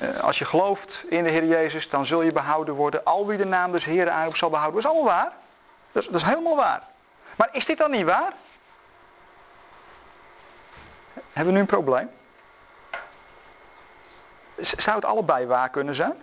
eh, 0.00 0.20
als 0.20 0.38
je 0.38 0.44
gelooft 0.44 1.04
in 1.08 1.24
de 1.24 1.30
Heer 1.30 1.44
Jezus, 1.44 1.88
dan 1.88 2.06
zul 2.06 2.22
je 2.22 2.32
behouden 2.32 2.74
worden. 2.74 3.04
Al 3.04 3.26
wie 3.26 3.38
de 3.38 3.44
naam 3.44 3.72
des 3.72 3.84
Heeren 3.84 4.12
aanroept 4.12 4.38
zal 4.38 4.50
behouden. 4.50 4.82
Dat 4.82 4.90
is 4.90 4.96
allemaal 4.96 5.16
waar. 5.16 5.32
Dat 5.92 6.14
is 6.14 6.22
helemaal 6.22 6.56
waar. 6.56 6.82
Maar 7.40 7.48
is 7.52 7.64
dit 7.64 7.78
dan 7.78 7.90
niet 7.90 8.04
waar? 8.04 8.32
Hebben 11.14 11.46
we 11.46 11.52
nu 11.52 11.58
een 11.58 11.66
probleem? 11.66 12.10
Zou 14.56 14.96
het 14.96 15.04
allebei 15.04 15.46
waar 15.46 15.70
kunnen 15.70 15.94
zijn? 15.94 16.22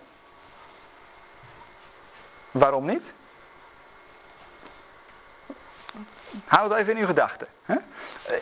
Waarom 2.50 2.86
niet? 2.86 3.14
Houd 6.44 6.70
het 6.70 6.78
even 6.78 6.92
in 6.92 7.00
uw 7.00 7.06
gedachten. 7.06 7.46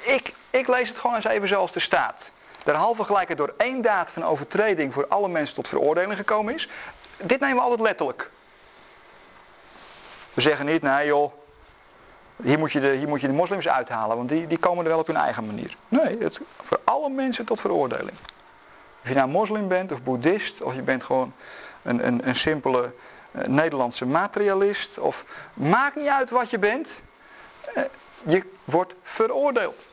Ik, 0.03 0.35
ik 0.51 0.69
lees 0.69 0.89
het 0.89 0.99
gewoon 0.99 1.17
eens 1.17 1.25
even 1.25 1.49
zoals 1.49 1.75
er 1.75 1.81
staat 1.81 2.31
derhalve 2.63 3.05
gelijk 3.05 3.29
het 3.29 3.39
door 3.39 3.55
één 3.57 3.83
daad 3.83 4.11
van 4.11 4.25
overtreding 4.25 4.93
voor 4.93 5.09
alle 5.09 5.29
mensen 5.29 5.55
tot 5.55 5.69
veroordeling 5.69 6.17
gekomen 6.17 6.55
is. 6.55 6.69
Dit 7.17 7.41
nemen 7.41 7.57
we 7.57 7.63
altijd 7.63 7.81
letterlijk. 7.81 8.31
We 10.35 10.41
zeggen 10.41 10.67
niet, 10.67 10.83
nee 10.83 11.07
joh, 11.07 11.33
hier 12.43 12.59
moet 12.59 12.73
je 12.73 12.81
de, 12.81 12.89
hier 12.89 13.09
moet 13.09 13.21
je 13.21 13.27
de 13.27 13.33
moslims 13.33 13.69
uithalen, 13.69 14.17
want 14.17 14.29
die, 14.29 14.47
die 14.47 14.59
komen 14.59 14.85
er 14.85 14.91
wel 14.91 14.99
op 14.99 15.07
hun 15.07 15.17
eigen 15.17 15.47
manier. 15.47 15.77
Nee, 15.89 16.19
het, 16.19 16.41
voor 16.61 16.81
alle 16.85 17.11
mensen 17.11 17.45
tot 17.45 17.61
veroordeling. 17.61 18.17
Of 19.03 19.09
je 19.09 19.15
nou 19.15 19.29
moslim 19.29 19.69
bent 19.69 19.93
of 19.93 20.03
boeddhist, 20.03 20.63
of 20.63 20.75
je 20.75 20.83
bent 20.83 21.03
gewoon 21.03 21.33
een, 21.83 22.07
een, 22.07 22.29
een 22.29 22.35
simpele 22.35 22.95
uh, 23.31 23.43
Nederlandse 23.45 24.07
materialist, 24.07 24.99
of 24.99 25.25
maakt 25.55 25.97
niet 25.97 26.09
uit 26.09 26.31
wat 26.31 26.51
je 26.51 26.59
bent, 26.59 27.03
uh, 27.77 27.83
je 28.23 28.43
wordt 28.65 28.95
veroordeeld. 29.03 29.87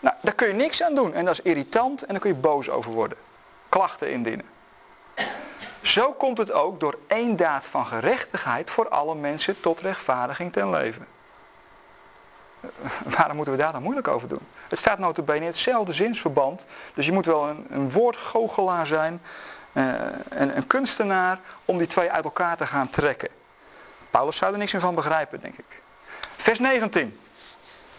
Nou, 0.00 0.16
daar 0.22 0.34
kun 0.34 0.48
je 0.48 0.54
niks 0.54 0.82
aan 0.82 0.94
doen. 0.94 1.12
En 1.12 1.24
dat 1.24 1.34
is 1.34 1.40
irritant 1.40 2.02
en 2.02 2.08
daar 2.08 2.20
kun 2.20 2.30
je 2.30 2.36
boos 2.36 2.70
over 2.70 2.92
worden. 2.92 3.18
Klachten 3.68 4.10
indienen. 4.10 4.46
Zo 5.88 6.12
komt 6.12 6.38
het 6.38 6.52
ook 6.52 6.80
door 6.80 6.98
één 7.06 7.36
daad 7.36 7.64
van 7.64 7.86
gerechtigheid 7.86 8.70
voor 8.70 8.88
alle 8.88 9.14
mensen 9.14 9.60
tot 9.60 9.80
rechtvaardiging 9.80 10.52
ten 10.52 10.70
leven. 10.70 11.06
Waarom 13.16 13.36
moeten 13.36 13.54
we 13.54 13.60
daar 13.60 13.72
dan 13.72 13.82
moeilijk 13.82 14.08
over 14.08 14.28
doen? 14.28 14.46
Het 14.68 14.78
staat 14.78 14.98
notabene 14.98 15.40
in 15.40 15.46
hetzelfde 15.46 15.92
zinsverband. 15.92 16.66
Dus 16.94 17.06
je 17.06 17.12
moet 17.12 17.26
wel 17.26 17.48
een, 17.48 17.66
een 17.70 17.90
woordgoochelaar 17.90 18.86
zijn, 18.86 19.22
uh, 19.72 19.94
een, 20.28 20.56
een 20.56 20.66
kunstenaar, 20.66 21.40
om 21.64 21.78
die 21.78 21.86
twee 21.86 22.10
uit 22.10 22.24
elkaar 22.24 22.56
te 22.56 22.66
gaan 22.66 22.88
trekken. 22.88 23.28
Paulus 24.10 24.36
zou 24.36 24.52
er 24.52 24.58
niks 24.58 24.72
meer 24.72 24.80
van 24.80 24.94
begrijpen, 24.94 25.40
denk 25.40 25.58
ik. 25.58 25.82
Vers 26.36 26.58
19. 26.58 27.20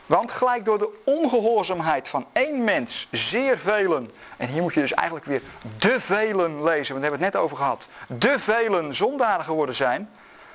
Want 0.10 0.32
gelijk 0.32 0.66
door 0.66 0.78
de 0.78 0.90
ongehoorzaamheid 1.06 2.08
van 2.08 2.26
één 2.34 2.64
mens, 2.64 3.08
zeer 3.12 3.58
velen, 3.58 4.12
en 4.38 4.48
hier 4.48 4.62
moet 4.62 4.74
je 4.74 4.80
dus 4.82 4.94
eigenlijk 4.94 5.26
weer 5.28 5.42
de 5.78 6.02
velen 6.02 6.64
lezen, 6.64 6.94
want 6.94 7.06
we 7.06 7.10
hebben 7.10 7.12
het 7.12 7.34
net 7.34 7.36
over 7.36 7.58
gehad, 7.58 7.88
de 8.08 8.40
velen 8.40 8.94
zondaren 8.94 9.46
geworden 9.46 9.76
zijn, 9.76 10.10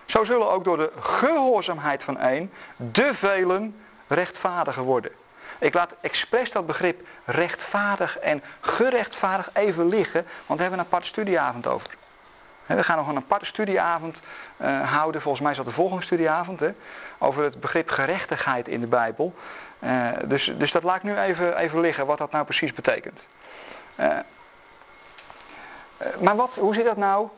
zo 0.05 0.25
zullen 0.25 0.51
ook 0.51 0.65
door 0.65 0.77
de 0.77 0.93
gehoorzaamheid 1.01 2.03
van 2.03 2.19
één, 2.19 2.53
de 2.77 3.15
velen 3.15 3.77
rechtvaardiger 4.07 4.83
worden. 4.83 5.11
Ik 5.59 5.75
laat 5.75 5.97
expres 6.01 6.51
dat 6.53 6.67
begrip 6.67 7.07
rechtvaardig 7.25 8.19
en 8.19 8.43
gerechtvaardig 8.61 9.51
even 9.53 9.89
liggen, 9.89 10.27
want 10.47 10.59
daar 10.59 10.59
hebben 10.59 10.71
we 10.71 10.85
een 10.85 10.91
apart 10.91 11.07
studieavond 11.07 11.67
over. 11.67 11.91
We 12.67 12.83
gaan 12.83 12.97
nog 12.97 13.09
een 13.09 13.17
aparte 13.17 13.47
studieavond 13.47 14.23
uh, 14.61 14.91
houden, 14.91 15.21
volgens 15.21 15.43
mij 15.43 15.51
is 15.51 15.57
dat 15.57 15.67
de 15.67 15.73
volgende 15.73 16.03
studieavond, 16.03 16.61
hè, 16.61 16.71
over 17.19 17.43
het 17.43 17.61
begrip 17.61 17.89
gerechtigheid 17.89 18.69
in 18.69 18.81
de 18.81 18.87
Bijbel. 18.87 19.35
Uh, 19.79 20.09
dus, 20.25 20.53
dus 20.57 20.73
dat 20.73 20.83
laat 20.83 20.97
ik 20.97 21.03
nu 21.03 21.17
even, 21.17 21.57
even 21.57 21.81
liggen, 21.81 22.07
wat 22.07 22.19
dat 22.19 22.31
nou 22.31 22.45
precies 22.45 22.73
betekent. 22.73 23.27
Uh, 23.97 24.19
maar 26.21 26.37
wat, 26.37 26.57
hoe 26.57 26.75
zit 26.75 26.85
dat 26.85 26.97
nou? 26.97 27.29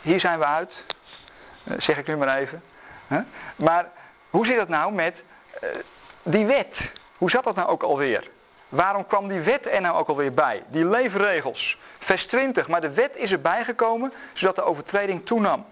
hier 0.00 0.20
zijn 0.20 0.38
we 0.38 0.44
uit, 0.44 0.84
zeg 1.76 1.98
ik 1.98 2.06
nu 2.06 2.16
maar 2.16 2.36
even. 2.36 2.62
Maar 3.56 3.90
hoe 4.30 4.46
zit 4.46 4.56
dat 4.56 4.68
nou 4.68 4.92
met 4.92 5.24
die 6.22 6.46
wet? 6.46 6.92
Hoe 7.18 7.30
zat 7.30 7.44
dat 7.44 7.54
nou 7.54 7.68
ook 7.68 7.82
alweer? 7.82 8.30
Waarom 8.76 9.06
kwam 9.06 9.28
die 9.28 9.40
wet 9.40 9.66
er 9.72 9.80
nou 9.80 9.96
ook 9.96 10.08
alweer 10.08 10.34
bij? 10.34 10.62
Die 10.68 10.84
leefregels. 10.84 11.78
Vers 11.98 12.26
20. 12.26 12.68
Maar 12.68 12.80
de 12.80 12.90
wet 12.90 13.16
is 13.16 13.32
erbij 13.32 13.64
gekomen 13.64 14.12
zodat 14.34 14.56
de 14.56 14.62
overtreding 14.62 15.26
toenam. 15.26 15.66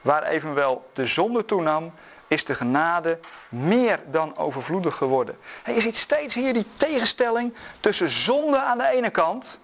Waar 0.00 0.22
evenwel 0.22 0.90
de 0.92 1.06
zonde 1.06 1.44
toenam, 1.44 1.92
is 2.26 2.44
de 2.44 2.54
genade 2.54 3.18
meer 3.48 4.00
dan 4.06 4.36
overvloedig 4.36 4.96
geworden. 4.96 5.38
je 5.64 5.80
ziet 5.80 5.96
steeds 5.96 6.34
hier 6.34 6.52
die 6.52 6.66
tegenstelling 6.76 7.54
tussen 7.80 8.08
zonde 8.08 8.58
aan 8.58 8.78
de 8.78 8.86
ene 8.86 9.10
kant 9.10 9.58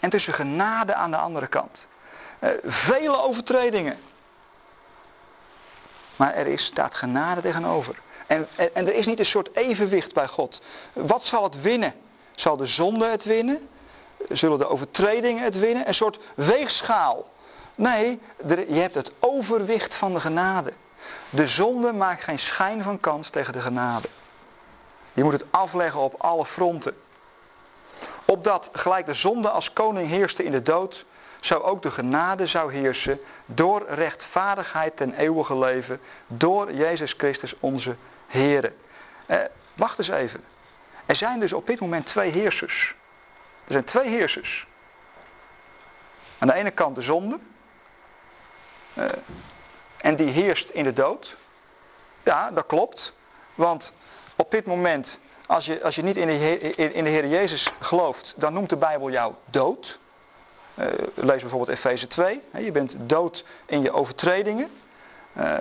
en 0.00 0.10
tussen 0.10 0.32
genade 0.32 0.94
aan 0.94 1.10
de 1.10 1.16
andere 1.16 1.46
kant. 1.46 1.88
Uh, 2.40 2.50
vele 2.64 3.22
overtredingen. 3.22 3.98
Maar 6.16 6.34
er 6.34 6.46
is, 6.46 6.64
staat 6.64 6.94
genade 6.94 7.40
tegenover. 7.40 7.98
En, 8.26 8.48
en, 8.56 8.74
en 8.74 8.86
er 8.86 8.94
is 8.94 9.06
niet 9.06 9.18
een 9.18 9.26
soort 9.26 9.56
evenwicht 9.56 10.14
bij 10.14 10.28
God. 10.28 10.62
Wat 10.92 11.24
zal 11.24 11.42
het 11.42 11.62
winnen? 11.62 11.94
Zal 12.34 12.56
de 12.56 12.66
zonde 12.66 13.06
het 13.06 13.24
winnen? 13.24 13.68
Zullen 14.28 14.58
de 14.58 14.68
overtredingen 14.68 15.42
het 15.42 15.58
winnen? 15.58 15.88
Een 15.88 15.94
soort 15.94 16.18
weegschaal. 16.34 17.30
Nee, 17.74 18.20
je 18.46 18.80
hebt 18.80 18.94
het 18.94 19.12
overwicht 19.18 19.94
van 19.94 20.14
de 20.14 20.20
genade. 20.20 20.72
De 21.30 21.46
zonde 21.46 21.92
maakt 21.92 22.24
geen 22.24 22.38
schijn 22.38 22.82
van 22.82 23.00
kans 23.00 23.28
tegen 23.28 23.52
de 23.52 23.60
genade. 23.60 24.08
Je 25.12 25.24
moet 25.24 25.32
het 25.32 25.44
afleggen 25.50 26.00
op 26.00 26.14
alle 26.18 26.44
fronten. 26.44 26.96
Opdat 28.24 28.68
gelijk 28.72 29.06
de 29.06 29.14
zonde 29.14 29.50
als 29.50 29.72
koning 29.72 30.08
heerste 30.08 30.44
in 30.44 30.52
de 30.52 30.62
dood, 30.62 31.04
zou 31.40 31.62
ook 31.62 31.82
de 31.82 31.90
genade 31.90 32.46
zou 32.46 32.72
heersen 32.72 33.20
door 33.46 33.84
rechtvaardigheid 33.88 34.96
ten 34.96 35.14
eeuwige 35.14 35.58
leven, 35.58 36.00
door 36.26 36.72
Jezus 36.72 37.14
Christus 37.16 37.54
onze 37.60 37.96
Here. 38.26 38.72
Eh, 39.26 39.38
wacht 39.74 39.98
eens 39.98 40.08
even. 40.08 40.44
Er 41.06 41.16
zijn 41.16 41.40
dus 41.40 41.52
op 41.52 41.66
dit 41.66 41.80
moment 41.80 42.06
twee 42.06 42.30
heersers. 42.30 42.94
Er 43.64 43.72
zijn 43.72 43.84
twee 43.84 44.08
heersers. 44.08 44.66
Aan 46.38 46.48
de 46.48 46.54
ene 46.54 46.70
kant 46.70 46.94
de 46.94 47.02
zonde. 47.02 47.38
Uh, 48.94 49.04
en 49.96 50.16
die 50.16 50.30
heerst 50.30 50.68
in 50.68 50.84
de 50.84 50.92
dood. 50.92 51.36
Ja, 52.22 52.50
dat 52.50 52.66
klopt. 52.66 53.12
Want 53.54 53.92
op 54.36 54.50
dit 54.50 54.66
moment, 54.66 55.18
als 55.46 55.66
je, 55.66 55.82
als 55.82 55.94
je 55.94 56.02
niet 56.02 56.16
in 56.16 56.26
de, 56.26 56.32
Heer, 56.32 56.78
in 56.94 57.04
de 57.04 57.10
Heer 57.10 57.26
Jezus 57.26 57.72
gelooft, 57.78 58.34
dan 58.36 58.52
noemt 58.52 58.68
de 58.68 58.76
Bijbel 58.76 59.10
jou 59.10 59.34
dood. 59.50 60.00
Uh, 60.74 60.86
lees 61.14 61.40
bijvoorbeeld 61.40 61.78
Efeze 61.78 62.06
2. 62.06 62.42
Je 62.58 62.72
bent 62.72 62.94
dood 62.98 63.44
in 63.66 63.82
je 63.82 63.92
overtredingen. 63.92 64.70
Uh, 65.36 65.54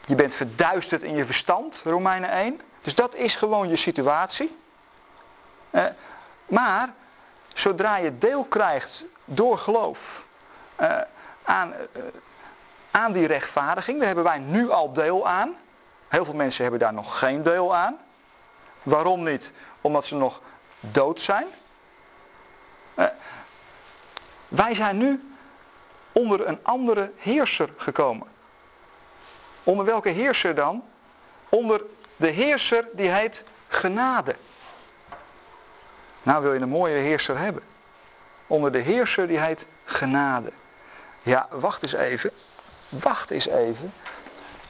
je 0.00 0.14
bent 0.14 0.34
verduisterd 0.34 1.02
in 1.02 1.14
je 1.14 1.24
verstand, 1.24 1.80
Romeinen 1.84 2.30
1. 2.30 2.60
Dus 2.88 2.96
dat 2.96 3.14
is 3.14 3.36
gewoon 3.36 3.68
je 3.68 3.76
situatie. 3.76 4.58
Uh, 5.70 5.84
maar 6.46 6.94
zodra 7.52 7.96
je 7.96 8.18
deel 8.18 8.44
krijgt 8.44 9.04
door 9.24 9.58
geloof 9.58 10.24
uh, 10.80 11.00
aan, 11.44 11.72
uh, 11.72 12.02
aan 12.90 13.12
die 13.12 13.26
rechtvaardiging, 13.26 13.96
daar 13.98 14.06
hebben 14.06 14.24
wij 14.24 14.38
nu 14.38 14.70
al 14.70 14.92
deel 14.92 15.28
aan. 15.28 15.56
Heel 16.08 16.24
veel 16.24 16.34
mensen 16.34 16.62
hebben 16.62 16.80
daar 16.80 16.92
nog 16.92 17.18
geen 17.18 17.42
deel 17.42 17.76
aan. 17.76 17.98
Waarom 18.82 19.22
niet? 19.22 19.52
Omdat 19.80 20.06
ze 20.06 20.14
nog 20.14 20.40
dood 20.80 21.20
zijn. 21.20 21.46
wij 24.48 24.74
zijn 24.74 24.98
nu 24.98 25.34
onder 26.12 26.46
een 26.46 26.58
andere 26.62 27.12
heerser 27.16 27.70
gekomen. 27.76 28.26
Onder 29.62 29.84
welke 29.84 30.08
heerser 30.08 30.54
dan? 30.54 30.84
Onder 31.48 31.82
de 32.18 32.28
heerser 32.28 32.88
die 32.92 33.10
heet 33.10 33.44
genade. 33.68 34.34
Nou 36.22 36.42
wil 36.42 36.52
je 36.52 36.60
een 36.60 36.68
mooie 36.68 36.94
heerser 36.94 37.38
hebben. 37.38 37.62
Onder 38.46 38.72
de 38.72 38.78
heerser 38.78 39.28
die 39.28 39.38
heet 39.38 39.66
genade. 39.84 40.52
Ja, 41.22 41.48
wacht 41.50 41.82
eens 41.82 41.92
even. 41.92 42.30
Wacht 42.88 43.30
eens 43.30 43.46
even. 43.46 43.92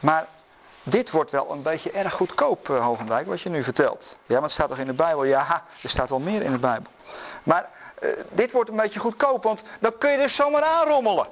Maar 0.01 0.27
dit 0.83 1.11
wordt 1.11 1.31
wel 1.31 1.51
een 1.51 1.63
beetje 1.63 1.91
erg 1.91 2.13
goedkoop, 2.13 2.69
uh, 2.69 2.85
Hogendijk, 2.85 3.27
wat 3.27 3.41
je 3.41 3.49
nu 3.49 3.63
vertelt. 3.63 4.17
Ja, 4.27 4.35
maar 4.35 4.43
het 4.43 4.53
staat 4.53 4.69
toch 4.69 4.79
in 4.79 4.87
de 4.87 4.93
Bijbel? 4.93 5.25
Ja, 5.25 5.65
er 5.83 5.91
staat 5.91 6.09
wel 6.09 6.21
meer 6.21 6.43
in 6.43 6.53
de 6.53 6.59
Bijbel. 6.59 6.93
Maar 7.43 7.71
uh, 8.03 8.11
dit 8.31 8.53
wordt 8.53 8.71
een 8.71 8.77
beetje 8.77 9.01
goedkoop, 9.01 9.43
want 9.43 9.63
dan 9.81 9.99
kun 9.99 10.11
je 10.11 10.19
dus 10.19 10.35
zomaar 10.35 10.63
aanrommelen. 10.63 11.27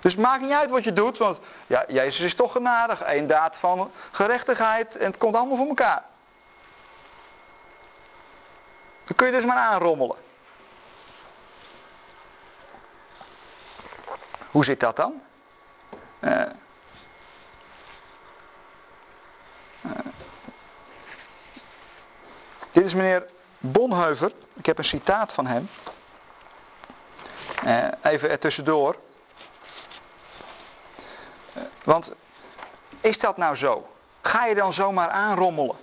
Dus 0.00 0.12
het 0.12 0.20
maakt 0.20 0.42
niet 0.42 0.52
uit 0.52 0.70
wat 0.70 0.84
je 0.84 0.92
doet, 0.92 1.18
want 1.18 1.38
ja, 1.66 1.84
Jezus 1.88 2.24
is 2.24 2.34
toch 2.34 2.52
genadig. 2.52 3.02
Eén 3.06 3.26
daad 3.26 3.56
van 3.56 3.90
gerechtigheid 4.10 4.96
en 4.96 5.06
het 5.06 5.18
komt 5.18 5.36
allemaal 5.36 5.56
voor 5.56 5.68
elkaar. 5.68 6.04
Dan 9.04 9.16
kun 9.16 9.26
je 9.26 9.32
dus 9.32 9.44
maar 9.44 9.56
aanrommelen. 9.56 10.16
Hoe 14.50 14.64
zit 14.64 14.80
dat 14.80 14.96
dan? 14.96 15.22
Uh, 16.20 16.42
uh, 19.82 19.90
dit 22.70 22.84
is 22.84 22.94
meneer 22.94 23.26
Bonheuver. 23.58 24.32
Ik 24.54 24.66
heb 24.66 24.78
een 24.78 24.84
citaat 24.84 25.32
van 25.32 25.46
hem. 25.46 25.68
Uh, 27.64 27.88
even 28.02 28.30
ertussendoor. 28.30 28.96
Want 31.88 32.12
is 33.00 33.18
dat 33.18 33.36
nou 33.36 33.56
zo? 33.56 33.86
Ga 34.20 34.44
je 34.46 34.54
dan 34.54 34.72
zomaar 34.72 35.08
aanrommelen? 35.08 35.76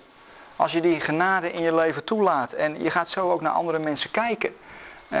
Als 0.56 0.72
je 0.72 0.80
die 0.80 1.00
genade 1.00 1.52
in 1.52 1.62
je 1.62 1.74
leven 1.74 2.04
toelaat 2.04 2.52
en 2.52 2.82
je 2.82 2.90
gaat 2.90 3.08
zo 3.08 3.30
ook 3.30 3.40
naar 3.40 3.52
andere 3.52 3.78
mensen 3.78 4.10
kijken. 4.10 4.56
Uh, 5.08 5.20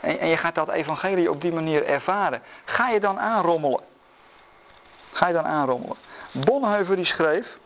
en, 0.00 0.18
en, 0.18 0.28
je 0.28 0.36
gaat 0.36 0.54
dat 0.54 0.68
evangelie 0.68 1.30
op 1.30 1.40
die 1.40 1.52
manier 1.52 1.86
ervaren. 1.86 2.42
Ga 2.64 2.88
je 2.88 3.00
dan 3.00 3.18
aanrommelen? 3.18 3.80
Ga 5.12 5.26
je 5.26 5.32
dan 5.32 5.46
aanrommelen? 5.46 5.96
Bonheuver 6.30 6.96
die 6.96 7.04
schreef. 7.04 7.58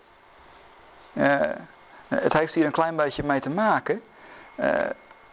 Uh, 1.12 1.40
het 2.08 2.32
heeft 2.32 2.54
hier 2.54 2.64
een 2.64 2.72
klein 2.72 2.96
beetje 2.96 3.22
mee 3.22 3.40
te 3.40 3.50
maken. 3.50 4.02
Uh, 4.54 4.74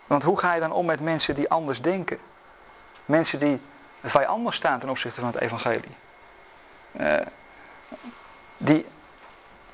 want 0.07 0.23
hoe 0.23 0.39
ga 0.39 0.53
je 0.53 0.59
dan 0.59 0.71
om 0.71 0.85
met 0.85 1.01
mensen 1.01 1.35
die 1.35 1.49
anders 1.49 1.81
denken? 1.81 2.17
Mensen 3.05 3.39
die 3.39 3.61
vijandig 4.03 4.53
staan 4.53 4.79
ten 4.79 4.89
opzichte 4.89 5.19
van 5.19 5.29
het 5.29 5.41
evangelie. 5.41 6.05
Uh, 6.99 7.15
die 8.57 8.85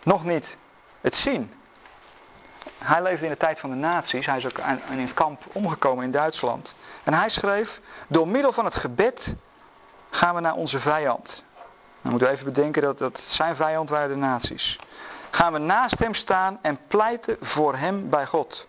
nog 0.03 0.23
niet 0.23 0.57
het 1.01 1.15
zien. 1.15 1.53
Hij 2.77 3.01
leefde 3.01 3.25
in 3.25 3.31
de 3.31 3.37
tijd 3.37 3.59
van 3.59 3.69
de 3.69 3.75
nazi's. 3.75 4.25
Hij 4.25 4.37
is 4.37 4.45
ook 4.45 4.57
in 4.89 4.99
een 4.99 5.13
kamp 5.13 5.43
omgekomen 5.53 6.03
in 6.03 6.11
Duitsland. 6.11 6.75
En 7.03 7.13
hij 7.13 7.29
schreef, 7.29 7.81
door 8.07 8.27
middel 8.27 8.51
van 8.51 8.65
het 8.65 8.75
gebed 8.75 9.35
gaan 10.09 10.35
we 10.35 10.41
naar 10.41 10.55
onze 10.55 10.79
vijand. 10.79 11.43
Dan 12.01 12.11
moeten 12.11 12.29
we 12.29 12.33
even 12.33 12.53
bedenken 12.53 12.81
dat, 12.81 12.97
dat 12.97 13.19
zijn 13.19 13.55
vijand 13.55 13.89
waren 13.89 14.09
de 14.09 14.15
nazi's. 14.15 14.79
Gaan 15.31 15.53
we 15.53 15.59
naast 15.59 15.99
hem 15.99 16.13
staan 16.13 16.59
en 16.61 16.79
pleiten 16.87 17.37
voor 17.41 17.75
hem 17.75 18.09
bij 18.09 18.25
God. 18.25 18.67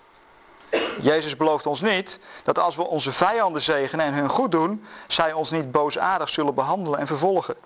Jezus 1.00 1.36
belooft 1.36 1.66
ons 1.66 1.80
niet 1.80 2.20
dat 2.42 2.58
als 2.58 2.76
we 2.76 2.86
onze 2.86 3.12
vijanden 3.12 3.62
zegenen 3.62 4.06
en 4.06 4.14
hun 4.14 4.28
goed 4.28 4.50
doen, 4.50 4.84
zij 5.06 5.32
ons 5.32 5.50
niet 5.50 5.70
boosaardig 5.70 6.28
zullen 6.28 6.54
behandelen 6.54 6.98
en 6.98 7.06
vervolgen. 7.06 7.56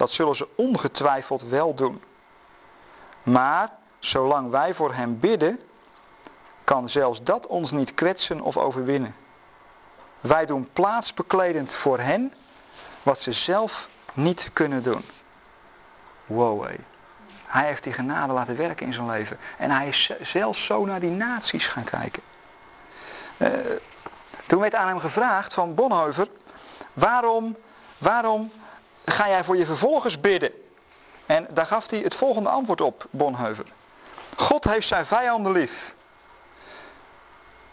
Dat 0.00 0.12
zullen 0.12 0.36
ze 0.36 0.48
ongetwijfeld 0.56 1.42
wel 1.42 1.74
doen. 1.74 2.02
Maar 3.22 3.72
zolang 3.98 4.50
wij 4.50 4.74
voor 4.74 4.94
hem 4.94 5.18
bidden, 5.18 5.60
kan 6.64 6.88
zelfs 6.88 7.22
dat 7.22 7.46
ons 7.46 7.70
niet 7.70 7.94
kwetsen 7.94 8.40
of 8.40 8.56
overwinnen. 8.56 9.14
Wij 10.20 10.46
doen 10.46 10.68
plaatsbekledend 10.72 11.72
voor 11.72 11.98
hen 11.98 12.32
wat 13.02 13.20
ze 13.20 13.32
zelf 13.32 13.88
niet 14.14 14.50
kunnen 14.52 14.82
doen. 14.82 15.04
Wow. 16.26 16.66
Hij 17.46 17.66
heeft 17.66 17.82
die 17.82 17.92
genade 17.92 18.32
laten 18.32 18.56
werken 18.56 18.86
in 18.86 18.94
zijn 18.94 19.10
leven. 19.10 19.38
En 19.58 19.70
hij 19.70 19.88
is 19.88 20.10
zelfs 20.22 20.64
zo 20.64 20.84
naar 20.84 21.00
die 21.00 21.10
naties 21.10 21.66
gaan 21.66 21.84
kijken. 21.84 22.22
Uh, 23.36 23.48
toen 24.46 24.60
werd 24.60 24.74
aan 24.74 24.88
hem 24.88 25.00
gevraagd 25.00 25.54
van 25.54 25.74
Bonhoeffer, 25.74 26.28
waarom, 26.92 27.56
waarom 27.98 28.52
ga 29.10 29.28
jij 29.28 29.44
voor 29.44 29.56
je 29.56 29.66
vervolgers 29.66 30.20
bidden? 30.20 30.52
En 31.26 31.46
daar 31.50 31.66
gaf 31.66 31.90
hij 31.90 31.98
het 31.98 32.14
volgende 32.14 32.48
antwoord 32.48 32.80
op, 32.80 33.06
Bonhoeffer. 33.10 33.72
God 34.36 34.64
heeft 34.64 34.86
zijn 34.86 35.06
vijanden 35.06 35.52
lief. 35.52 35.94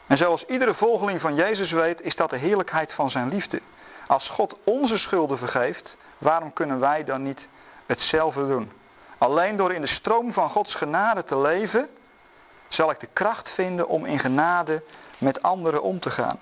En 0.08 0.18
zoals 0.18 0.46
iedere 0.46 0.74
volgeling 0.74 1.22
van 1.22 1.36
Jezus 1.36 1.72
weet, 1.72 2.02
is 2.02 2.16
dat 2.16 2.30
de 2.30 2.38
heerlijkheid 2.38 2.94
van 2.94 3.10
zijn 3.10 3.30
liefde. 3.30 3.62
Als 4.08 4.30
God 4.30 4.58
onze 4.64 4.98
schulden 4.98 5.38
vergeeft, 5.38 5.98
waarom 6.18 6.54
kunnen 6.54 6.80
wij 6.80 7.04
dan 7.04 7.24
niet 7.24 7.48
hetzelfde 7.86 8.48
doen? 8.48 8.72
Alleen 9.18 9.56
door 9.56 9.74
in 9.74 9.82
de 9.82 9.88
stroom 9.88 10.34
van 10.34 10.50
Gods 10.50 10.76
genade 10.76 11.24
te 11.24 11.38
leven, 11.38 11.90
zal 12.68 12.92
ik 12.92 13.00
de 13.00 13.10
kracht 13.14 13.50
vinden 13.50 13.88
om 13.88 14.06
in 14.06 14.20
genade 14.20 14.84
met 15.18 15.42
anderen 15.42 15.82
om 15.82 16.00
te 16.00 16.10
gaan. 16.10 16.40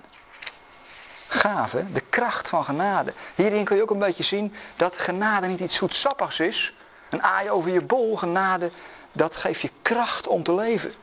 Hè? 1.70 1.92
De 1.92 2.00
kracht 2.00 2.48
van 2.48 2.64
genade. 2.64 3.12
Hierin 3.34 3.64
kun 3.64 3.76
je 3.76 3.82
ook 3.82 3.90
een 3.90 3.98
beetje 3.98 4.22
zien 4.22 4.54
dat 4.76 4.98
genade 4.98 5.46
niet 5.46 5.60
iets 5.60 5.74
zoetsappigs 5.74 6.40
is. 6.40 6.74
Een 7.10 7.22
aai 7.22 7.50
over 7.50 7.70
je 7.70 7.82
bol, 7.82 8.16
genade, 8.16 8.70
dat 9.12 9.36
geeft 9.36 9.60
je 9.60 9.70
kracht 9.82 10.26
om 10.26 10.42
te 10.42 10.54
leven. 10.54 10.94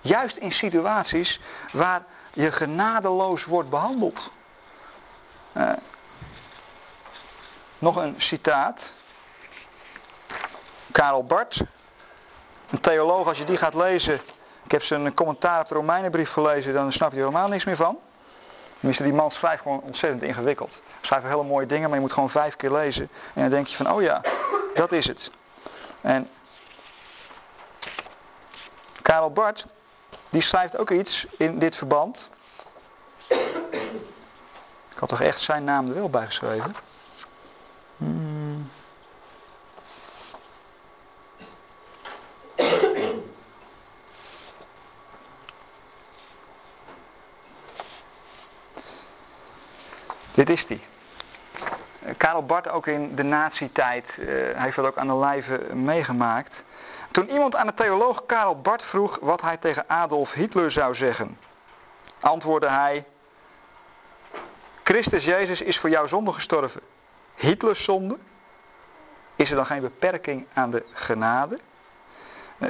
Juist 0.00 0.36
in 0.36 0.52
situaties 0.52 1.40
waar 1.72 2.04
je 2.32 2.52
genadeloos 2.52 3.44
wordt 3.44 3.70
behandeld. 3.70 4.32
Uh, 5.56 5.72
nog 7.78 7.96
een 7.96 8.14
citaat. 8.16 8.94
Karel 10.92 11.24
Bart, 11.24 11.62
een 12.70 12.80
theoloog, 12.80 13.26
als 13.26 13.38
je 13.38 13.44
die 13.44 13.56
gaat 13.56 13.74
lezen. 13.74 14.20
Ik 14.64 14.70
heb 14.70 14.82
zijn 14.82 15.14
commentaar 15.14 15.60
op 15.60 15.68
de 15.68 15.74
Romeinenbrief 15.74 16.30
gelezen, 16.30 16.74
dan 16.74 16.92
snap 16.92 17.10
je 17.10 17.16
er 17.16 17.24
helemaal 17.24 17.48
niks 17.48 17.64
meer 17.64 17.76
van. 17.76 17.98
Tenminste, 18.82 19.06
die 19.06 19.16
man 19.16 19.30
schrijft 19.30 19.62
gewoon 19.62 19.80
ontzettend 19.80 20.22
ingewikkeld. 20.22 20.82
Schrijft 21.00 21.26
hele 21.26 21.42
mooie 21.42 21.66
dingen, 21.66 21.88
maar 21.88 21.94
je 21.94 22.04
moet 22.04 22.12
gewoon 22.12 22.30
vijf 22.30 22.56
keer 22.56 22.72
lezen. 22.72 23.08
En 23.34 23.40
dan 23.40 23.50
denk 23.50 23.66
je 23.66 23.76
van, 23.76 23.92
oh 23.92 24.02
ja, 24.02 24.20
dat 24.74 24.92
is 24.92 25.06
het. 25.06 25.30
En 26.00 26.28
Karel 29.02 29.30
Bart, 29.30 29.66
die 30.30 30.40
schrijft 30.40 30.78
ook 30.78 30.90
iets 30.90 31.26
in 31.36 31.58
dit 31.58 31.76
verband. 31.76 32.28
Ik 34.88 34.98
had 34.98 35.08
toch 35.08 35.20
echt 35.20 35.40
zijn 35.40 35.64
naam 35.64 35.88
er 35.88 35.94
wel 35.94 36.10
bij 36.10 36.24
geschreven. 36.24 36.74
Hmm. 37.96 38.41
Dit 50.34 50.50
is 50.50 50.66
die. 50.66 50.80
Karel 52.16 52.46
Barth 52.46 52.68
ook 52.68 52.86
in 52.86 53.14
de 53.14 53.22
nazi-tijd 53.22 54.16
uh, 54.20 54.26
heeft 54.54 54.76
dat 54.76 54.86
ook 54.86 54.96
aan 54.96 55.06
de 55.06 55.16
lijve 55.16 55.74
meegemaakt. 55.74 56.64
Toen 57.10 57.30
iemand 57.30 57.56
aan 57.56 57.66
de 57.66 57.74
theoloog 57.74 58.26
Karel 58.26 58.60
Barth 58.60 58.82
vroeg 58.82 59.18
wat 59.20 59.40
hij 59.40 59.56
tegen 59.56 59.84
Adolf 59.88 60.32
Hitler 60.32 60.70
zou 60.70 60.94
zeggen, 60.94 61.38
antwoordde 62.20 62.68
hij: 62.68 63.06
Christus 64.82 65.24
Jezus 65.24 65.62
is 65.62 65.78
voor 65.78 65.90
jouw 65.90 66.06
zonde 66.06 66.32
gestorven. 66.32 66.80
Hitlers 67.34 67.84
zonde? 67.84 68.18
Is 69.36 69.50
er 69.50 69.56
dan 69.56 69.66
geen 69.66 69.80
beperking 69.80 70.46
aan 70.52 70.70
de 70.70 70.84
genade? 70.92 71.58
Uh, 72.58 72.68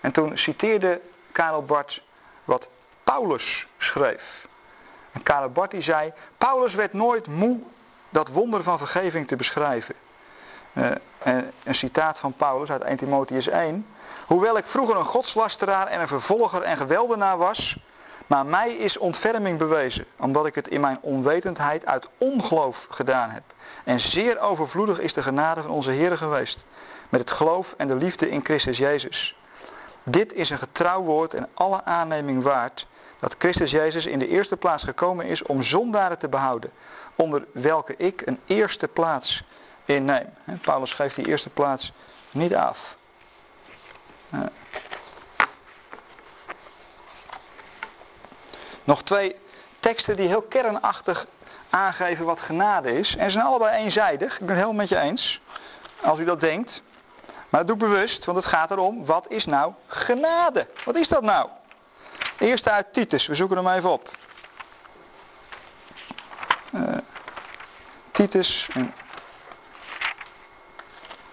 en 0.00 0.12
toen 0.12 0.38
citeerde 0.38 1.00
Karel 1.32 1.64
Barth 1.64 2.02
wat 2.44 2.68
Paulus 3.04 3.68
schreef. 3.78 4.50
En 5.12 5.82
zei, 5.82 6.12
Paulus 6.38 6.74
werd 6.74 6.92
nooit 6.92 7.26
moe 7.26 7.60
dat 8.10 8.28
wonder 8.28 8.62
van 8.62 8.78
vergeving 8.78 9.26
te 9.26 9.36
beschrijven. 9.36 9.94
Uh, 10.72 10.90
een 11.62 11.74
citaat 11.74 12.18
van 12.18 12.32
Paulus 12.32 12.70
uit 12.70 12.82
1 12.82 12.96
Timotheus 12.96 13.48
1. 13.48 13.86
Hoewel 14.26 14.56
ik 14.56 14.66
vroeger 14.66 14.96
een 14.96 15.04
godslasteraar 15.04 15.86
en 15.86 16.00
een 16.00 16.06
vervolger 16.06 16.62
en 16.62 16.76
geweldenaar 16.76 17.38
was, 17.38 17.78
maar 18.26 18.46
mij 18.46 18.72
is 18.72 18.98
ontferming 18.98 19.58
bewezen, 19.58 20.06
omdat 20.18 20.46
ik 20.46 20.54
het 20.54 20.68
in 20.68 20.80
mijn 20.80 20.98
onwetendheid 21.00 21.86
uit 21.86 22.08
ongeloof 22.18 22.86
gedaan 22.90 23.30
heb. 23.30 23.42
En 23.84 24.00
zeer 24.00 24.40
overvloedig 24.40 24.98
is 24.98 25.12
de 25.12 25.22
genade 25.22 25.62
van 25.62 25.70
onze 25.70 25.90
Heer 25.90 26.16
geweest, 26.16 26.64
met 27.08 27.20
het 27.20 27.30
geloof 27.30 27.74
en 27.76 27.88
de 27.88 27.96
liefde 27.96 28.30
in 28.30 28.44
Christus 28.44 28.78
Jezus. 28.78 29.36
Dit 30.02 30.32
is 30.32 30.50
een 30.50 30.58
getrouw 30.58 31.02
woord 31.02 31.34
en 31.34 31.48
alle 31.54 31.84
aanneming 31.84 32.42
waard, 32.42 32.86
dat 33.22 33.34
Christus 33.38 33.70
Jezus 33.70 34.06
in 34.06 34.18
de 34.18 34.28
eerste 34.28 34.56
plaats 34.56 34.84
gekomen 34.84 35.26
is 35.26 35.42
om 35.42 35.62
zondaren 35.62 36.18
te 36.18 36.28
behouden, 36.28 36.70
onder 37.14 37.44
welke 37.52 37.96
ik 37.96 38.22
een 38.24 38.40
eerste 38.46 38.88
plaats 38.88 39.44
inneem. 39.84 40.28
Paulus 40.60 40.92
geeft 40.92 41.16
die 41.16 41.26
eerste 41.26 41.50
plaats 41.50 41.92
niet 42.30 42.54
af. 42.54 42.96
Nog 48.84 49.02
twee 49.02 49.36
teksten 49.80 50.16
die 50.16 50.28
heel 50.28 50.42
kernachtig 50.42 51.26
aangeven 51.70 52.24
wat 52.24 52.40
genade 52.40 52.98
is. 52.98 53.16
En 53.16 53.24
ze 53.24 53.30
zijn 53.30 53.46
allebei 53.46 53.76
eenzijdig. 53.76 54.32
Ik 54.32 54.38
ben 54.38 54.48
het 54.48 54.56
helemaal 54.56 54.80
met 54.80 54.88
je 54.88 54.98
eens. 54.98 55.42
Als 56.00 56.18
u 56.18 56.24
dat 56.24 56.40
denkt. 56.40 56.82
Maar 57.48 57.66
doe 57.66 57.76
bewust, 57.76 58.24
want 58.24 58.36
het 58.36 58.46
gaat 58.46 58.70
erom, 58.70 59.04
wat 59.04 59.30
is 59.30 59.46
nou 59.46 59.72
genade? 59.86 60.68
Wat 60.84 60.96
is 60.96 61.08
dat 61.08 61.22
nou? 61.22 61.48
Eerst 62.38 62.68
uit 62.68 62.92
Titus, 62.92 63.26
we 63.26 63.34
zoeken 63.34 63.56
hem 63.56 63.68
even 63.68 63.90
op. 63.90 64.10
Uh, 66.74 66.96
Titus, 68.10 68.68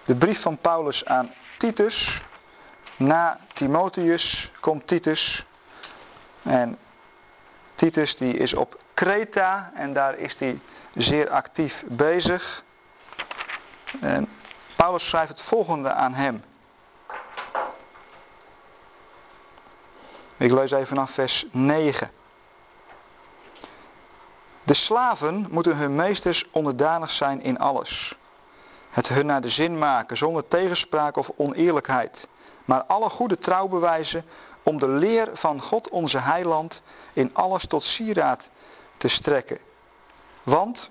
de 0.04 0.16
brief 0.16 0.40
van 0.40 0.58
Paulus 0.58 1.04
aan 1.04 1.32
Titus. 1.58 2.22
Na 2.96 3.38
Timotheus 3.52 4.52
komt 4.60 4.86
Titus. 4.86 5.46
En 6.42 6.78
Titus 7.74 8.16
die 8.16 8.36
is 8.36 8.54
op 8.54 8.80
Kreta 8.94 9.72
en 9.74 9.92
daar 9.92 10.18
is 10.18 10.38
hij 10.38 10.60
zeer 10.94 11.30
actief 11.30 11.84
bezig. 11.88 12.64
En 14.00 14.28
Paulus 14.76 15.08
schrijft 15.08 15.28
het 15.28 15.40
volgende 15.40 15.92
aan 15.92 16.14
hem. 16.14 16.44
Ik 20.40 20.50
lees 20.50 20.70
even 20.70 20.86
vanaf 20.86 21.10
vers 21.10 21.46
9. 21.50 22.10
De 24.62 24.74
slaven 24.74 25.46
moeten 25.50 25.76
hun 25.76 25.94
meesters 25.94 26.50
onderdanig 26.50 27.10
zijn 27.10 27.42
in 27.42 27.58
alles. 27.58 28.16
Het 28.90 29.08
hun 29.08 29.26
naar 29.26 29.40
de 29.40 29.48
zin 29.48 29.78
maken, 29.78 30.16
zonder 30.16 30.48
tegenspraak 30.48 31.16
of 31.16 31.30
oneerlijkheid. 31.36 32.28
Maar 32.64 32.84
alle 32.84 33.08
goede 33.08 33.38
trouw 33.38 33.68
bewijzen 33.68 34.24
om 34.62 34.78
de 34.78 34.88
leer 34.88 35.28
van 35.32 35.60
God 35.62 35.88
onze 35.88 36.18
heiland 36.18 36.82
in 37.12 37.34
alles 37.34 37.66
tot 37.66 37.82
sieraad 37.82 38.50
te 38.96 39.08
strekken. 39.08 39.58
Want 40.42 40.90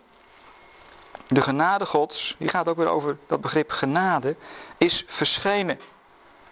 de 1.27 1.41
genade 1.41 1.85
gods, 1.85 2.35
die 2.39 2.49
gaat 2.49 2.67
ook 2.67 2.77
weer 2.77 2.89
over 2.89 3.17
dat 3.27 3.41
begrip 3.41 3.71
genade, 3.71 4.35
is 4.77 5.03
verschenen. 5.07 5.79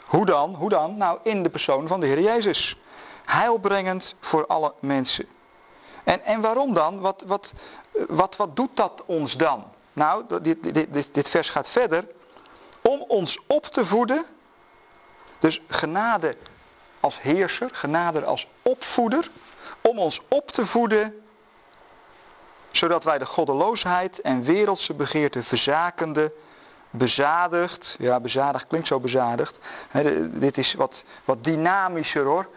Hoe 0.06 0.26
dan? 0.26 0.56
Hoe 0.56 0.70
dan? 0.70 0.98
Nou, 0.98 1.20
in 1.24 1.43
de 1.43 1.50
persoon 1.50 1.88
van 1.88 2.00
de 2.00 2.06
Heer 2.06 2.22
Jezus. 2.22 2.78
Heilbrengend 3.28 4.16
voor 4.20 4.48
alle 4.48 4.74
mensen. 4.80 5.26
En, 6.04 6.22
en 6.24 6.42
waarom 6.42 6.74
dan? 6.74 7.00
Wat, 7.00 7.24
wat, 7.28 7.54
wat, 8.08 8.36
wat 8.36 8.56
doet 8.56 8.76
dat 8.76 9.04
ons 9.06 9.38
dan? 9.38 9.64
Nou, 9.94 10.24
dit, 10.42 10.74
dit, 10.74 10.94
dit, 10.94 11.14
dit 11.14 11.30
vers 11.30 11.50
gaat 11.50 11.70
verder. 11.70 12.08
Om 12.82 13.02
ons 13.08 13.40
op 13.48 13.66
te 13.66 13.86
voeden. 13.86 14.26
Dus 15.40 15.62
genade 15.68 16.36
als 17.00 17.22
heerser, 17.22 17.70
genade 17.72 18.26
als 18.26 18.48
opvoeder. 18.62 19.32
Om 19.82 20.00
ons 20.00 20.22
op 20.30 20.52
te 20.52 20.66
voeden 20.66 21.22
zodat 22.72 23.04
wij 23.04 23.18
de 23.18 23.26
goddeloosheid 23.26 24.22
en 24.22 24.44
wereldse 24.44 24.94
begeerte 24.94 25.44
verzakende, 25.44 26.34
bezadigd, 26.90 27.96
ja 28.00 28.20
bezadigd 28.20 28.68
klinkt 28.68 28.88
zo 28.88 29.00
bezadigd, 29.00 29.60
dit 30.32 30.58
is 30.58 30.74
wat, 30.74 31.04
wat 31.26 31.44
dynamischer 31.44 32.24
hoor, 32.24 32.48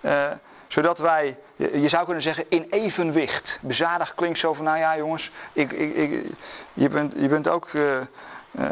uh, 0.00 0.26
zodat 0.68 0.98
wij, 0.98 1.38
je 1.56 1.88
zou 1.88 2.04
kunnen 2.04 2.22
zeggen 2.22 2.44
in 2.48 2.66
evenwicht, 2.70 3.58
bezadigd 3.62 4.14
klinkt 4.14 4.38
zo 4.38 4.54
van 4.54 4.64
nou 4.64 4.78
ja 4.78 4.96
jongens, 4.96 5.30
ik, 5.52 5.72
ik, 5.72 6.26
je, 6.72 6.88
bent, 6.88 7.14
je 7.16 7.28
bent 7.28 7.48
ook 7.48 7.72
uh, 7.72 7.96
uh, 8.50 8.66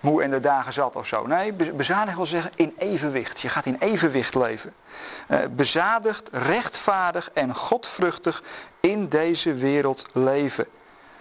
moe 0.00 0.22
en 0.22 0.30
de 0.30 0.40
dagen 0.40 0.72
zat 0.72 0.96
of 0.96 1.06
zo. 1.06 1.26
Nee, 1.26 1.52
bezadigd 1.52 2.16
wil 2.16 2.26
zeggen 2.26 2.50
in 2.54 2.74
evenwicht. 2.76 3.40
Je 3.40 3.48
gaat 3.48 3.66
in 3.66 3.76
evenwicht 3.78 4.34
leven. 4.34 4.74
Bezadigd, 5.50 6.28
rechtvaardig 6.32 7.30
en 7.34 7.54
godvruchtig 7.54 8.42
in 8.80 9.08
deze 9.08 9.54
wereld 9.54 10.06
leven. 10.12 10.66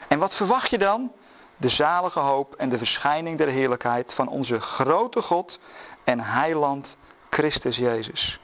En 0.08 0.20
wat 0.20 0.36
verwacht 0.36 0.70
je 0.70 0.78
dan? 0.78 1.12
De 1.58 1.70
zalige 1.70 2.20
hoop 2.20 2.56
en 2.56 2.70
de 2.70 2.78
verschijning 2.78 3.38
der 3.38 3.48
heerlijkheid 3.48 4.14
van 4.14 4.28
onze 4.28 4.60
grote 4.60 5.22
God 5.22 5.60
en 6.04 6.20
heiland 6.20 6.98
Christus 7.30 7.78
Jezus. 7.78 8.41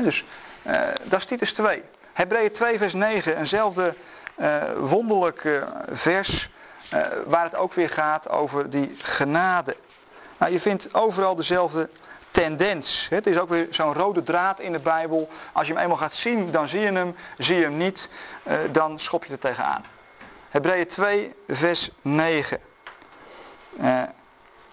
Dus 0.00 0.24
uh, 0.66 0.80
dat 1.02 1.18
is 1.18 1.24
Titus 1.24 1.52
2. 1.52 1.82
Hebreeën 2.12 2.52
2 2.52 2.78
vers 2.78 2.94
9, 2.94 3.36
eenzelfde 3.36 3.94
uh, 4.36 4.62
wonderlijk 4.76 5.64
vers 5.90 6.50
uh, 6.94 7.06
waar 7.26 7.44
het 7.44 7.54
ook 7.54 7.72
weer 7.72 7.90
gaat 7.90 8.28
over 8.28 8.70
die 8.70 8.96
genade. 9.02 9.76
Nou, 10.38 10.52
je 10.52 10.60
vindt 10.60 10.94
overal 10.94 11.34
dezelfde 11.34 11.88
tendens. 12.30 13.06
Het 13.10 13.26
is 13.26 13.38
ook 13.38 13.48
weer 13.48 13.66
zo'n 13.70 13.94
rode 13.94 14.22
draad 14.22 14.60
in 14.60 14.72
de 14.72 14.78
Bijbel. 14.78 15.28
Als 15.52 15.66
je 15.66 15.72
hem 15.72 15.82
eenmaal 15.82 15.96
gaat 15.96 16.14
zien, 16.14 16.50
dan 16.50 16.68
zie 16.68 16.80
je 16.80 16.92
hem. 16.92 17.14
Zie 17.38 17.56
je 17.56 17.62
hem 17.62 17.76
niet, 17.76 18.08
dan 18.70 18.98
schop 18.98 19.24
je 19.24 19.32
er 19.32 19.38
tegenaan. 19.38 19.84
Hebreeën 20.52 20.86
2, 20.86 21.34
vers 21.48 21.90
9. 22.02 22.60
Uh, 23.80 24.02
eh, 24.02 24.08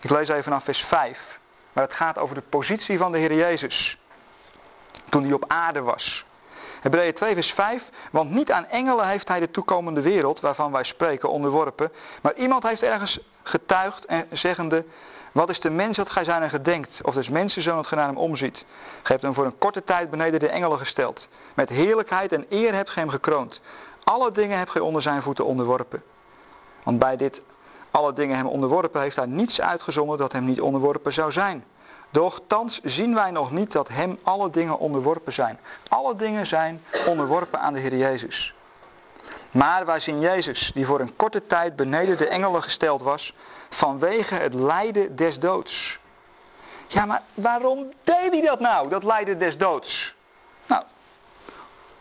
ik 0.01 0.09
lees 0.09 0.29
even 0.29 0.43
vanaf 0.43 0.63
vers 0.63 0.83
5. 0.83 1.39
Maar 1.73 1.83
het 1.83 1.93
gaat 1.93 2.17
over 2.17 2.35
de 2.35 2.41
positie 2.41 2.97
van 2.97 3.11
de 3.11 3.17
Heer 3.17 3.33
Jezus. 3.33 3.98
Toen 5.09 5.23
hij 5.23 5.33
op 5.33 5.45
aarde 5.47 5.81
was. 5.81 6.25
Hebreeën 6.81 7.13
2 7.13 7.33
vers 7.33 7.53
5. 7.53 7.89
Want 8.11 8.31
niet 8.31 8.51
aan 8.51 8.65
engelen 8.65 9.07
heeft 9.07 9.27
hij 9.27 9.39
de 9.39 9.51
toekomende 9.51 10.01
wereld, 10.01 10.39
waarvan 10.39 10.71
wij 10.71 10.83
spreken, 10.83 11.29
onderworpen. 11.29 11.91
Maar 12.21 12.33
iemand 12.33 12.63
heeft 12.63 12.83
ergens 12.83 13.19
getuigd 13.43 14.05
en 14.05 14.27
zeggende... 14.31 14.85
Wat 15.31 15.49
is 15.49 15.59
de 15.59 15.69
mens 15.69 15.97
dat 15.97 16.09
gij 16.09 16.23
zijn 16.23 16.41
en 16.41 16.49
gedenkt? 16.49 16.99
Of 17.03 17.13
dus 17.13 17.29
mensenzoon 17.29 17.75
dat 17.75 17.87
gij 17.87 17.97
naar 17.97 18.07
hem 18.07 18.17
omziet? 18.17 18.65
Gij 18.87 19.01
hebt 19.03 19.21
hem 19.21 19.33
voor 19.33 19.45
een 19.45 19.57
korte 19.57 19.83
tijd 19.83 20.09
beneden 20.09 20.39
de 20.39 20.49
engelen 20.49 20.77
gesteld. 20.77 21.27
Met 21.53 21.69
heerlijkheid 21.69 22.31
en 22.31 22.45
eer 22.49 22.73
hebt 22.73 22.89
gij 22.89 23.01
hem 23.01 23.11
gekroond. 23.11 23.61
Alle 24.03 24.31
dingen 24.31 24.57
hebt 24.57 24.71
gij 24.71 24.81
onder 24.81 25.01
zijn 25.01 25.21
voeten 25.21 25.45
onderworpen. 25.45 26.03
Want 26.83 26.99
bij 26.99 27.15
dit 27.15 27.43
alle 27.91 28.13
dingen 28.13 28.35
hem 28.35 28.47
onderworpen 28.47 29.01
heeft 29.01 29.15
hij 29.15 29.25
niets 29.25 29.61
uitgezonden 29.61 30.17
dat 30.17 30.31
hem 30.31 30.45
niet 30.45 30.61
onderworpen 30.61 31.13
zou 31.13 31.31
zijn. 31.31 31.63
Doch 32.11 32.41
thans 32.47 32.79
zien 32.83 33.13
wij 33.13 33.31
nog 33.31 33.51
niet 33.51 33.71
dat 33.71 33.87
hem 33.87 34.19
alle 34.23 34.49
dingen 34.49 34.79
onderworpen 34.79 35.33
zijn. 35.33 35.59
Alle 35.87 36.15
dingen 36.15 36.45
zijn 36.45 36.83
onderworpen 37.05 37.59
aan 37.59 37.73
de 37.73 37.79
Heer 37.79 37.95
Jezus. 37.95 38.53
Maar 39.51 39.85
wij 39.85 39.99
zien 39.99 40.19
Jezus, 40.19 40.71
die 40.73 40.85
voor 40.85 40.99
een 40.99 41.15
korte 41.15 41.45
tijd 41.45 41.75
beneden 41.75 42.17
de 42.17 42.27
engelen 42.27 42.63
gesteld 42.63 43.01
was, 43.01 43.33
vanwege 43.69 44.35
het 44.35 44.53
lijden 44.53 45.15
des 45.15 45.39
doods. 45.39 45.99
Ja, 46.87 47.05
maar 47.05 47.21
waarom 47.33 47.91
deed 48.03 48.29
hij 48.29 48.41
dat 48.41 48.59
nou, 48.59 48.89
dat 48.89 49.03
lijden 49.03 49.37
des 49.37 49.57
doods? 49.57 50.15
Nou, 50.65 50.83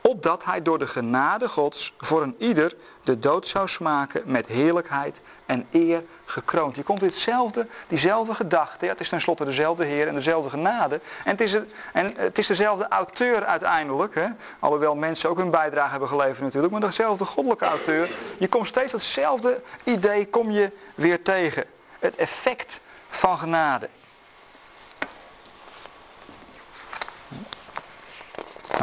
opdat 0.01 0.45
hij 0.45 0.63
door 0.63 0.79
de 0.79 0.87
genade 0.87 1.49
gods 1.49 1.95
voor 1.99 2.23
een 2.23 2.35
ieder 2.39 2.77
de 3.05 3.19
dood 3.19 3.47
zou 3.47 3.69
smaken 3.69 4.23
met 4.25 4.47
heerlijkheid 4.47 5.21
en 5.47 5.67
eer 5.71 6.05
gekroond. 6.31 6.77
Je 6.77 6.83
komt 6.83 7.01
hetzelfde, 7.01 7.67
diezelfde 7.87 8.35
gedachte. 8.35 8.87
Het 8.87 9.01
is 9.01 9.09
tenslotte 9.09 9.45
dezelfde 9.45 9.85
Heer 9.85 10.09
en 10.09 10.15
dezelfde 10.15 10.51
genade. 10.51 11.01
En 11.25 11.31
het 11.31 11.41
is, 11.41 11.53
het, 11.53 11.71
en 11.93 12.15
het 12.17 12.39
is 12.39 12.47
dezelfde 12.47 12.89
auteur 12.89 13.45
uiteindelijk. 13.45 14.15
Hè? 14.15 14.27
Alhoewel 14.59 14.95
mensen 14.95 15.31
ook 15.31 15.39
hun 15.39 15.51
bijdrage 15.51 15.91
hebben 15.91 16.09
geleverd 16.09 16.41
natuurlijk. 16.41 16.73
Maar 16.73 16.81
dezelfde 16.81 17.25
goddelijke 17.25 17.65
auteur. 17.65 18.11
Je 18.39 18.49
komt 18.49 18.67
steeds 18.67 18.93
datzelfde 18.93 19.63
idee 19.85 20.27
kom 20.27 20.51
je 20.51 20.73
weer 20.95 21.23
tegen. 21.23 21.65
Het 21.99 22.17
effect 22.17 22.81
van 23.09 23.39
genade. 23.39 23.89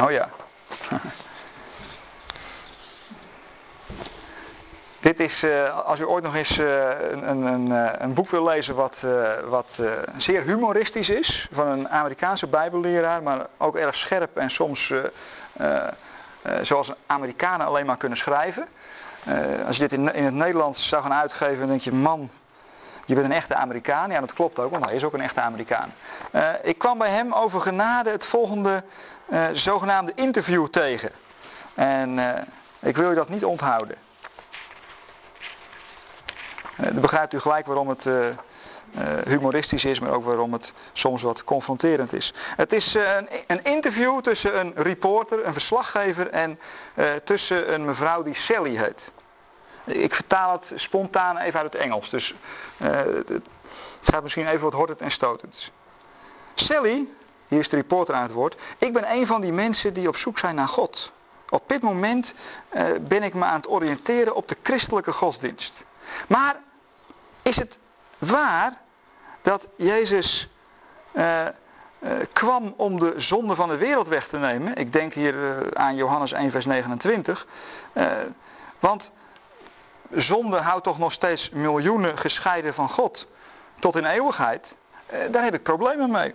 Oh 0.00 0.10
ja. 0.10 0.30
Dit 5.06 5.20
is, 5.20 5.44
uh, 5.44 5.86
als 5.86 6.00
u 6.00 6.06
ooit 6.06 6.24
nog 6.24 6.34
eens 6.34 6.58
uh, 6.58 6.66
een, 7.10 7.28
een, 7.28 7.66
uh, 7.66 7.90
een, 7.98 8.14
boek 8.14 8.28
wil 8.28 8.44
lezen 8.44 8.74
wat, 8.74 9.06
wat 9.48 9.80
zeer 10.16 10.42
humoristisch 10.42 11.08
is, 11.08 11.48
van 11.52 11.66
een 11.66 11.88
Amerikaanse 11.88 12.46
bijbelleraar, 12.46 13.22
maar 13.22 13.46
ook 13.56 13.76
erg 13.76 13.94
scherp 13.94 14.36
en 14.36 14.50
soms 14.50 14.92
zoals 16.62 16.92
Amerikanen 17.06 17.66
alleen 17.66 17.86
maar 17.86 17.96
kunnen 17.96 18.18
schrijven. 18.18 18.68
als 19.66 19.76
je 19.76 19.82
dit 19.88 19.92
in, 19.92 20.14
in, 20.14 20.24
het 20.24 20.34
Nederlands 20.34 20.88
zou 20.88 21.02
gaan 21.02 21.12
uitgeven, 21.12 21.58
dan 21.58 21.68
denk 21.68 21.80
je, 21.80 21.92
man, 21.92 22.30
je 23.04 23.14
bent 23.14 23.26
een 23.26 23.32
echte 23.32 23.54
Amerikaan. 23.54 24.10
Ja, 24.10 24.20
dat 24.20 24.32
klopt 24.32 24.58
ook, 24.58 24.70
want 24.70 24.84
hij 24.84 24.94
is 24.94 25.04
ook 25.04 25.14
een 25.14 25.20
echte 25.20 25.40
Amerikaan. 25.40 25.92
ik 26.62 26.78
kwam 26.78 26.98
bij 26.98 27.10
hem 27.10 27.32
over 27.32 27.60
genade 27.60 28.10
het 28.10 28.24
volgende 28.24 28.82
zogenaamde 29.52 30.12
interview 30.14 30.66
tegen. 30.66 31.10
En 31.74 32.18
ik 32.80 32.96
wil 32.96 33.08
je 33.08 33.14
dat 33.14 33.28
niet 33.28 33.44
onthouden. 33.44 34.05
Eh, 36.76 36.84
dan 36.84 37.00
begrijpt 37.00 37.32
u 37.32 37.40
gelijk 37.40 37.66
waarom 37.66 37.88
het 37.88 38.06
eh, 38.06 38.28
eh, 38.28 38.34
humoristisch 39.24 39.84
is, 39.84 40.00
maar 40.00 40.10
ook 40.12 40.24
waarom 40.24 40.52
het 40.52 40.72
soms 40.92 41.22
wat 41.22 41.44
confronterend 41.44 42.12
is. 42.12 42.34
Het 42.56 42.72
is 42.72 42.96
een, 43.46 43.62
interview 43.62 44.20
tussen 44.20 44.58
een 44.58 44.72
reporter, 44.76 45.46
een 45.46 45.52
verslaggever 45.52 46.30
en 46.30 46.58
tussen 47.24 47.74
een 47.74 47.84
mevrouw 47.84 48.22
die 48.22 48.34
Sally 48.34 48.76
heet. 48.76 49.12
Ik 49.84 50.14
vertaal 50.14 50.52
het 50.52 50.72
spontaan 50.74 51.38
even 51.38 51.60
uit 51.60 51.72
het 51.72 51.82
Engels, 51.82 52.10
dus 52.10 52.34
het 52.76 53.40
gaat 54.02 54.22
misschien 54.22 54.46
even 54.46 54.60
wat 54.60 54.72
hortend 54.72 55.00
en 55.00 55.10
stotend. 55.10 55.70
Sally, 56.54 57.08
hier 57.48 57.58
is 57.58 57.68
de 57.68 57.76
reporter 57.76 58.14
aan 58.14 58.22
het 58.22 58.32
woord, 58.32 58.60
ik 58.78 58.92
ben 58.92 59.10
een 59.10 59.26
van 59.26 59.40
die 59.40 59.52
mensen 59.52 59.92
die 59.92 60.08
op 60.08 60.16
zoek 60.16 60.38
zijn 60.38 60.54
naar 60.54 60.68
God. 60.68 61.12
Op 61.48 61.62
dit 61.66 61.82
moment 61.82 62.34
ben 63.00 63.22
ik 63.22 63.34
me 63.34 63.44
aan 63.44 63.56
het 63.56 63.68
oriënteren 63.68 64.34
op 64.34 64.48
de 64.48 64.56
christelijke 64.62 65.12
godsdienst. 65.12 65.84
Maar 66.28 66.56
is 67.42 67.56
het 67.56 67.80
waar 68.18 68.72
dat 69.42 69.68
Jezus 69.76 70.48
uh, 71.12 71.42
uh, 71.42 72.10
kwam 72.32 72.74
om 72.76 72.98
de 72.98 73.12
zonde 73.16 73.54
van 73.54 73.68
de 73.68 73.76
wereld 73.76 74.08
weg 74.08 74.28
te 74.28 74.38
nemen? 74.38 74.74
Ik 74.76 74.92
denk 74.92 75.12
hier 75.12 75.34
uh, 75.34 75.56
aan 75.72 75.96
Johannes 75.96 76.32
1 76.32 76.50
vers 76.50 76.66
29. 76.66 77.46
want 78.78 79.12
zonde 80.10 80.56
houdt 80.56 80.84
toch 80.84 80.98
nog 80.98 81.12
steeds 81.12 81.50
miljoenen 81.50 82.18
gescheiden 82.18 82.74
van 82.74 82.88
God 82.88 83.26
tot 83.78 83.96
in 83.96 84.04
eeuwigheid. 84.04 84.76
daar 85.30 85.44
heb 85.44 85.54
ik 85.54 85.62
problemen 85.62 86.10
mee. 86.10 86.34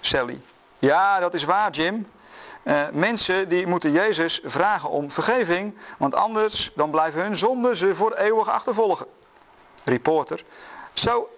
Sally. 0.00 0.42
Ja, 0.78 1.20
dat 1.20 1.34
is 1.34 1.44
waar 1.44 1.70
Jim. 1.70 2.06
Mensen 2.92 3.48
die 3.48 3.66
moeten 3.66 3.92
Jezus 3.92 4.40
vragen 4.44 4.90
om 4.90 5.10
vergeving, 5.10 5.76
want 5.98 6.14
anders 6.14 6.72
dan 6.74 6.90
blijven 6.90 7.22
hun 7.22 7.36
zonden 7.36 7.76
ze 7.76 7.94
voor 7.94 8.12
eeuwig 8.12 8.48
achtervolgen 8.48 9.06
reporter. 9.84 10.44
Zo, 10.92 11.28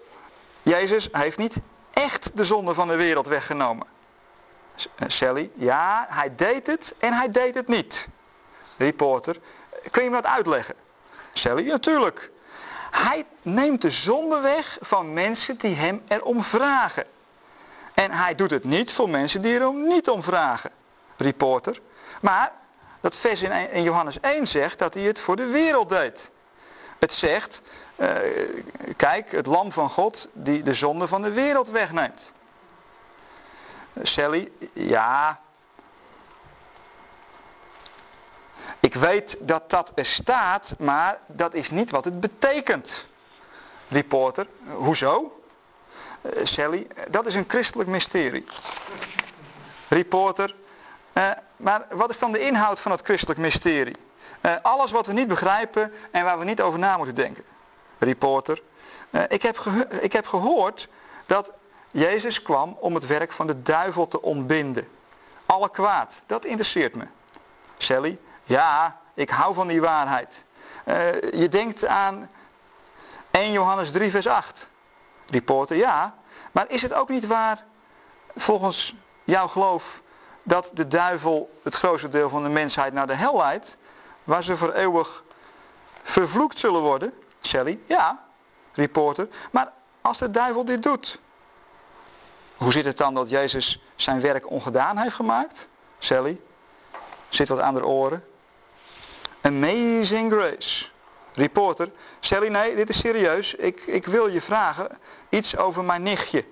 Jezus 0.61 1.09
heeft 1.11 1.37
niet 1.37 1.55
echt 1.93 2.37
de 2.37 2.43
zonde 2.43 2.73
van 2.73 2.87
de 2.87 2.95
wereld 2.95 3.27
weggenomen. 3.27 3.87
Eh, 4.75 5.07
Sally, 5.07 5.51
ja, 5.53 6.05
hij 6.09 6.35
deed 6.35 6.67
het 6.67 6.95
en 6.99 7.13
hij 7.13 7.31
deed 7.31 7.55
het 7.55 7.67
niet. 7.67 8.07
Reporter, 8.77 9.39
kun 9.91 10.03
je 10.03 10.09
me 10.09 10.15
dat 10.15 10.31
uitleggen? 10.31 10.75
Sally, 11.33 11.67
natuurlijk. 11.67 12.31
Hij 12.91 13.25
neemt 13.41 13.81
de 13.81 13.89
zonde 13.89 14.39
weg 14.39 14.77
van 14.81 15.13
mensen 15.13 15.57
die 15.57 15.75
hem 15.75 16.03
erom 16.07 16.43
vragen. 16.43 17.05
En 17.93 18.11
hij 18.11 18.35
doet 18.35 18.51
het 18.51 18.63
niet 18.63 18.91
voor 18.91 19.09
mensen 19.09 19.41
die 19.41 19.53
erom 19.53 19.87
niet 19.87 20.09
om 20.09 20.23
vragen. 20.23 20.71
Reporter. 21.19 21.81
Maar 22.21 22.51
dat 22.99 23.17
vers 23.17 23.41
in 23.41 23.83
Johannes 23.83 24.19
1 24.19 24.47
zegt 24.47 24.79
dat 24.79 24.93
hij 24.93 25.03
het 25.03 25.19
voor 25.19 25.35
de 25.35 25.45
wereld 25.45 25.89
deed. 25.89 26.31
Het 26.99 27.13
zegt, 27.13 27.61
uh, 27.95 28.09
kijk, 28.95 29.31
het 29.31 29.45
lam 29.45 29.71
van 29.71 29.89
God 29.89 30.29
die 30.33 30.63
de 30.63 30.73
zonde 30.73 31.07
van 31.07 31.21
de 31.21 31.31
wereld 31.31 31.69
wegneemt. 31.69 32.31
Sally, 34.01 34.51
ja. 34.73 35.41
Ik 38.79 38.95
weet 38.95 39.37
dat 39.39 39.69
dat 39.69 39.91
er 39.95 40.05
staat, 40.05 40.75
maar 40.79 41.19
dat 41.27 41.53
is 41.53 41.69
niet 41.69 41.89
wat 41.89 42.05
het 42.05 42.19
betekent. 42.19 43.07
Reporter, 43.87 44.47
hoezo? 44.67 45.41
Uh, 46.21 46.45
Sally, 46.45 46.87
dat 47.09 47.25
is 47.25 47.35
een 47.35 47.45
christelijk 47.47 47.89
mysterie. 47.89 48.45
Reporter, 49.87 50.55
uh, 51.19 51.31
maar 51.55 51.85
wat 51.89 52.09
is 52.09 52.19
dan 52.19 52.31
de 52.31 52.39
inhoud 52.39 52.79
van 52.79 52.91
het 52.91 53.01
christelijk 53.01 53.39
mysterie? 53.39 53.95
Uh, 54.41 54.55
alles 54.61 54.91
wat 54.91 55.07
we 55.07 55.13
niet 55.13 55.27
begrijpen 55.27 55.93
en 56.11 56.23
waar 56.23 56.39
we 56.39 56.45
niet 56.45 56.61
over 56.61 56.79
na 56.79 56.97
moeten 56.97 57.15
denken. 57.15 57.43
Reporter. 57.97 58.61
Uh, 59.09 59.21
ik, 59.27 59.41
heb 59.41 59.57
ik 60.01 60.13
heb 60.13 60.27
gehoord 60.27 60.87
dat 61.25 61.53
Jezus 61.91 62.41
kwam 62.41 62.77
om 62.79 62.95
het 62.95 63.07
werk 63.07 63.31
van 63.31 63.47
de 63.47 63.61
duivel 63.61 64.07
te 64.07 64.21
ontbinden. 64.21 64.87
Alle 65.45 65.69
kwaad, 65.69 66.23
dat 66.27 66.45
interesseert 66.45 66.95
me. 66.95 67.07
Sally, 67.77 68.19
ja, 68.43 68.99
ik 69.13 69.29
hou 69.29 69.53
van 69.53 69.67
die 69.67 69.81
waarheid. 69.81 70.43
Je 71.31 71.47
denkt 71.49 71.85
aan 71.85 72.29
1 73.31 73.51
Johannes 73.51 73.91
3 73.91 74.11
vers 74.11 74.27
8. 74.27 74.69
Reporter, 75.25 75.75
ja, 75.75 76.15
maar 76.51 76.65
is 76.67 76.81
het 76.81 76.93
ook 76.93 77.09
niet 77.09 77.27
waar, 77.27 77.63
volgens 78.35 78.95
jouw 79.23 79.47
geloof, 79.47 80.01
dat 80.49 80.71
de 80.73 80.87
duivel 80.87 81.59
het 81.63 81.75
grootste 81.75 82.09
deel 82.09 82.29
van 82.29 82.43
de 82.43 82.49
mensheid 82.49 82.93
naar 82.93 83.07
de 83.07 83.15
hel 83.15 83.37
leidt? 83.37 83.77
waar 84.29 84.43
ze 84.43 84.57
voor 84.57 84.73
eeuwig 84.73 85.23
vervloekt 86.03 86.59
zullen 86.59 86.81
worden? 86.81 87.13
Sally, 87.39 87.79
ja, 87.85 88.25
reporter. 88.73 89.27
Maar 89.51 89.71
als 90.01 90.17
de 90.17 90.29
duivel 90.29 90.65
dit 90.65 90.83
doet, 90.83 91.19
hoe 92.55 92.71
zit 92.71 92.85
het 92.85 92.97
dan 92.97 93.13
dat 93.13 93.29
Jezus 93.29 93.81
zijn 93.95 94.21
werk 94.21 94.49
ongedaan 94.49 94.97
heeft 94.97 95.15
gemaakt? 95.15 95.67
Sally, 95.97 96.41
zit 97.29 97.47
wat 97.47 97.59
aan 97.59 97.73
de 97.73 97.85
oren. 97.85 98.23
Amazing 99.41 100.31
grace. 100.31 100.87
Reporter, 101.33 101.91
Sally, 102.19 102.47
nee, 102.47 102.75
dit 102.75 102.89
is 102.89 102.99
serieus. 102.99 103.55
Ik, 103.55 103.81
ik 103.81 104.05
wil 104.05 104.27
je 104.27 104.41
vragen 104.41 104.97
iets 105.29 105.57
over 105.57 105.83
mijn 105.83 106.03
nichtje. 106.03 106.45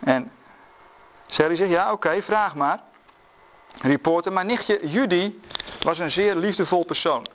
En 0.00 0.32
Sally 1.26 1.56
zegt, 1.56 1.70
ja, 1.70 1.92
oké, 1.92 2.22
vraag 2.22 2.54
maar. 2.54 2.80
Reporter, 3.82 4.32
mijn 4.32 4.46
nichtje 4.46 4.88
Judy 4.88 5.34
was 5.80 5.98
een 5.98 6.10
zeer 6.10 6.34
liefdevol 6.34 6.84
persoon. 6.84 7.26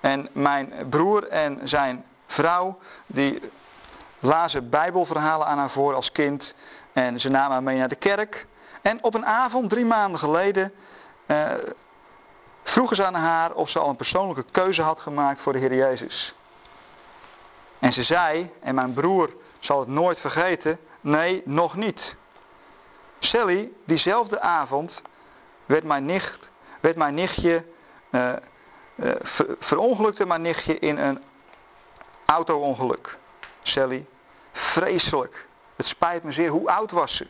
En 0.00 0.28
mijn 0.32 0.72
broer 0.88 1.28
en 1.28 1.60
zijn 1.68 2.04
vrouw, 2.26 2.78
die 3.06 3.40
lazen 4.18 4.70
bijbelverhalen 4.70 5.46
aan 5.46 5.58
haar 5.58 5.70
voor 5.70 5.94
als 5.94 6.12
kind. 6.12 6.54
En 6.92 7.20
ze 7.20 7.28
namen 7.28 7.52
haar 7.52 7.62
mee 7.62 7.78
naar 7.78 7.88
de 7.88 7.94
kerk. 7.94 8.46
En 8.82 9.02
op 9.02 9.14
een 9.14 9.26
avond, 9.26 9.70
drie 9.70 9.84
maanden 9.84 10.18
geleden, 10.18 10.72
eh, 11.26 11.46
vroegen 12.62 12.96
ze 12.96 13.04
aan 13.04 13.14
haar 13.14 13.52
of 13.52 13.68
ze 13.68 13.78
al 13.78 13.88
een 13.88 13.96
persoonlijke 13.96 14.44
keuze 14.50 14.82
had 14.82 15.00
gemaakt 15.00 15.40
voor 15.40 15.52
de 15.52 15.58
Heer 15.58 15.74
Jezus. 15.74 16.34
En 17.78 17.92
ze 17.92 18.02
zei, 18.02 18.52
en 18.60 18.74
mijn 18.74 18.92
broer 18.92 19.36
zal 19.58 19.80
het 19.80 19.88
nooit 19.88 20.20
vergeten, 20.20 20.78
nee, 21.00 21.42
nog 21.44 21.76
niet. 21.76 22.16
Sally, 23.18 23.72
diezelfde 23.84 24.40
avond, 24.40 25.02
werd 25.66 25.84
mijn, 25.84 26.04
nicht, 26.04 26.50
werd 26.80 26.96
mijn 26.96 27.14
nichtje 27.14 27.66
uh, 28.10 28.32
verongelukte 29.58 30.26
mijn 30.26 30.42
nichtje 30.42 30.78
in 30.78 30.98
een 30.98 31.22
auto-ongeluk. 32.24 33.18
Sally, 33.62 34.06
vreselijk. 34.52 35.48
Het 35.76 35.86
spijt 35.86 36.22
me 36.22 36.32
zeer. 36.32 36.48
Hoe 36.50 36.70
oud 36.70 36.90
was 36.90 37.16
ze? 37.16 37.26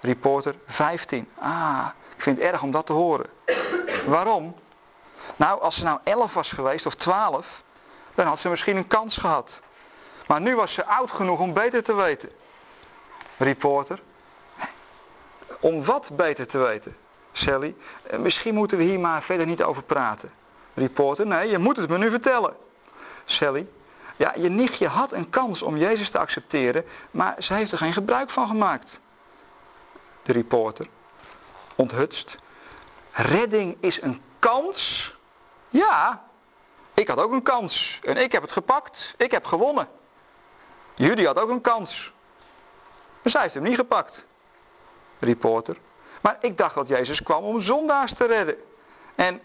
Reporter, 0.00 0.54
15. 0.66 1.28
Ah, 1.38 1.88
ik 2.14 2.22
vind 2.22 2.36
het 2.36 2.46
erg 2.46 2.62
om 2.62 2.70
dat 2.70 2.86
te 2.86 2.92
horen. 2.92 3.26
Waarom? 4.06 4.54
Nou, 5.36 5.60
als 5.60 5.74
ze 5.76 5.84
nou 5.84 6.00
11 6.04 6.34
was 6.34 6.52
geweest 6.52 6.86
of 6.86 6.94
12, 6.94 7.62
dan 8.14 8.26
had 8.26 8.40
ze 8.40 8.48
misschien 8.48 8.76
een 8.76 8.86
kans 8.86 9.16
gehad. 9.16 9.60
Maar 10.26 10.40
nu 10.40 10.56
was 10.56 10.72
ze 10.72 10.84
oud 10.84 11.10
genoeg 11.10 11.40
om 11.40 11.52
beter 11.52 11.82
te 11.82 11.94
weten. 11.94 12.30
Reporter, 13.36 14.02
om 15.60 15.84
wat 15.84 16.10
beter 16.12 16.46
te 16.46 16.58
weten? 16.58 16.96
Sally, 17.32 17.76
eh, 18.02 18.18
misschien 18.18 18.54
moeten 18.54 18.78
we 18.78 18.84
hier 18.84 19.00
maar 19.00 19.22
verder 19.22 19.46
niet 19.46 19.62
over 19.62 19.82
praten. 19.82 20.32
Reporter, 20.74 21.26
nee, 21.26 21.48
je 21.48 21.58
moet 21.58 21.76
het 21.76 21.90
me 21.90 21.98
nu 21.98 22.10
vertellen. 22.10 22.56
Sally, 23.24 23.68
ja, 24.16 24.32
je 24.36 24.48
nichtje 24.48 24.86
had 24.86 25.12
een 25.12 25.30
kans 25.30 25.62
om 25.62 25.76
Jezus 25.76 26.10
te 26.10 26.18
accepteren, 26.18 26.84
maar 27.10 27.34
ze 27.38 27.54
heeft 27.54 27.72
er 27.72 27.78
geen 27.78 27.92
gebruik 27.92 28.30
van 28.30 28.46
gemaakt. 28.46 29.00
De 30.22 30.32
reporter, 30.32 30.86
onthutst. 31.76 32.36
Redding 33.10 33.76
is 33.80 34.02
een 34.02 34.22
kans? 34.38 35.16
Ja, 35.68 36.24
ik 36.94 37.08
had 37.08 37.18
ook 37.18 37.32
een 37.32 37.42
kans. 37.42 38.00
En 38.04 38.16
ik 38.16 38.32
heb 38.32 38.42
het 38.42 38.52
gepakt. 38.52 39.14
Ik 39.16 39.30
heb 39.30 39.44
gewonnen. 39.44 39.88
Jullie 40.94 41.26
had 41.26 41.38
ook 41.38 41.50
een 41.50 41.60
kans. 41.60 42.12
Maar 43.22 43.32
zij 43.32 43.40
heeft 43.40 43.54
hem 43.54 43.62
niet 43.62 43.74
gepakt. 43.74 44.26
Reporter. 45.20 45.76
Maar 46.20 46.36
ik 46.40 46.56
dacht 46.56 46.74
dat 46.74 46.88
Jezus 46.88 47.22
kwam 47.22 47.44
om 47.44 47.60
zondaars 47.60 48.14
te 48.14 48.26
redden. 48.26 48.56
En 49.14 49.40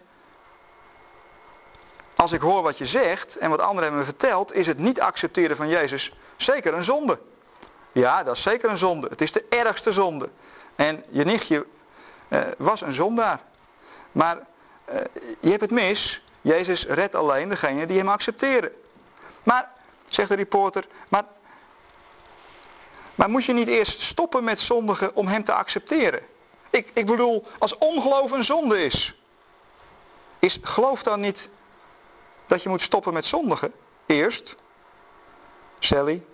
als 2.15 2.31
ik 2.31 2.41
hoor 2.41 2.61
wat 2.61 2.77
je 2.77 2.85
zegt 2.85 3.37
en 3.37 3.49
wat 3.49 3.59
anderen 3.59 3.81
hebben 3.83 3.99
me 3.99 4.05
verteld, 4.05 4.53
is 4.53 4.67
het 4.67 4.77
niet 4.77 5.01
accepteren 5.01 5.55
van 5.55 5.69
Jezus 5.69 6.13
zeker 6.35 6.73
een 6.73 6.83
zonde. 6.83 7.19
Ja, 7.91 8.23
dat 8.23 8.35
is 8.35 8.41
zeker 8.41 8.69
een 8.69 8.77
zonde. 8.77 9.07
Het 9.07 9.21
is 9.21 9.31
de 9.31 9.45
ergste 9.49 9.91
zonde. 9.91 10.29
En 10.75 11.03
je 11.09 11.23
nichtje 11.23 11.65
uh, 12.29 12.39
was 12.57 12.81
een 12.81 12.91
zondaar. 12.91 13.41
Maar 14.11 14.37
uh, 14.37 14.95
je 15.39 15.49
hebt 15.49 15.61
het 15.61 15.71
mis. 15.71 16.23
Jezus 16.41 16.85
redt 16.85 17.15
alleen 17.15 17.49
degene 17.49 17.85
die 17.85 17.97
hem 17.97 18.09
accepteren. 18.09 18.71
Maar, 19.43 19.71
zegt 20.05 20.29
de 20.29 20.35
reporter, 20.35 20.85
maar, 21.07 21.23
maar 23.15 23.29
moet 23.29 23.45
je 23.45 23.53
niet 23.53 23.67
eerst 23.67 24.01
stoppen 24.01 24.43
met 24.43 24.59
zondigen 24.59 25.15
om 25.15 25.27
hem 25.27 25.43
te 25.43 25.53
accepteren? 25.53 26.21
Ik, 26.69 26.91
ik 26.93 27.05
bedoel, 27.05 27.45
als 27.59 27.77
ongeloof 27.77 28.31
een 28.31 28.43
zonde 28.43 28.83
is, 28.83 29.19
is 30.39 30.57
geloof 30.61 31.03
dan 31.03 31.19
niet 31.19 31.49
dat 32.47 32.63
je 32.63 32.69
moet 32.69 32.81
stoppen 32.81 33.13
met 33.13 33.25
zondigen? 33.25 33.73
Eerst, 34.05 34.55
Sally, 35.79 36.25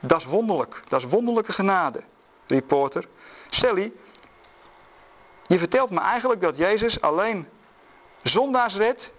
dat 0.00 0.20
is 0.20 0.26
wonderlijk. 0.26 0.82
Dat 0.88 1.00
is 1.00 1.10
wonderlijke 1.10 1.52
genade. 1.52 2.02
Reporter, 2.46 3.08
Sally, 3.50 3.92
je 5.46 5.58
vertelt 5.58 5.90
me 5.90 6.00
eigenlijk 6.00 6.40
dat 6.40 6.56
Jezus 6.56 7.00
alleen 7.00 7.48
zondaars 8.22 8.76
redt 8.76 9.12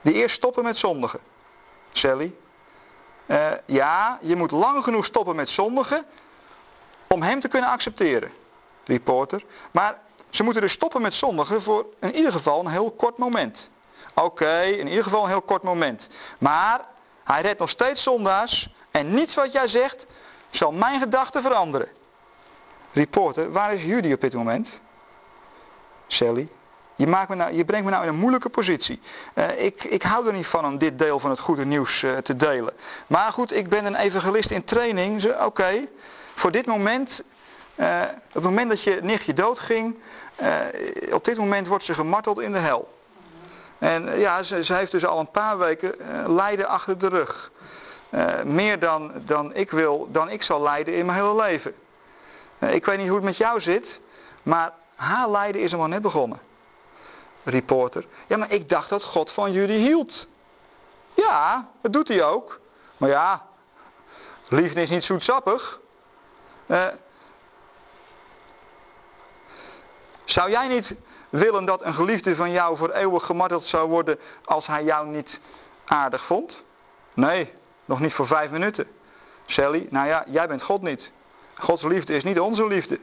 die 0.00 0.14
eerst 0.14 0.36
stoppen 0.36 0.64
met 0.64 0.78
zondigen. 0.78 1.20
Sally, 1.88 2.34
uh, 3.30 3.50
ja, 3.66 4.18
je 4.20 4.36
moet 4.36 4.50
lang 4.50 4.84
genoeg 4.84 5.04
stoppen 5.04 5.36
met 5.36 5.50
zondigen 5.50 6.04
om 7.08 7.22
hem 7.22 7.40
te 7.40 7.48
kunnen 7.48 7.70
accepteren. 7.70 8.30
Reporter, 8.84 9.44
maar 9.70 10.00
ze 10.30 10.42
moeten 10.42 10.62
dus 10.62 10.72
stoppen 10.72 11.02
met 11.02 11.14
zondigen 11.14 11.62
voor 11.62 11.86
in 12.00 12.14
ieder 12.14 12.32
geval 12.32 12.60
een 12.60 12.70
heel 12.70 12.90
kort 12.90 13.18
moment. 13.18 13.70
Oké, 14.14 14.60
in 14.60 14.88
ieder 14.88 15.04
geval 15.04 15.22
een 15.22 15.28
heel 15.28 15.42
kort 15.42 15.62
moment. 15.62 16.08
Maar 16.38 16.80
hij 17.24 17.40
redt 17.40 17.58
nog 17.58 17.68
steeds 17.68 18.02
zondaars 18.02 18.74
en 18.90 19.14
niets 19.14 19.34
wat 19.34 19.52
jij 19.52 19.68
zegt 19.68 20.06
zal 20.50 20.72
mijn 20.72 21.00
gedachten 21.00 21.42
veranderen. 21.42 21.88
Reporter, 22.92 23.52
waar 23.52 23.74
is 23.74 23.82
Judy 23.82 24.12
op 24.12 24.20
dit 24.20 24.34
moment? 24.34 24.80
Sally, 26.06 26.48
je, 27.00 27.06
maakt 27.06 27.28
me 27.28 27.34
nou, 27.34 27.52
je 27.52 27.64
brengt 27.64 27.84
me 27.84 27.90
nou 27.90 28.02
in 28.02 28.08
een 28.08 28.18
moeilijke 28.18 28.48
positie. 28.48 29.00
Uh, 29.34 29.64
ik, 29.64 29.84
ik 29.84 30.02
hou 30.02 30.26
er 30.26 30.32
niet 30.32 30.46
van 30.46 30.64
om 30.64 30.78
dit 30.78 30.98
deel 30.98 31.18
van 31.18 31.30
het 31.30 31.38
goede 31.38 31.64
nieuws 31.64 32.02
uh, 32.02 32.16
te 32.16 32.36
delen. 32.36 32.72
Maar 33.06 33.32
goed, 33.32 33.52
ik 33.52 33.68
ben 33.68 33.84
een 33.84 33.94
evangelist 33.94 34.50
in 34.50 34.64
training. 34.64 35.34
Oké, 35.44 35.88
voor 36.34 36.52
dit 36.52 36.66
moment, 36.66 37.22
op 37.76 38.32
het 38.32 38.42
moment 38.42 38.68
dat 38.68 38.82
je 38.82 38.98
nichtje 39.02 39.32
doodging, 39.32 39.96
op 41.12 41.24
dit 41.24 41.36
moment 41.36 41.66
wordt 41.66 41.84
ze 41.84 41.94
gemarteld 41.94 42.40
in 42.40 42.52
de 42.52 42.58
hel. 42.58 42.98
En 43.78 44.18
ja, 44.18 44.42
ze, 44.42 44.64
ze 44.64 44.74
heeft 44.74 44.92
dus 44.92 45.06
al 45.06 45.18
een 45.18 45.30
paar 45.30 45.58
weken 45.58 45.94
lijden 46.26 46.68
achter 46.68 46.98
de 46.98 47.08
rug. 47.08 47.50
meer 48.44 48.78
dan, 48.78 49.12
dan 49.24 49.54
ik 49.54 49.70
wil, 49.70 50.08
dan 50.10 50.30
ik 50.30 50.42
zal 50.42 50.62
lijden 50.62 50.94
in 50.94 51.06
mijn 51.06 51.18
hele 51.18 51.36
leven. 51.36 51.74
ik 52.58 52.84
weet 52.84 52.98
niet 52.98 53.06
hoe 53.06 53.16
het 53.16 53.24
met 53.24 53.36
jou 53.36 53.60
zit, 53.60 54.00
maar 54.42 54.72
haar 54.94 55.30
lijden 55.30 55.62
is 55.62 55.76
maar 55.76 55.88
net 55.88 56.02
begonnen. 56.02 56.48
Reporter. 57.42 58.06
Ja, 58.26 58.36
maar 58.36 58.52
ik 58.52 58.68
dacht 58.68 58.88
dat 58.88 59.02
God 59.02 59.30
van 59.30 59.52
jullie 59.52 59.78
hield. 59.78 60.26
Ja, 61.14 61.70
dat 61.80 61.92
doet 61.92 62.08
hij 62.08 62.24
ook. 62.24 62.60
Maar 62.96 63.08
ja, 63.08 63.46
liefde 64.48 64.82
is 64.82 64.90
niet 64.90 65.04
zoetsappig. 65.04 65.80
Uh, 66.66 66.86
zou 70.24 70.50
jij 70.50 70.68
niet 70.68 70.94
willen 71.28 71.64
dat 71.64 71.82
een 71.82 71.94
geliefde 71.94 72.36
van 72.36 72.50
jou 72.50 72.76
voor 72.76 72.90
eeuwig 72.90 73.24
gemarteld 73.24 73.64
zou 73.64 73.88
worden 73.88 74.18
als 74.44 74.66
hij 74.66 74.84
jou 74.84 75.06
niet 75.08 75.40
aardig 75.84 76.24
vond? 76.24 76.62
Nee, 77.14 77.52
nog 77.84 78.00
niet 78.00 78.12
voor 78.12 78.26
vijf 78.26 78.50
minuten. 78.50 78.86
Sally, 79.46 79.86
nou 79.90 80.06
ja, 80.06 80.24
jij 80.26 80.48
bent 80.48 80.62
God 80.62 80.82
niet. 80.82 81.10
Gods 81.54 81.82
liefde 81.82 82.14
is 82.14 82.24
niet 82.24 82.40
onze 82.40 82.66
liefde. 82.66 83.00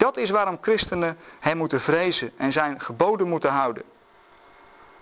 Dat 0.00 0.16
is 0.16 0.30
waarom 0.30 0.58
christenen 0.60 1.18
hem 1.40 1.56
moeten 1.56 1.80
vrezen 1.80 2.32
en 2.36 2.52
zijn 2.52 2.80
geboden 2.80 3.28
moeten 3.28 3.50
houden. 3.50 3.82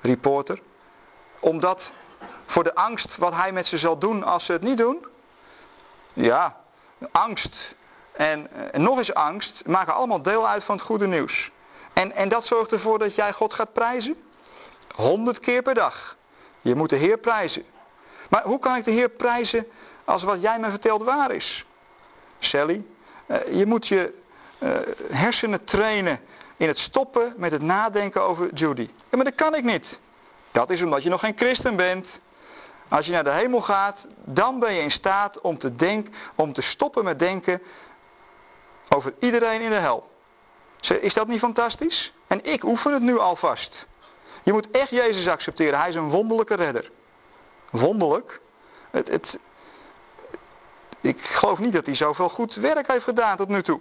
Reporter. 0.01 0.61
Omdat 1.41 1.93
voor 2.47 2.65
de 2.65 2.75
angst 2.75 3.17
wat 3.17 3.35
hij 3.35 3.53
met 3.53 3.67
ze 3.67 3.79
zal 3.79 3.99
doen 3.99 4.25
als 4.25 4.45
ze 4.45 4.53
het 4.53 4.63
niet 4.63 4.79
doen. 4.79 5.07
Ja, 6.13 6.61
angst 7.11 7.75
en, 8.13 8.73
en 8.73 8.83
nog 8.83 8.99
eens 8.99 9.15
angst 9.15 9.67
maken 9.67 9.95
allemaal 9.95 10.23
deel 10.23 10.49
uit 10.49 10.65
van 10.65 10.77
het 10.77 10.85
goede 10.85 11.07
nieuws. 11.07 11.51
En, 11.93 12.13
en 12.13 12.29
dat 12.29 12.47
zorgt 12.47 12.73
ervoor 12.73 12.99
dat 12.99 13.15
jij 13.15 13.33
God 13.33 13.55
gaat 13.55 13.73
prijzen. 13.73 14.23
Honderd 14.95 15.39
keer 15.41 15.63
per 15.63 15.75
dag. 15.75 16.17
Je 16.61 16.75
moet 16.75 16.91
de 16.91 16.97
Heer 16.97 17.19
prijzen. 17.19 17.65
Maar 18.31 18.43
hoe 18.43 18.59
kan 18.59 18.77
ik 18.77 18.85
de 18.85 18.91
Heer 18.91 19.11
prijzen 19.11 19.67
als 20.05 20.23
wat 20.23 20.41
jij 20.41 20.59
me 20.59 20.71
vertelt 20.71 21.03
waar 21.03 21.31
is? 21.31 21.67
Sally, 22.39 22.87
eh, 23.27 23.59
je 23.59 23.67
moet 23.67 23.89
je 23.89 24.27
uh, 24.59 24.71
hersenen 25.11 25.65
trainen 25.65 26.21
in 26.57 26.69
het 26.69 26.79
stoppen 26.79 27.35
met 27.37 27.51
het 27.51 27.63
nadenken 27.63 28.23
over 28.23 28.55
Judy. 28.55 28.89
Ja, 29.09 29.17
maar 29.17 29.25
dat 29.25 29.35
kan 29.35 29.55
ik 29.55 29.65
niet. 29.65 30.01
Dat 30.51 30.71
is 30.71 30.83
omdat 30.83 31.03
je 31.03 31.09
nog 31.09 31.21
geen 31.21 31.37
christen 31.37 31.77
bent. 31.77 32.21
Als 32.89 33.07
je 33.07 33.13
naar 33.13 33.25
de 33.25 33.31
hemel 33.31 33.61
gaat, 33.61 34.07
dan 34.25 34.59
ben 34.59 34.73
je 34.73 34.81
in 34.81 34.91
staat 34.91 35.41
om 35.41 35.59
te, 35.59 35.75
denken, 35.75 36.15
om 36.35 36.53
te 36.53 36.63
stoppen 36.63 37.05
met 37.05 37.19
denken 37.19 37.63
over 38.89 39.15
iedereen 39.19 39.61
in 39.61 39.71
de 39.71 39.77
hel. 39.77 40.11
Is 41.01 41.15
dat 41.15 41.27
niet 41.27 41.39
fantastisch? 41.39 42.13
En 42.27 42.45
ik 42.45 42.65
oefen 42.65 42.93
het 42.93 43.03
nu 43.03 43.19
alvast. 43.19 43.87
Je 44.43 44.53
moet 44.53 44.71
echt 44.71 44.91
Jezus 44.91 45.29
accepteren. 45.29 45.79
Hij 45.79 45.89
is 45.89 45.95
een 45.95 46.09
wonderlijke 46.09 46.55
redder. 46.55 46.91
Wonderlijk. 47.71 48.41
Het, 48.91 49.09
het, 49.09 49.39
ik 51.01 51.21
geloof 51.21 51.59
niet 51.59 51.73
dat 51.73 51.87
hij 51.87 51.95
zoveel 51.95 52.29
goed 52.29 52.55
werk 52.55 52.87
heeft 52.87 53.05
gedaan 53.05 53.37
tot 53.37 53.49
nu 53.49 53.63
toe. 53.63 53.81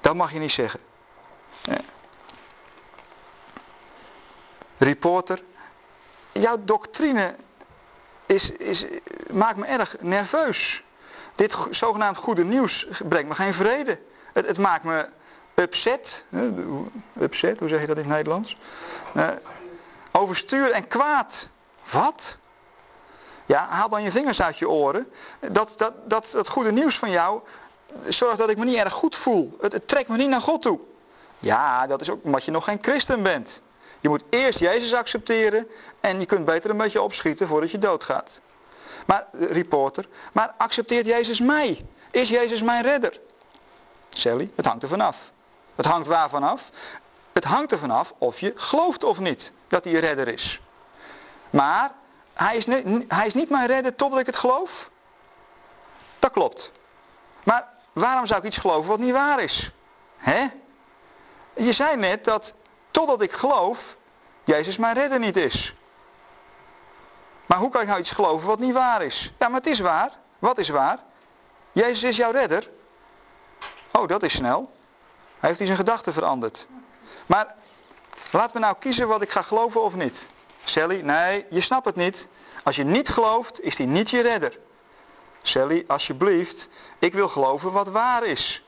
Dat 0.00 0.14
mag 0.14 0.32
je 0.32 0.38
niet 0.38 0.50
zeggen. 0.50 0.80
Reporter, 4.78 5.42
jouw 6.32 6.56
doctrine 6.60 7.34
is, 8.26 8.50
is, 8.50 8.84
maakt 9.32 9.56
me 9.56 9.66
erg 9.66 10.00
nerveus. 10.00 10.84
Dit 11.34 11.56
zogenaamd 11.70 12.16
goede 12.16 12.44
nieuws 12.44 12.86
brengt 13.08 13.28
me 13.28 13.34
geen 13.34 13.54
vrede. 13.54 14.00
Het, 14.32 14.46
het 14.46 14.58
maakt 14.58 14.84
me 14.84 15.08
upset. 15.54 16.24
Upset, 17.20 17.58
hoe 17.58 17.68
zeg 17.68 17.80
je 17.80 17.86
dat 17.86 17.96
in 17.96 18.02
het 18.02 18.12
Nederlands? 18.12 18.56
Uh, 19.14 19.28
overstuur 20.12 20.70
en 20.70 20.86
kwaad. 20.86 21.48
Wat? 21.90 22.36
Ja, 23.46 23.66
haal 23.68 23.88
dan 23.88 24.02
je 24.02 24.10
vingers 24.10 24.42
uit 24.42 24.58
je 24.58 24.68
oren. 24.68 25.12
Dat, 25.40 25.74
dat, 25.76 26.10
dat, 26.10 26.30
dat 26.30 26.48
goede 26.48 26.72
nieuws 26.72 26.98
van 26.98 27.10
jou 27.10 27.40
zorg 28.08 28.36
dat 28.36 28.50
ik 28.50 28.58
me 28.58 28.64
niet 28.64 28.76
erg 28.76 28.92
goed 28.92 29.16
voel. 29.16 29.56
Het, 29.60 29.88
trekt 29.88 30.08
me 30.08 30.16
niet 30.16 30.28
naar 30.28 30.40
God 30.40 30.62
toe. 30.62 30.80
Ja, 31.38 31.86
dat 31.86 32.00
is 32.00 32.10
ook 32.10 32.24
omdat 32.24 32.44
je 32.44 32.50
nog 32.50 32.64
geen 32.64 32.78
christen 32.80 33.22
bent. 33.22 33.62
Je 34.00 34.08
moet 34.08 34.22
eerst 34.30 34.58
Jezus 34.58 34.94
accepteren 34.94 35.68
en 36.00 36.20
je 36.20 36.26
kunt 36.26 36.44
beter 36.44 36.70
een 36.70 36.76
beetje 36.76 37.02
opschieten 37.02 37.48
voordat 37.48 37.70
je 37.70 37.78
doodgaat. 37.78 38.40
Maar, 39.06 39.26
reporter, 39.32 40.08
maar 40.32 40.54
accepteert 40.56 41.06
Jezus 41.06 41.40
mij? 41.40 41.86
Is 42.10 42.28
Jezus 42.28 42.62
mijn 42.62 42.82
redder? 42.82 43.20
Sally, 44.08 44.50
het 44.54 44.66
hangt 44.66 44.82
er 44.82 44.88
vanaf. 44.88 45.32
Het 45.74 45.86
hangt 45.86 46.06
waar 46.06 46.28
vanaf? 46.28 46.70
Het 47.32 47.44
hangt 47.44 47.72
er 47.72 47.78
vanaf 47.78 48.14
of 48.18 48.40
je 48.40 48.52
gelooft 48.56 49.04
of 49.04 49.18
niet 49.18 49.52
dat 49.68 49.84
hij 49.84 49.92
je 49.92 49.98
redder 49.98 50.28
is. 50.28 50.60
Maar 51.50 51.92
hij 52.34 52.56
is, 52.56 52.66
hij 53.08 53.26
is 53.26 53.34
niet 53.34 53.50
mijn 53.50 53.66
redder 53.66 53.94
totdat 53.94 54.20
ik 54.20 54.26
het 54.26 54.36
geloof. 54.36 54.90
Dat 56.18 56.30
klopt. 56.30 56.72
Maar 57.44 57.68
Waarom 57.98 58.26
zou 58.26 58.40
ik 58.40 58.46
iets 58.46 58.58
geloven 58.58 58.90
wat 58.90 58.98
niet 58.98 59.12
waar 59.12 59.42
is? 59.42 59.72
Hè? 60.16 60.46
Je 61.54 61.72
zei 61.72 61.96
net 61.96 62.24
dat 62.24 62.54
totdat 62.90 63.22
ik 63.22 63.32
geloof, 63.32 63.96
Jezus 64.44 64.76
mijn 64.76 64.94
redder 64.94 65.18
niet 65.18 65.36
is. 65.36 65.74
Maar 67.46 67.58
hoe 67.58 67.70
kan 67.70 67.80
ik 67.80 67.86
nou 67.86 68.00
iets 68.00 68.10
geloven 68.10 68.48
wat 68.48 68.58
niet 68.58 68.72
waar 68.72 69.02
is? 69.02 69.32
Ja, 69.38 69.48
maar 69.48 69.60
het 69.60 69.66
is 69.66 69.80
waar. 69.80 70.10
Wat 70.38 70.58
is 70.58 70.68
waar? 70.68 70.98
Jezus 71.72 72.02
is 72.02 72.16
jouw 72.16 72.30
redder. 72.30 72.70
Oh, 73.92 74.08
dat 74.08 74.22
is 74.22 74.32
snel. 74.32 74.72
Hij 75.38 75.48
heeft 75.48 75.58
hij 75.58 75.66
zijn 75.66 75.78
gedachten 75.78 76.12
veranderd. 76.12 76.66
Maar 77.26 77.54
laat 78.30 78.54
me 78.54 78.60
nou 78.60 78.74
kiezen 78.78 79.08
wat 79.08 79.22
ik 79.22 79.30
ga 79.30 79.42
geloven 79.42 79.82
of 79.82 79.94
niet. 79.94 80.28
Sally, 80.64 81.00
nee, 81.00 81.46
je 81.50 81.60
snapt 81.60 81.86
het 81.86 81.96
niet. 81.96 82.28
Als 82.64 82.76
je 82.76 82.84
niet 82.84 83.08
gelooft, 83.08 83.60
is 83.60 83.78
hij 83.78 83.86
niet 83.86 84.10
je 84.10 84.20
redder. 84.20 84.58
Sally, 85.42 85.84
alsjeblieft, 85.86 86.68
ik 86.98 87.12
wil 87.12 87.28
geloven 87.28 87.72
wat 87.72 87.88
waar 87.88 88.24
is. 88.24 88.64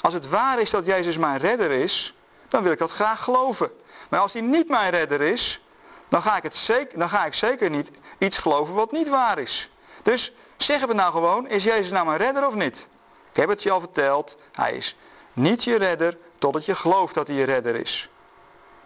Als 0.00 0.14
het 0.14 0.28
waar 0.28 0.60
is 0.60 0.70
dat 0.70 0.86
Jezus 0.86 1.16
mijn 1.16 1.38
redder 1.38 1.70
is, 1.70 2.14
dan 2.48 2.62
wil 2.62 2.72
ik 2.72 2.78
dat 2.78 2.90
graag 2.90 3.22
geloven. 3.22 3.70
Maar 4.10 4.20
als 4.20 4.32
hij 4.32 4.42
niet 4.42 4.68
mijn 4.68 4.90
redder 4.90 5.20
is, 5.20 5.60
dan 6.08 6.22
ga 6.22 6.36
ik, 6.36 6.42
het 6.42 6.56
zeker, 6.56 6.98
dan 6.98 7.08
ga 7.08 7.24
ik 7.24 7.34
zeker 7.34 7.70
niet 7.70 7.90
iets 8.18 8.38
geloven 8.38 8.74
wat 8.74 8.92
niet 8.92 9.08
waar 9.08 9.38
is. 9.38 9.70
Dus 10.02 10.32
zeggen 10.56 10.88
we 10.88 10.94
nou 10.94 11.12
gewoon, 11.12 11.48
is 11.48 11.64
Jezus 11.64 11.90
nou 11.90 12.06
mijn 12.06 12.18
redder 12.18 12.46
of 12.46 12.54
niet? 12.54 12.88
Ik 13.30 13.36
heb 13.36 13.48
het 13.48 13.62
je 13.62 13.70
al 13.70 13.80
verteld, 13.80 14.36
hij 14.52 14.72
is 14.72 14.96
niet 15.32 15.64
je 15.64 15.76
redder 15.76 16.18
totdat 16.38 16.64
je 16.64 16.74
gelooft 16.74 17.14
dat 17.14 17.26
hij 17.26 17.36
je 17.36 17.44
redder 17.44 17.74
is. 17.74 18.08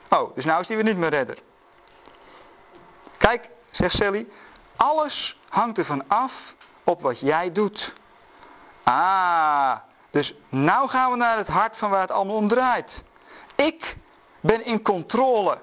Oh, 0.08 0.34
dus 0.34 0.44
nou 0.44 0.60
is 0.60 0.68
hij 0.68 0.76
weer 0.76 0.84
niet 0.84 0.98
mijn 0.98 1.12
redder. 1.12 1.38
Kijk, 3.16 3.50
zegt 3.70 3.96
Sally, 3.96 4.28
alles 4.76 5.38
hangt 5.48 5.78
ervan 5.78 6.04
af 6.06 6.54
op 6.88 7.02
wat 7.02 7.20
jij 7.20 7.52
doet. 7.52 7.94
Ah, 8.82 9.76
dus 10.10 10.34
nou 10.48 10.88
gaan 10.88 11.10
we 11.10 11.16
naar 11.16 11.36
het 11.36 11.48
hart 11.48 11.76
van 11.76 11.90
waar 11.90 12.00
het 12.00 12.10
allemaal 12.10 12.36
om 12.36 12.48
draait. 12.48 13.02
Ik 13.54 13.96
ben 14.40 14.64
in 14.64 14.82
controle. 14.82 15.58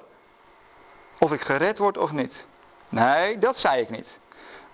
Of 1.19 1.31
ik 1.31 1.41
gered 1.41 1.77
word 1.77 1.97
of 1.97 2.11
niet. 2.11 2.47
Nee, 2.89 3.37
dat 3.37 3.59
zei 3.59 3.81
ik 3.81 3.89
niet. 3.89 4.19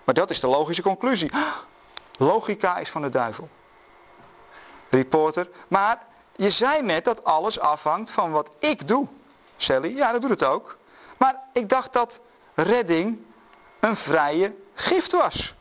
Maar 0.04 0.16
dat 0.16 0.30
is 0.30 0.40
de 0.40 0.48
logische 0.48 0.82
conclusie. 0.82 1.32
Logica 2.18 2.78
is 2.78 2.90
van 2.90 3.02
de 3.02 3.10
duivel. 3.10 3.50
Reporter. 4.90 5.50
Maar 5.68 6.06
je 6.36 6.50
zei 6.50 6.82
net 6.82 7.04
dat 7.04 7.24
alles 7.24 7.60
afhangt 7.60 8.12
van 8.12 8.32
wat 8.32 8.56
ik 8.60 8.88
doe. 8.88 9.08
Sally, 9.58 9.96
ja 9.96 10.12
dat 10.12 10.22
doet 10.22 10.30
het 10.30 10.44
ook. 10.44 10.78
Maar 11.18 11.40
ik 11.54 11.70
dacht 11.70 11.94
dat 11.94 12.20
redding 12.54 13.26
een 13.80 13.96
vrije 13.96 14.56
gift 14.74 15.12
was. 15.12 15.56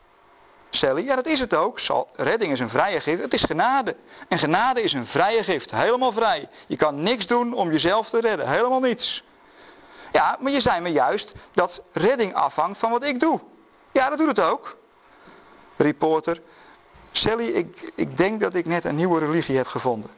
Sally, 0.73 1.05
ja 1.05 1.15
dat 1.15 1.25
is 1.25 1.39
het 1.39 1.53
ook. 1.53 1.79
Redding 2.15 2.51
is 2.51 2.59
een 2.59 2.69
vrije 2.69 2.99
gift. 2.99 3.21
Het 3.21 3.33
is 3.33 3.43
genade. 3.43 3.95
En 4.27 4.37
genade 4.37 4.81
is 4.81 4.93
een 4.93 5.05
vrije 5.05 5.43
gift. 5.43 5.71
Helemaal 5.71 6.11
vrij. 6.11 6.49
Je 6.67 6.75
kan 6.75 7.03
niks 7.03 7.27
doen 7.27 7.53
om 7.53 7.71
jezelf 7.71 8.09
te 8.09 8.19
redden. 8.19 8.49
Helemaal 8.49 8.79
niets. 8.79 9.23
Ja, 10.11 10.37
maar 10.39 10.51
je 10.51 10.61
zei 10.61 10.81
me 10.81 10.91
juist 10.91 11.33
dat 11.53 11.81
redding 11.91 12.33
afhangt 12.33 12.79
van 12.79 12.91
wat 12.91 13.03
ik 13.03 13.19
doe. 13.19 13.39
Ja, 13.91 14.09
dat 14.09 14.17
doet 14.17 14.27
het 14.27 14.39
ook. 14.39 14.77
Reporter. 15.75 16.41
Sally, 17.11 17.45
ik, 17.47 17.91
ik 17.95 18.17
denk 18.17 18.39
dat 18.39 18.55
ik 18.55 18.65
net 18.65 18.85
een 18.85 18.95
nieuwe 18.95 19.19
religie 19.19 19.57
heb 19.57 19.67
gevonden. 19.67 20.11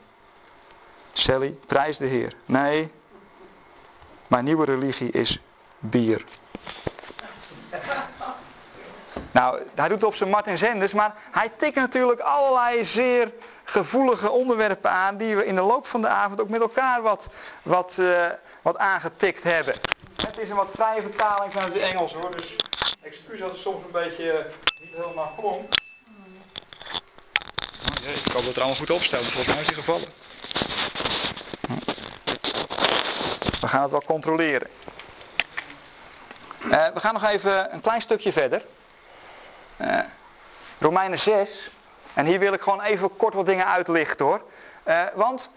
Sally, 1.13 1.57
prijs 1.65 1.97
de 1.97 2.05
Heer. 2.05 2.35
Nee, 2.45 2.91
mijn 4.27 4.43
nieuwe 4.43 4.65
religie 4.65 5.11
is 5.11 5.41
bier. 5.79 6.25
Nou, 9.33 9.61
hij 9.75 9.87
doet 9.87 9.97
het 9.97 10.09
op 10.09 10.15
zijn 10.15 10.29
Martin 10.29 10.57
Zenders, 10.57 10.93
maar 10.93 11.15
hij 11.31 11.49
tikt 11.57 11.75
natuurlijk 11.75 12.19
allerlei 12.19 12.85
zeer 12.85 13.33
gevoelige 13.63 14.31
onderwerpen 14.31 14.91
aan 14.91 15.17
die 15.17 15.35
we 15.35 15.45
in 15.45 15.55
de 15.55 15.61
loop 15.61 15.87
van 15.87 16.01
de 16.01 16.07
avond 16.07 16.41
ook 16.41 16.49
met 16.49 16.61
elkaar 16.61 17.01
wat, 17.01 17.29
wat, 17.63 17.97
uh, 17.99 18.27
wat 18.61 18.77
aangetikt 18.77 19.43
hebben. 19.43 19.75
Het 20.15 20.37
is 20.37 20.49
een 20.49 20.55
wat 20.55 20.69
vrije 20.73 21.01
vertaling 21.01 21.53
van 21.53 21.63
het 21.63 21.77
Engels 21.77 22.13
hoor, 22.13 22.35
dus 22.35 22.55
excuus 23.01 23.39
dat 23.39 23.49
het 23.49 23.59
soms 23.59 23.83
een 23.83 23.91
beetje 23.91 24.23
uh, 24.23 24.79
niet 24.81 24.93
helemaal 24.95 25.33
klonk. 25.37 25.73
Oh, 27.89 28.03
jee, 28.03 28.13
ik 28.13 28.31
hoop 28.31 28.33
dat 28.33 28.43
het 28.43 28.55
er 28.55 28.61
allemaal 28.61 28.79
goed 28.79 28.89
opstelt, 28.89 29.25
volgens 29.25 29.53
mij 29.53 29.61
is 29.61 29.65
hij 29.65 29.75
gevallen. 29.75 30.07
We 33.61 33.67
gaan 33.67 33.81
het 33.81 33.91
wel 33.91 34.03
controleren. 34.05 34.67
Uh, 36.65 36.87
we 36.93 36.99
gaan 36.99 37.13
nog 37.13 37.23
even 37.23 37.73
een 37.73 37.81
klein 37.81 38.01
stukje 38.01 38.31
verder. 38.31 38.65
Uh, 39.77 39.99
Romeinen 40.79 41.19
6. 41.19 41.69
En 42.13 42.25
hier 42.25 42.39
wil 42.39 42.53
ik 42.53 42.61
gewoon 42.61 42.81
even 42.81 43.17
kort 43.17 43.33
wat 43.33 43.45
dingen 43.45 43.65
uitlichten 43.65 44.25
hoor. 44.25 44.41
Uh, 44.85 45.01
want 45.13 45.49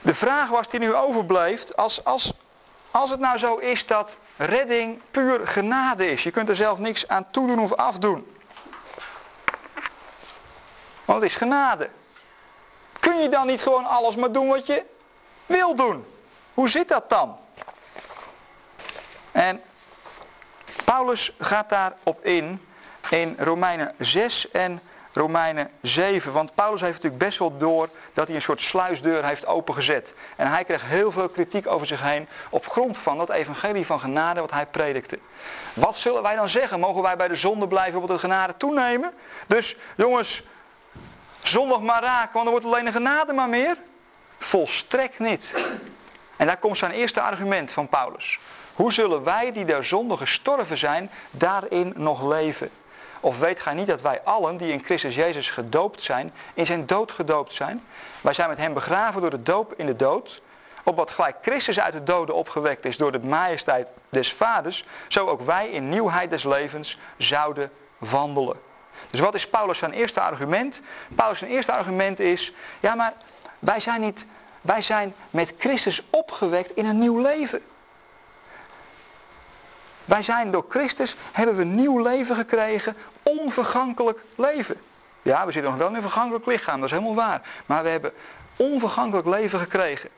de 0.00 0.14
vraag 0.14 0.48
was 0.48 0.68
die 0.68 0.80
nu 0.80 0.94
overbleef. 0.94 1.72
Als, 1.72 2.04
als, 2.04 2.32
als 2.90 3.10
het 3.10 3.20
nou 3.20 3.38
zo 3.38 3.56
is 3.56 3.86
dat 3.86 4.18
redding 4.36 5.00
puur 5.10 5.46
genade 5.46 6.10
is. 6.10 6.22
Je 6.22 6.30
kunt 6.30 6.48
er 6.48 6.56
zelf 6.56 6.78
niks 6.78 7.08
aan 7.08 7.30
toedoen 7.30 7.58
of 7.58 7.72
afdoen. 7.72 8.36
Want 11.04 11.22
het 11.22 11.30
is 11.30 11.36
genade. 11.36 11.90
Kun 13.00 13.18
je 13.18 13.28
dan 13.28 13.46
niet 13.46 13.60
gewoon 13.60 13.84
alles 13.84 14.16
maar 14.16 14.32
doen 14.32 14.48
wat 14.48 14.66
je 14.66 14.84
wil 15.46 15.74
doen? 15.74 16.06
Hoe 16.54 16.68
zit 16.68 16.88
dat 16.88 17.10
dan? 17.10 17.38
En 19.32 19.62
Paulus 20.84 21.34
gaat 21.38 21.68
daarop 21.68 22.24
in 22.24 22.66
in 23.14 23.36
Romeinen 23.38 23.92
6 23.98 24.50
en 24.50 24.80
Romeinen 25.12 25.70
7. 25.80 26.32
Want 26.32 26.54
Paulus 26.54 26.80
heeft 26.80 26.92
natuurlijk 26.92 27.22
best 27.22 27.38
wel 27.38 27.58
door 27.58 27.88
dat 28.12 28.26
hij 28.26 28.36
een 28.36 28.42
soort 28.42 28.60
sluisdeur 28.60 29.24
heeft 29.24 29.46
opengezet. 29.46 30.14
En 30.36 30.50
hij 30.50 30.64
kreeg 30.64 30.88
heel 30.88 31.12
veel 31.12 31.28
kritiek 31.28 31.66
over 31.66 31.86
zich 31.86 32.02
heen 32.02 32.28
op 32.50 32.66
grond 32.66 32.98
van 32.98 33.18
dat 33.18 33.30
evangelie 33.30 33.86
van 33.86 34.00
genade 34.00 34.40
wat 34.40 34.50
hij 34.50 34.66
predikte. 34.66 35.18
Wat 35.74 35.96
zullen 35.96 36.22
wij 36.22 36.34
dan 36.34 36.48
zeggen? 36.48 36.80
Mogen 36.80 37.02
wij 37.02 37.16
bij 37.16 37.28
de 37.28 37.36
zonde 37.36 37.68
blijven 37.68 38.02
op 38.02 38.08
de 38.08 38.18
genade 38.18 38.56
toenemen? 38.56 39.12
Dus 39.46 39.76
jongens, 39.96 40.42
zondag 41.42 41.80
maar 41.80 42.02
raken, 42.02 42.32
want 42.32 42.44
dan 42.44 42.54
wordt 42.54 42.66
alleen 42.66 42.84
de 42.84 42.92
genade 42.92 43.32
maar 43.32 43.48
meer. 43.48 43.76
Volstrekt 44.38 45.18
niet. 45.18 45.54
En 46.36 46.46
daar 46.46 46.56
komt 46.56 46.78
zijn 46.78 46.92
eerste 46.92 47.20
argument 47.20 47.70
van 47.70 47.88
Paulus. 47.88 48.38
Hoe 48.74 48.92
zullen 48.92 49.24
wij 49.24 49.52
die 49.52 49.64
der 49.64 49.84
zonde 49.84 50.16
gestorven 50.16 50.78
zijn, 50.78 51.10
daarin 51.30 51.92
nog 51.96 52.28
leven? 52.28 52.70
Of 53.24 53.38
weet 53.38 53.60
gij 53.60 53.74
niet 53.74 53.86
dat 53.86 54.00
wij 54.00 54.20
allen 54.24 54.56
die 54.56 54.72
in 54.72 54.84
Christus 54.84 55.14
Jezus 55.14 55.50
gedoopt 55.50 56.02
zijn, 56.02 56.32
in 56.54 56.66
zijn 56.66 56.86
dood 56.86 57.12
gedoopt 57.12 57.54
zijn? 57.54 57.84
Wij 58.20 58.32
zijn 58.32 58.48
met 58.48 58.58
hem 58.58 58.74
begraven 58.74 59.20
door 59.20 59.30
de 59.30 59.42
doop 59.42 59.74
in 59.76 59.86
de 59.86 59.96
dood. 59.96 60.42
Op 60.82 60.96
wat 60.96 61.10
gelijk 61.10 61.36
Christus 61.42 61.80
uit 61.80 61.92
de 61.92 62.02
doden 62.02 62.34
opgewekt 62.34 62.84
is 62.84 62.96
door 62.96 63.12
de 63.12 63.20
majesteit 63.20 63.92
des 64.08 64.32
vaders, 64.32 64.84
zo 65.08 65.26
ook 65.26 65.40
wij 65.40 65.68
in 65.68 65.88
nieuwheid 65.88 66.30
des 66.30 66.44
levens 66.44 66.98
zouden 67.16 67.70
wandelen. 67.98 68.56
Dus 69.10 69.20
wat 69.20 69.34
is 69.34 69.48
Paulus 69.48 69.78
zijn 69.78 69.92
eerste 69.92 70.20
argument? 70.20 70.82
Paulus 71.14 71.38
zijn 71.38 71.50
eerste 71.50 71.72
argument 71.72 72.20
is, 72.20 72.52
ja 72.80 72.94
maar 72.94 73.12
wij 73.58 73.80
zijn 73.80 74.00
niet, 74.00 74.26
wij 74.60 74.82
zijn 74.82 75.14
met 75.30 75.54
Christus 75.58 76.02
opgewekt 76.10 76.70
in 76.74 76.86
een 76.86 76.98
nieuw 76.98 77.18
leven. 77.18 77.62
Wij 80.04 80.22
zijn 80.22 80.50
door 80.50 80.64
Christus, 80.68 81.16
hebben 81.32 81.56
we 81.56 81.64
nieuw 81.64 82.02
leven 82.02 82.36
gekregen, 82.36 82.96
onvergankelijk 83.22 84.18
leven. 84.34 84.80
Ja, 85.22 85.46
we 85.46 85.52
zitten 85.52 85.70
nog 85.70 85.80
wel 85.80 85.88
in 85.88 85.94
een 85.94 86.02
vergankelijk 86.02 86.46
lichaam, 86.46 86.76
dat 86.80 86.84
is 86.84 86.90
helemaal 86.90 87.14
waar. 87.14 87.42
Maar 87.66 87.82
we 87.82 87.88
hebben 87.88 88.12
onvergankelijk 88.56 89.26
leven 89.26 89.58
gekregen. 89.58 90.10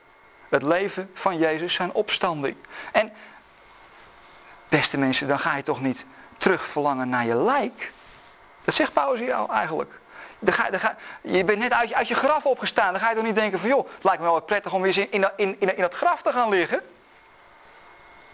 Het 0.49 0.61
leven 0.61 1.09
van 1.13 1.37
Jezus, 1.37 1.73
zijn 1.73 1.91
opstanding. 1.91 2.55
En, 2.91 3.11
beste 4.69 4.97
mensen, 4.97 5.27
dan 5.27 5.39
ga 5.39 5.55
je 5.55 5.63
toch 5.63 5.81
niet 5.81 6.05
terug 6.37 6.63
verlangen 6.63 7.09
naar 7.09 7.25
je 7.25 7.35
lijk? 7.35 7.93
Dat 8.63 8.73
zegt 8.73 8.93
Paulus 8.93 9.19
hier 9.19 9.33
al 9.33 9.49
eigenlijk. 9.49 9.99
Ga, 10.45 10.67
ga, 10.71 10.95
je 11.21 11.43
bent 11.43 11.59
net 11.59 11.73
uit 11.73 11.89
je, 11.89 11.95
uit 11.95 12.07
je 12.07 12.15
graf 12.15 12.45
opgestaan. 12.45 12.91
Dan 12.91 13.01
ga 13.01 13.09
je 13.09 13.15
toch 13.15 13.25
niet 13.25 13.35
denken 13.35 13.59
van 13.59 13.69
joh, 13.69 13.87
het 13.95 14.03
lijkt 14.03 14.19
me 14.21 14.27
wel 14.27 14.41
prettig 14.41 14.73
om 14.73 14.81
weer 14.81 14.97
in, 14.97 15.11
in, 15.11 15.29
in, 15.35 15.59
in 15.59 15.81
dat 15.81 15.93
graf 15.93 16.21
te 16.21 16.31
gaan 16.31 16.49
liggen. 16.49 16.81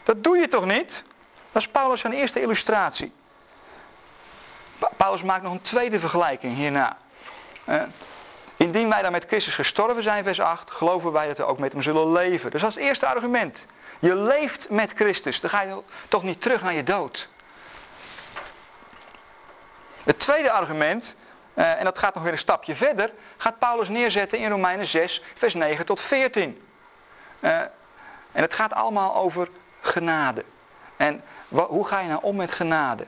Dat 0.04 0.24
doe 0.24 0.38
je 0.38 0.48
toch 0.48 0.66
niet? 0.66 1.04
Dat 1.54 1.62
is 1.62 1.68
Paulus 1.68 2.02
zijn 2.02 2.14
eerste 2.14 2.42
illustratie. 2.42 3.12
Paulus 4.98 5.24
maakt 5.24 5.44
nog 5.44 5.52
een 5.52 5.62
tweede 5.62 6.00
vergelijking 6.00 6.56
hierna. 6.56 6.98
Uh, 7.66 7.84
indien 8.58 8.90
wij 8.90 9.02
dan 9.02 9.12
met 9.12 9.26
Christus 9.26 9.56
gestorven 9.56 10.04
zijn, 10.04 10.24
vers 10.24 10.40
8, 10.40 10.72
geloven 10.72 11.12
wij 11.12 11.28
dat 11.28 11.38
we 11.38 11.46
ook 11.46 11.60
met 11.60 11.72
hem 11.72 11.82
zullen 11.82 12.12
leven. 12.12 12.52
Dus 12.52 12.62
dat 12.62 12.70
is 12.70 12.76
het 12.76 12.84
eerste 12.84 13.08
argument. 13.08 13.66
Je 14.00 14.16
leeft 14.16 14.70
met 14.70 14.92
Christus, 14.92 15.40
dan 15.40 15.50
ga 15.50 15.62
je 15.62 15.82
toch 16.08 16.24
niet 16.24 16.42
terug 16.42 16.62
naar 16.62 16.74
je 16.74 16.84
dood. 16.84 17.30
Het 20.04 20.20
tweede 20.20 20.52
argument, 20.52 21.16
uh, 21.54 21.80
en 21.80 21.84
dat 21.84 21.98
gaat 21.98 22.14
nog 22.14 22.24
weer 22.24 22.32
een 22.32 22.38
stapje 22.38 22.76
verder, 22.76 23.12
gaat 23.38 23.60
Paulus 23.60 23.90
neerzetten 23.90 24.40
in 24.40 24.50
Romeinen 24.50 24.86
6, 24.86 25.24
vers 25.36 25.54
9 25.54 25.86
tot 25.86 26.02
14. 26.02 26.68
Uh, 27.40 27.60
en 28.32 28.42
het 28.42 28.54
gaat 28.54 28.74
allemaal 28.74 29.16
over 29.16 29.50
genade. 29.82 30.44
En 30.98 31.22
hoe 31.50 31.88
ga 31.88 32.00
je 32.00 32.08
nou 32.08 32.20
om 32.24 32.36
met 32.36 32.52
genade? 32.52 33.06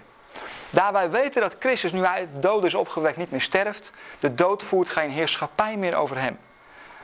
Daar 0.69 0.93
wij 0.93 1.09
weten 1.09 1.41
dat 1.41 1.55
Christus 1.59 1.91
nu 1.91 2.05
uit 2.05 2.29
de 2.33 2.39
dood 2.39 2.63
is 2.63 2.73
opgewekt 2.73 3.17
niet 3.17 3.31
meer 3.31 3.41
sterft, 3.41 3.91
de 4.19 4.35
dood 4.35 4.63
voert 4.63 4.89
geen 4.89 5.09
heerschappij 5.09 5.77
meer 5.77 5.95
over 5.95 6.19
hem. 6.21 6.37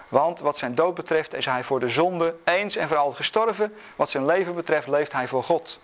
Want 0.07 0.39
wat 0.39 0.57
zijn 0.57 0.75
dood 0.75 0.95
betreft 0.95 1.33
is 1.33 1.45
hij 1.45 1.63
voor 1.63 1.79
de 1.79 1.89
zonde 1.89 2.35
eens 2.43 2.75
en 2.75 2.87
voor 2.87 2.97
altijd 2.97 3.15
gestorven. 3.15 3.73
Wat 3.95 4.09
zijn 4.09 4.25
leven 4.25 4.55
betreft 4.55 4.87
leeft 4.87 5.13
hij 5.13 5.27
voor 5.27 5.43
God. 5.43 5.79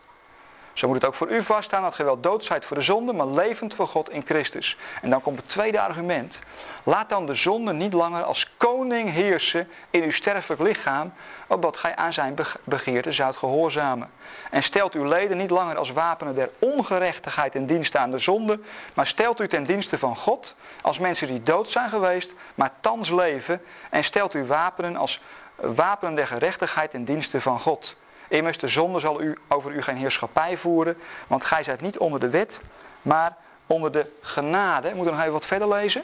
Zo 0.77 0.87
moet 0.87 0.95
het 0.95 1.05
ook 1.05 1.15
voor 1.15 1.29
u 1.29 1.43
vaststaan 1.43 1.81
dat 1.81 1.95
gij 1.95 2.05
wel 2.05 2.19
dood 2.19 2.43
zijt 2.45 2.65
voor 2.65 2.77
de 2.77 2.83
zonde, 2.83 3.13
maar 3.13 3.27
levend 3.27 3.73
voor 3.73 3.87
God 3.87 4.09
in 4.09 4.23
Christus. 4.25 4.77
En 5.01 5.09
dan 5.09 5.21
komt 5.21 5.37
het 5.37 5.49
tweede 5.49 5.81
argument. 5.81 6.39
Laat 6.83 7.09
dan 7.09 7.25
de 7.25 7.35
zonde 7.35 7.73
niet 7.73 7.93
langer 7.93 8.23
als 8.23 8.51
koning 8.57 9.11
heersen 9.11 9.69
in 9.89 10.03
uw 10.03 10.11
sterfelijk 10.11 10.61
lichaam, 10.61 11.13
opdat 11.47 11.77
gij 11.77 11.95
aan 11.95 12.13
zijn 12.13 12.35
begeerte 12.63 13.11
zoudt 13.11 13.37
gehoorzamen. 13.37 14.09
En 14.51 14.63
stelt 14.63 14.93
uw 14.93 15.07
leden 15.07 15.37
niet 15.37 15.49
langer 15.49 15.77
als 15.77 15.91
wapenen 15.91 16.35
der 16.35 16.49
ongerechtigheid 16.59 17.55
in 17.55 17.65
dienst 17.65 17.95
aan 17.95 18.11
de 18.11 18.19
zonde, 18.19 18.59
maar 18.93 19.07
stelt 19.07 19.39
u 19.41 19.47
ten 19.47 19.63
dienste 19.63 19.97
van 19.97 20.15
God 20.15 20.55
als 20.81 20.99
mensen 20.99 21.27
die 21.27 21.43
dood 21.43 21.69
zijn 21.69 21.89
geweest, 21.89 22.31
maar 22.55 22.71
thans 22.79 23.09
leven, 23.09 23.61
en 23.89 24.03
stelt 24.03 24.33
uw 24.33 24.45
wapenen 24.45 24.95
als 24.95 25.21
wapenen 25.55 26.15
der 26.15 26.27
gerechtigheid 26.27 26.93
in 26.93 27.03
dienste 27.03 27.41
van 27.41 27.59
God. 27.59 27.95
Immers, 28.27 28.57
de 28.57 28.67
zonde 28.67 28.99
zal 28.99 29.21
u, 29.21 29.37
over 29.47 29.71
u 29.71 29.81
geen 29.81 29.97
heerschappij 29.97 30.57
voeren, 30.57 30.97
want 31.27 31.43
gij 31.43 31.63
zijt 31.63 31.81
niet 31.81 31.97
onder 31.97 32.19
de 32.19 32.29
wet, 32.29 32.61
maar 33.01 33.35
onder 33.67 33.91
de 33.91 34.11
genade. 34.21 34.95
Moet 34.95 35.05
er 35.05 35.11
nog 35.11 35.21
even 35.21 35.33
wat 35.33 35.45
verder 35.45 35.67
lezen? 35.67 36.03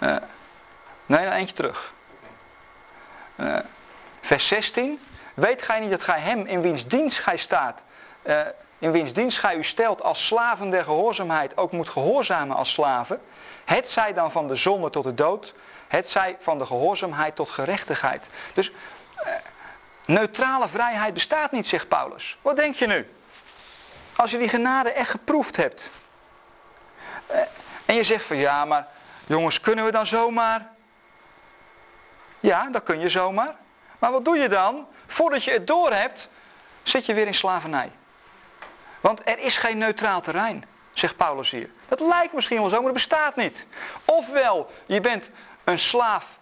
Uh, 0.00 0.16
nee, 1.06 1.30
eentje 1.30 1.54
terug. 1.54 1.92
Uh, 3.36 3.56
vers 4.20 4.46
16. 4.46 5.00
Weet 5.34 5.62
gij 5.62 5.80
niet 5.80 5.90
dat 5.90 6.02
gij 6.02 6.20
hem 6.20 6.46
in 6.46 6.60
wiens 6.60 6.86
dienst 6.86 7.18
gij 7.18 7.36
staat, 7.36 7.82
uh, 8.22 8.40
in 8.78 8.92
wiens 8.92 9.12
dienst 9.12 9.38
gij 9.38 9.56
u 9.56 9.64
stelt 9.64 10.02
als 10.02 10.26
slaven 10.26 10.70
der 10.70 10.84
gehoorzaamheid, 10.84 11.56
ook 11.56 11.72
moet 11.72 11.88
gehoorzamen 11.88 12.56
als 12.56 12.72
slaven? 12.72 13.20
Het 13.64 13.88
zij 13.88 14.14
dan 14.14 14.32
van 14.32 14.48
de 14.48 14.56
zonde 14.56 14.90
tot 14.90 15.04
de 15.04 15.14
dood, 15.14 15.54
het 15.90 16.08
zij 16.08 16.36
van 16.40 16.58
de 16.58 16.66
gehoorzaamheid 16.66 17.36
tot 17.36 17.50
gerechtigheid. 17.50 18.30
Dus 18.54 18.72
eh, 19.16 19.32
neutrale 20.04 20.68
vrijheid 20.68 21.14
bestaat 21.14 21.52
niet, 21.52 21.66
zegt 21.66 21.88
Paulus. 21.88 22.38
Wat 22.42 22.56
denk 22.56 22.74
je 22.74 22.86
nu? 22.86 23.14
Als 24.16 24.30
je 24.30 24.38
die 24.38 24.48
genade 24.48 24.92
echt 24.92 25.10
geproefd 25.10 25.56
hebt. 25.56 25.90
Eh, 27.26 27.40
en 27.84 27.94
je 27.94 28.04
zegt 28.04 28.24
van 28.24 28.36
ja, 28.36 28.64
maar 28.64 28.88
jongens, 29.26 29.60
kunnen 29.60 29.84
we 29.84 29.90
dan 29.90 30.06
zomaar? 30.06 30.68
Ja, 32.40 32.68
dat 32.68 32.82
kun 32.82 33.00
je 33.00 33.08
zomaar. 33.08 33.54
Maar 33.98 34.10
wat 34.12 34.24
doe 34.24 34.38
je 34.38 34.48
dan? 34.48 34.88
Voordat 35.06 35.44
je 35.44 35.50
het 35.50 35.66
door 35.66 35.92
hebt, 35.92 36.28
zit 36.82 37.06
je 37.06 37.14
weer 37.14 37.26
in 37.26 37.34
slavernij. 37.34 37.92
Want 39.00 39.20
er 39.24 39.38
is 39.38 39.56
geen 39.56 39.78
neutraal 39.78 40.20
terrein, 40.20 40.64
zegt 40.92 41.16
Paulus 41.16 41.50
hier. 41.50 41.70
Dat 41.88 42.00
lijkt 42.00 42.32
misschien 42.32 42.60
wel 42.60 42.68
zo, 42.68 42.74
maar 42.74 42.84
dat 42.84 42.92
bestaat 42.92 43.36
niet. 43.36 43.66
Ofwel, 44.04 44.70
je 44.86 45.00
bent 45.00 45.30
een 45.70 45.78
slaaf 45.78 46.38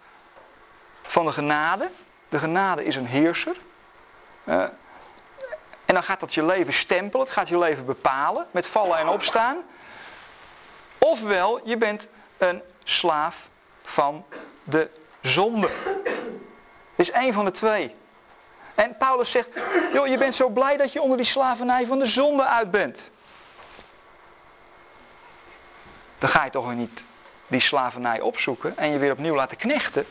van 1.02 1.26
de 1.26 1.32
genade. 1.32 1.90
De 2.28 2.38
genade 2.38 2.84
is 2.84 2.96
een 2.96 3.06
heerser. 3.06 3.56
Uh, 4.44 4.62
en 5.84 5.94
dan 5.94 6.02
gaat 6.02 6.20
dat 6.20 6.34
je 6.34 6.44
leven 6.44 6.72
stempelen, 6.72 7.26
het 7.26 7.34
gaat 7.34 7.48
je 7.48 7.58
leven 7.58 7.86
bepalen 7.86 8.46
met 8.50 8.66
vallen 8.66 8.98
en 8.98 9.08
opstaan. 9.08 9.56
Ofwel, 10.98 11.60
je 11.64 11.76
bent 11.76 12.08
een 12.38 12.62
slaaf 12.84 13.48
van 13.84 14.24
de 14.64 14.90
zonde. 15.20 15.70
Is 16.94 17.10
één 17.10 17.32
van 17.32 17.44
de 17.44 17.50
twee. 17.50 17.96
En 18.74 18.96
Paulus 18.96 19.30
zegt, 19.30 19.48
joh, 19.92 20.06
je 20.06 20.18
bent 20.18 20.34
zo 20.34 20.48
blij 20.48 20.76
dat 20.76 20.92
je 20.92 21.02
onder 21.02 21.16
die 21.16 21.26
slavernij 21.26 21.86
van 21.86 21.98
de 21.98 22.06
zonde 22.06 22.44
uit 22.44 22.70
bent. 22.70 23.10
Dan 26.18 26.28
ga 26.28 26.44
je 26.44 26.50
toch 26.50 26.66
weer 26.66 26.74
niet 26.74 27.04
die 27.48 27.60
slavernij 27.60 28.20
opzoeken 28.20 28.76
en 28.76 28.90
je 28.90 28.98
weer 28.98 29.12
opnieuw 29.12 29.34
laten 29.34 29.56
knechten, 29.56 30.06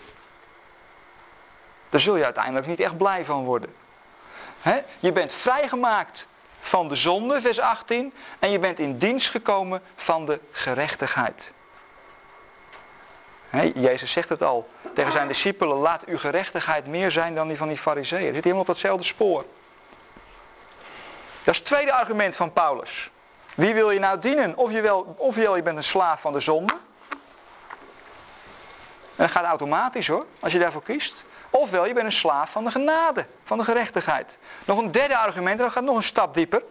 daar 1.90 2.00
zul 2.00 2.16
je 2.16 2.24
uiteindelijk 2.24 2.68
niet 2.68 2.80
echt 2.80 2.98
blij 2.98 3.26
van 3.26 3.44
worden. 3.44 3.76
Je 5.00 5.12
bent 5.12 5.34
vrijgemaakt 5.34 6.28
van 6.60 6.88
de 6.88 6.96
zonde, 6.96 7.42
vers 7.42 7.60
18, 7.60 8.14
en 8.40 8.50
je 8.50 8.60
bent 8.60 8.80
in 8.80 8.98
dienst 8.98 9.30
gekomen 9.30 9.82
van 9.96 10.26
de 10.26 10.40
gerechtigheid. 10.52 11.54
Jezus 13.76 14.12
zegt 14.12 14.30
het 14.30 14.44
al 14.44 14.70
tegen 14.94 15.12
zijn 15.12 15.28
discipelen, 15.28 15.78
laat 15.78 16.06
uw 16.06 16.18
gerechtigheid 16.18 16.88
meer 16.88 17.12
zijn 17.12 17.36
dan 17.36 17.48
die 17.48 17.58
van 17.58 17.68
die 17.68 17.78
fariseeën. 17.78 18.34
Zit 18.34 18.44
helemaal 18.44 18.62
op 18.62 18.68
datzelfde 18.68 19.04
spoor. 19.04 19.46
Dat 21.44 21.54
is 21.54 21.58
het 21.58 21.66
tweede 21.66 21.94
argument 21.94 22.36
van 22.36 22.54
Paulus. 22.54 23.12
Wie 23.56 23.74
wil 23.74 23.92
je 23.92 24.00
nou 24.00 24.20
dienen? 24.20 24.58
Of 24.58 24.72
je, 24.72 24.82
wel, 24.82 25.16
of 25.18 25.36
je, 25.36 25.42
wel, 25.42 25.56
je 25.56 25.62
bent 25.62 25.78
een 25.78 25.84
slaaf 25.84 26.22
van 26.22 26.34
de 26.34 26.40
zonde, 26.40 26.74
en 29.18 29.24
dat 29.24 29.32
gaat 29.32 29.46
automatisch 29.46 30.08
hoor, 30.08 30.26
als 30.40 30.52
je 30.52 30.60
daarvoor 30.60 30.84
kiest. 30.84 31.24
Ofwel, 31.50 31.86
je 31.86 31.94
bent 31.94 32.06
een 32.06 32.12
slaaf 32.12 32.52
van 32.52 32.64
de 32.64 32.72
genade, 32.72 33.26
van 33.44 33.58
de 33.58 33.64
gerechtigheid. 33.64 34.40
Nog 34.66 34.80
een 34.80 34.92
derde 34.92 35.18
argument, 35.18 35.58
en 35.58 35.64
dat 35.64 35.74
gaat 35.74 35.84
nog 35.84 35.96
een 35.96 36.04
stap 36.04 36.34
dieper. 36.34 36.64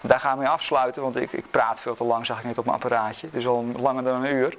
Daar 0.00 0.20
gaan 0.20 0.38
we 0.38 0.48
afsluiten, 0.48 1.02
want 1.02 1.16
ik, 1.16 1.32
ik 1.32 1.50
praat 1.50 1.80
veel 1.80 1.94
te 1.94 2.04
lang, 2.04 2.26
zag 2.26 2.38
ik 2.38 2.44
net 2.44 2.58
op 2.58 2.64
mijn 2.64 2.76
apparaatje. 2.76 3.26
Het 3.26 3.34
is 3.34 3.46
al 3.46 3.64
langer 3.76 4.04
dan 4.04 4.24
een 4.24 4.34
uur. 4.34 4.58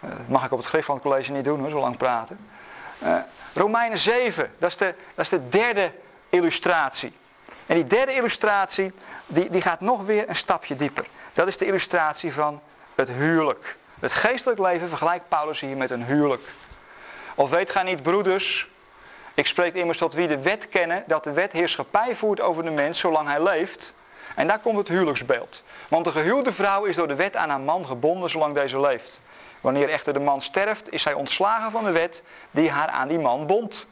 Dat 0.00 0.28
mag 0.28 0.44
ik 0.44 0.52
op 0.52 0.58
het 0.58 0.66
gericht 0.66 0.86
van 0.86 0.94
het 0.94 1.04
college 1.04 1.32
niet 1.32 1.44
doen 1.44 1.60
hoor, 1.60 1.70
zo 1.70 1.80
lang 1.80 1.96
praten. 1.96 2.48
Uh, 3.02 3.16
Romeinen 3.54 3.98
7, 3.98 4.52
dat 4.58 4.70
is, 4.70 4.76
de, 4.76 4.94
dat 5.14 5.24
is 5.24 5.30
de 5.30 5.48
derde 5.48 5.92
illustratie. 6.28 7.12
En 7.66 7.74
die 7.74 7.86
derde 7.86 8.14
illustratie, 8.14 8.92
die, 9.26 9.50
die 9.50 9.60
gaat 9.60 9.80
nog 9.80 10.04
weer 10.04 10.28
een 10.28 10.36
stapje 10.36 10.76
dieper. 10.76 11.06
Dat 11.32 11.46
is 11.46 11.56
de 11.56 11.66
illustratie 11.66 12.32
van 12.32 12.60
het 12.94 13.08
huwelijk. 13.08 13.76
Het 14.02 14.12
geestelijk 14.12 14.60
leven 14.60 14.88
vergelijkt 14.88 15.28
Paulus 15.28 15.60
hier 15.60 15.76
met 15.76 15.90
een 15.90 16.04
huwelijk. 16.04 16.42
Of 17.34 17.50
weet 17.50 17.70
gij 17.70 17.82
niet, 17.82 18.02
broeders, 18.02 18.70
ik 19.34 19.46
spreek 19.46 19.74
immers 19.74 19.98
tot 19.98 20.14
wie 20.14 20.28
de 20.28 20.38
wet 20.38 20.68
kennen, 20.68 21.04
dat 21.06 21.24
de 21.24 21.32
wet 21.32 21.52
heerschappij 21.52 22.16
voert 22.16 22.40
over 22.40 22.64
de 22.64 22.70
mens 22.70 22.98
zolang 22.98 23.28
hij 23.28 23.42
leeft. 23.42 23.92
En 24.34 24.46
daar 24.46 24.58
komt 24.58 24.78
het 24.78 24.88
huwelijksbeeld. 24.88 25.62
Want 25.88 26.04
de 26.04 26.10
gehuwde 26.10 26.52
vrouw 26.52 26.84
is 26.84 26.96
door 26.96 27.08
de 27.08 27.14
wet 27.14 27.36
aan 27.36 27.48
haar 27.48 27.60
man 27.60 27.86
gebonden 27.86 28.30
zolang 28.30 28.54
deze 28.54 28.80
leeft. 28.80 29.20
Wanneer 29.60 29.88
echter 29.88 30.12
de 30.12 30.20
man 30.20 30.42
sterft, 30.42 30.92
is 30.92 31.02
zij 31.02 31.14
ontslagen 31.14 31.70
van 31.70 31.84
de 31.84 31.92
wet 31.92 32.22
die 32.50 32.70
haar 32.70 32.88
aan 32.88 33.08
die 33.08 33.18
man 33.18 33.46
bond. 33.46 33.86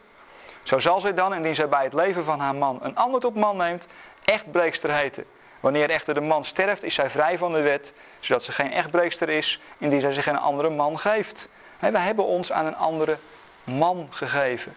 Zo 0.63 0.79
zal 0.79 0.99
zij 0.99 1.13
dan, 1.13 1.33
indien 1.33 1.55
zij 1.55 1.69
bij 1.69 1.83
het 1.83 1.93
leven 1.93 2.23
van 2.23 2.39
haar 2.39 2.55
man 2.55 2.79
een 2.81 2.95
ander 2.95 3.19
tot 3.19 3.35
man 3.35 3.57
neemt, 3.57 3.87
echt 4.23 4.51
breekster 4.51 4.91
heten. 4.91 5.25
Wanneer 5.59 5.89
echter 5.89 6.13
de 6.13 6.21
man 6.21 6.45
sterft, 6.45 6.83
is 6.83 6.93
zij 6.93 7.09
vrij 7.09 7.37
van 7.37 7.53
de 7.53 7.61
wet, 7.61 7.93
zodat 8.21 8.43
ze 8.43 8.51
geen 8.51 8.73
echtbreekster 8.73 9.29
is, 9.29 9.59
indien 9.77 10.01
zij 10.01 10.11
zich 10.11 10.27
een 10.27 10.39
andere 10.39 10.69
man 10.69 10.99
geeft. 10.99 11.47
We 11.79 11.99
hebben 11.99 12.25
ons 12.25 12.51
aan 12.51 12.65
een 12.65 12.75
andere 12.75 13.17
man 13.63 14.07
gegeven. 14.09 14.75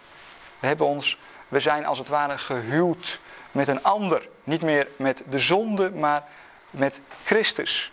We, 0.59 0.67
hebben 0.67 0.87
ons, 0.87 1.17
we 1.47 1.59
zijn 1.59 1.85
als 1.85 1.97
het 1.97 2.07
ware 2.07 2.37
gehuwd 2.37 3.19
met 3.51 3.67
een 3.67 3.83
ander. 3.83 4.27
Niet 4.43 4.61
meer 4.61 4.87
met 4.95 5.21
de 5.29 5.39
zonde, 5.39 5.91
maar 5.91 6.23
met 6.69 7.01
Christus. 7.23 7.91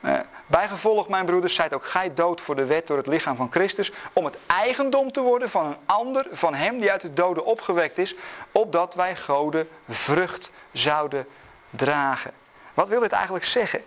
Eh, 0.00 0.14
bijgevolg, 0.46 1.08
mijn 1.08 1.26
broeders, 1.26 1.54
zijt 1.54 1.74
ook 1.74 1.86
gij 1.86 2.14
dood 2.14 2.40
voor 2.40 2.56
de 2.56 2.64
wet 2.64 2.86
door 2.86 2.96
het 2.96 3.06
lichaam 3.06 3.36
van 3.36 3.50
Christus, 3.50 3.92
om 4.12 4.24
het 4.24 4.36
eigendom 4.46 5.12
te 5.12 5.20
worden 5.20 5.50
van 5.50 5.66
een 5.66 5.76
ander, 5.86 6.26
van 6.32 6.54
hem 6.54 6.80
die 6.80 6.90
uit 6.90 7.00
de 7.00 7.12
doden 7.12 7.44
opgewekt 7.44 7.98
is, 7.98 8.14
opdat 8.52 8.94
wij 8.94 9.16
Gode 9.16 9.66
vrucht 9.88 10.50
zouden 10.72 11.26
dragen. 11.70 12.32
Wat 12.74 12.88
wil 12.88 13.00
dit 13.00 13.12
eigenlijk 13.12 13.44
zeggen? 13.44 13.84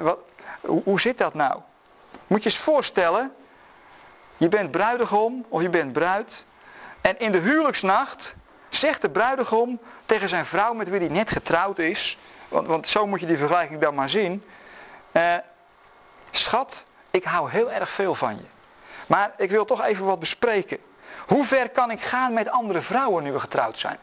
Wat, 0.00 0.18
hoe, 0.60 1.00
zit 1.00 1.18
dat 1.18 1.34
nou? 1.34 1.60
Moet 2.26 2.42
je 2.42 2.48
eens 2.48 2.58
voorstellen, 2.58 3.34
je 4.36 4.48
bent 4.48 4.70
bruidegom 4.70 5.44
of 5.48 5.62
je 5.62 5.68
bent 5.68 5.92
bruid. 5.92 6.44
En 7.00 7.18
in 7.18 7.32
de 7.32 7.38
huwelijksnacht 7.38 8.34
zegt 8.68 9.02
de 9.02 9.10
bruidegom 9.10 9.80
tegen 10.06 10.28
zijn 10.28 10.46
vrouw 10.46 10.74
met 10.74 10.88
wie 10.88 11.00
hij 11.00 11.08
net 11.08 11.30
getrouwd 11.30 11.78
is. 11.78 12.18
Want, 12.48 12.66
want 12.66 12.88
zo 12.88 13.06
moet 13.06 13.20
je 13.20 13.26
die 13.26 13.36
vergelijking 13.36 13.80
dan 13.80 13.94
maar 13.94 14.08
zien. 14.08 14.44
Eh, 15.12 15.34
schat, 16.30 16.84
ik 17.10 17.24
hou 17.24 17.50
heel 17.50 17.70
erg 17.70 17.90
veel 17.90 18.14
van 18.14 18.36
je. 18.36 18.44
Maar 19.06 19.32
ik 19.36 19.50
wil 19.50 19.64
toch 19.64 19.84
even 19.84 20.04
wat 20.04 20.18
bespreken. 20.18 20.78
Hoe 21.26 21.44
ver 21.44 21.70
kan 21.70 21.90
ik 21.90 22.00
gaan 22.00 22.32
met 22.32 22.50
andere 22.50 22.80
vrouwen 22.80 23.24
nu 23.24 23.32
we 23.32 23.40
getrouwd 23.40 23.78
zijn? 23.78 23.98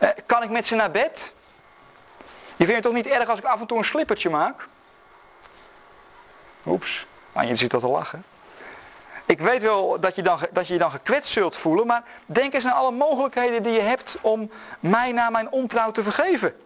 Eh, 0.00 0.08
kan 0.26 0.42
ik 0.42 0.50
met 0.50 0.66
ze 0.66 0.74
naar 0.74 0.90
bed? 0.90 1.32
Je 2.58 2.64
vindt 2.64 2.72
het 2.72 2.82
toch 2.82 2.92
niet 2.92 3.06
erg 3.06 3.28
als 3.28 3.38
ik 3.38 3.44
af 3.44 3.60
en 3.60 3.66
toe 3.66 3.78
een 3.78 3.84
slippertje 3.84 4.30
maak? 4.30 4.68
Oeps, 6.66 7.06
aan 7.32 7.46
je 7.46 7.56
zit 7.56 7.74
al 7.74 7.80
te 7.80 7.88
lachen. 7.88 8.24
Ik 9.26 9.40
weet 9.40 9.62
wel 9.62 10.00
dat 10.00 10.14
je, 10.14 10.22
dan, 10.22 10.38
dat 10.52 10.66
je 10.66 10.72
je 10.72 10.78
dan 10.78 10.90
gekwetst 10.90 11.32
zult 11.32 11.56
voelen, 11.56 11.86
maar 11.86 12.02
denk 12.26 12.54
eens 12.54 12.66
aan 12.66 12.72
alle 12.72 12.92
mogelijkheden 12.92 13.62
die 13.62 13.72
je 13.72 13.80
hebt 13.80 14.16
om 14.20 14.50
mij 14.80 15.12
na 15.12 15.30
mijn 15.30 15.50
ontrouw 15.50 15.90
te 15.90 16.02
vergeven. 16.02 16.56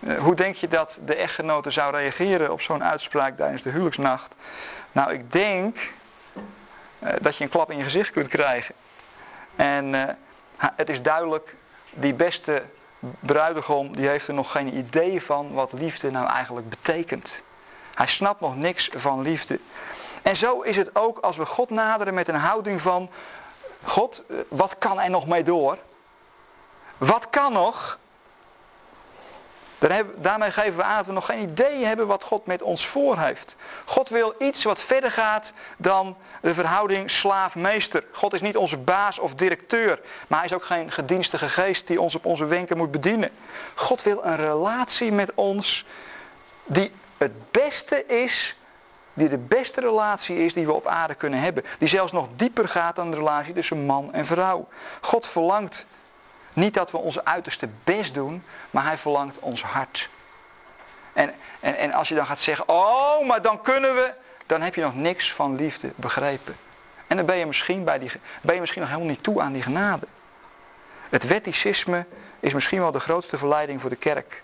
Eh, 0.00 0.18
hoe 0.18 0.34
denk 0.34 0.56
je 0.56 0.68
dat 0.68 0.98
de 1.04 1.14
echtgenote 1.14 1.70
zou 1.70 1.96
reageren 1.96 2.52
op 2.52 2.60
zo'n 2.60 2.84
uitspraak 2.84 3.36
tijdens 3.36 3.62
de 3.62 3.70
huwelijksnacht? 3.70 4.34
Nou, 4.92 5.12
ik 5.12 5.32
denk 5.32 5.92
eh, 6.98 7.12
dat 7.20 7.36
je 7.36 7.44
een 7.44 7.50
klap 7.50 7.70
in 7.70 7.76
je 7.76 7.82
gezicht 7.82 8.10
kunt 8.10 8.28
krijgen. 8.28 8.74
En 9.56 9.94
uh, 9.94 10.04
het 10.56 10.88
is 10.88 11.02
duidelijk, 11.02 11.54
die 11.94 12.14
beste 12.14 12.62
bruidegom, 13.20 13.96
die 13.96 14.08
heeft 14.08 14.28
er 14.28 14.34
nog 14.34 14.52
geen 14.52 14.76
idee 14.76 15.22
van 15.22 15.52
wat 15.52 15.72
liefde 15.72 16.10
nou 16.10 16.28
eigenlijk 16.28 16.68
betekent. 16.68 17.42
Hij 17.94 18.06
snapt 18.06 18.40
nog 18.40 18.56
niks 18.56 18.90
van 18.96 19.22
liefde. 19.22 19.60
En 20.22 20.36
zo 20.36 20.60
is 20.60 20.76
het 20.76 20.96
ook 20.96 21.18
als 21.18 21.36
we 21.36 21.46
God 21.46 21.70
naderen 21.70 22.14
met 22.14 22.28
een 22.28 22.34
houding 22.34 22.80
van, 22.80 23.10
God, 23.84 24.24
eh, 24.28 24.36
wat 24.48 24.78
kan 24.78 25.00
er 25.00 25.10
nog 25.10 25.26
mee 25.26 25.42
door? 25.42 25.78
Wat 26.98 27.30
kan 27.30 27.52
nog? 27.52 27.98
Daarmee 30.16 30.50
geven 30.50 30.76
we 30.76 30.82
aan 30.82 30.96
dat 30.96 31.06
we 31.06 31.12
nog 31.12 31.26
geen 31.26 31.38
idee 31.38 31.84
hebben 31.84 32.06
wat 32.06 32.22
God 32.22 32.46
met 32.46 32.62
ons 32.62 32.86
voor 32.86 33.18
heeft. 33.18 33.56
God 33.84 34.08
wil 34.08 34.34
iets 34.38 34.64
wat 34.64 34.82
verder 34.82 35.10
gaat 35.10 35.52
dan 35.78 36.16
de 36.40 36.54
verhouding 36.54 37.10
slaaf-meester. 37.10 38.04
God 38.12 38.34
is 38.34 38.40
niet 38.40 38.56
onze 38.56 38.76
baas 38.76 39.18
of 39.18 39.34
directeur, 39.34 40.00
maar 40.28 40.38
hij 40.38 40.48
is 40.48 40.54
ook 40.54 40.64
geen 40.64 40.90
gedienstige 40.92 41.48
geest 41.48 41.86
die 41.86 42.00
ons 42.00 42.14
op 42.14 42.26
onze 42.26 42.44
wenken 42.44 42.76
moet 42.76 42.90
bedienen. 42.90 43.30
God 43.74 44.02
wil 44.02 44.24
een 44.24 44.36
relatie 44.36 45.12
met 45.12 45.34
ons 45.34 45.86
die 46.64 46.92
het 47.18 47.50
beste 47.50 48.06
is, 48.06 48.56
die 49.14 49.28
de 49.28 49.38
beste 49.38 49.80
relatie 49.80 50.36
is 50.36 50.54
die 50.54 50.66
we 50.66 50.72
op 50.72 50.86
aarde 50.86 51.14
kunnen 51.14 51.40
hebben. 51.40 51.64
Die 51.78 51.88
zelfs 51.88 52.12
nog 52.12 52.28
dieper 52.36 52.68
gaat 52.68 52.96
dan 52.96 53.10
de 53.10 53.16
relatie 53.16 53.54
tussen 53.54 53.86
man 53.86 54.12
en 54.12 54.26
vrouw. 54.26 54.68
God 55.00 55.26
verlangt 55.26 55.86
niet 56.54 56.74
dat 56.74 56.90
we 56.90 56.98
onze 56.98 57.24
uiterste 57.24 57.68
best 57.84 58.14
doen, 58.14 58.44
maar 58.70 58.84
hij 58.84 58.98
verlangt 58.98 59.38
ons 59.38 59.62
hart. 59.62 60.08
En, 61.12 61.34
en, 61.60 61.76
en 61.76 61.92
als 61.92 62.08
je 62.08 62.14
dan 62.14 62.26
gaat 62.26 62.38
zeggen, 62.38 62.68
oh, 62.68 63.26
maar 63.26 63.42
dan 63.42 63.60
kunnen 63.60 63.94
we, 63.94 64.14
dan 64.46 64.62
heb 64.62 64.74
je 64.74 64.80
nog 64.80 64.94
niks 64.94 65.32
van 65.32 65.56
liefde 65.56 65.92
begrepen. 65.96 66.56
En 67.06 67.16
dan 67.16 67.26
ben 67.26 67.36
je 67.36 67.46
misschien, 67.46 67.84
bij 67.84 67.98
die, 67.98 68.10
ben 68.42 68.54
je 68.54 68.60
misschien 68.60 68.80
nog 68.80 68.90
helemaal 68.90 69.10
niet 69.10 69.22
toe 69.22 69.40
aan 69.40 69.52
die 69.52 69.62
genade. 69.62 70.06
Het 71.10 71.26
wetticisme 71.26 72.06
is 72.40 72.52
misschien 72.52 72.80
wel 72.80 72.92
de 72.92 73.00
grootste 73.00 73.38
verleiding 73.38 73.80
voor 73.80 73.90
de 73.90 73.96
kerk. 73.96 74.42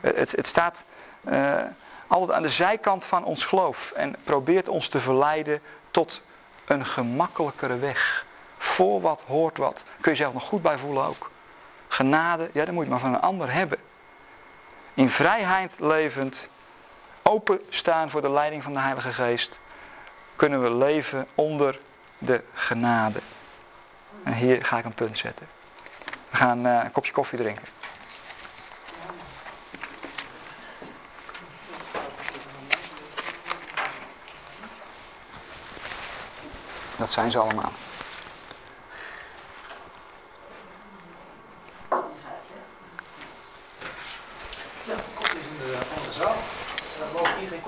Het, 0.00 0.32
het 0.32 0.46
staat 0.46 0.84
uh, 1.24 1.60
altijd 2.06 2.32
aan 2.32 2.42
de 2.42 2.48
zijkant 2.48 3.04
van 3.04 3.24
ons 3.24 3.44
geloof 3.44 3.90
en 3.90 4.16
probeert 4.24 4.68
ons 4.68 4.88
te 4.88 5.00
verleiden 5.00 5.60
tot 5.90 6.22
een 6.64 6.86
gemakkelijkere 6.86 7.78
weg. 7.78 8.26
Voor 8.58 9.00
wat 9.00 9.22
hoort 9.26 9.56
wat. 9.56 9.84
Kun 10.00 10.12
je 10.12 10.18
zelf 10.18 10.32
nog 10.32 10.44
goed 10.44 10.62
bij 10.62 10.78
voelen 10.78 11.04
ook. 11.04 11.30
Genade, 11.92 12.50
ja, 12.52 12.64
dat 12.64 12.74
moet 12.74 12.84
je 12.84 12.90
maar 12.90 13.00
van 13.00 13.14
een 13.14 13.20
ander 13.20 13.52
hebben. 13.52 13.78
In 14.94 15.10
vrijheid 15.10 15.80
levend, 15.80 16.48
openstaan 17.22 18.10
voor 18.10 18.20
de 18.20 18.30
leiding 18.30 18.62
van 18.62 18.72
de 18.72 18.78
Heilige 18.80 19.12
Geest, 19.12 19.60
kunnen 20.36 20.62
we 20.62 20.74
leven 20.74 21.26
onder 21.34 21.80
de 22.18 22.44
genade. 22.52 23.18
En 24.22 24.32
hier 24.32 24.64
ga 24.64 24.78
ik 24.78 24.84
een 24.84 24.94
punt 24.94 25.18
zetten. 25.18 25.48
We 26.30 26.36
gaan 26.36 26.66
uh, 26.66 26.80
een 26.84 26.92
kopje 26.92 27.12
koffie 27.12 27.38
drinken. 27.38 27.68
Dat 36.96 37.12
zijn 37.12 37.30
ze 37.30 37.38
allemaal. 37.38 37.72
Ja, 44.84 44.94
koffie 45.14 45.38
is 45.38 45.46
in 45.46 45.56
de 45.58 45.62
andere 45.62 46.01
zaal. 46.12 46.36
Dan 46.98 47.12
mogen 47.12 47.38
hier 47.40 47.48
geen 47.48 47.60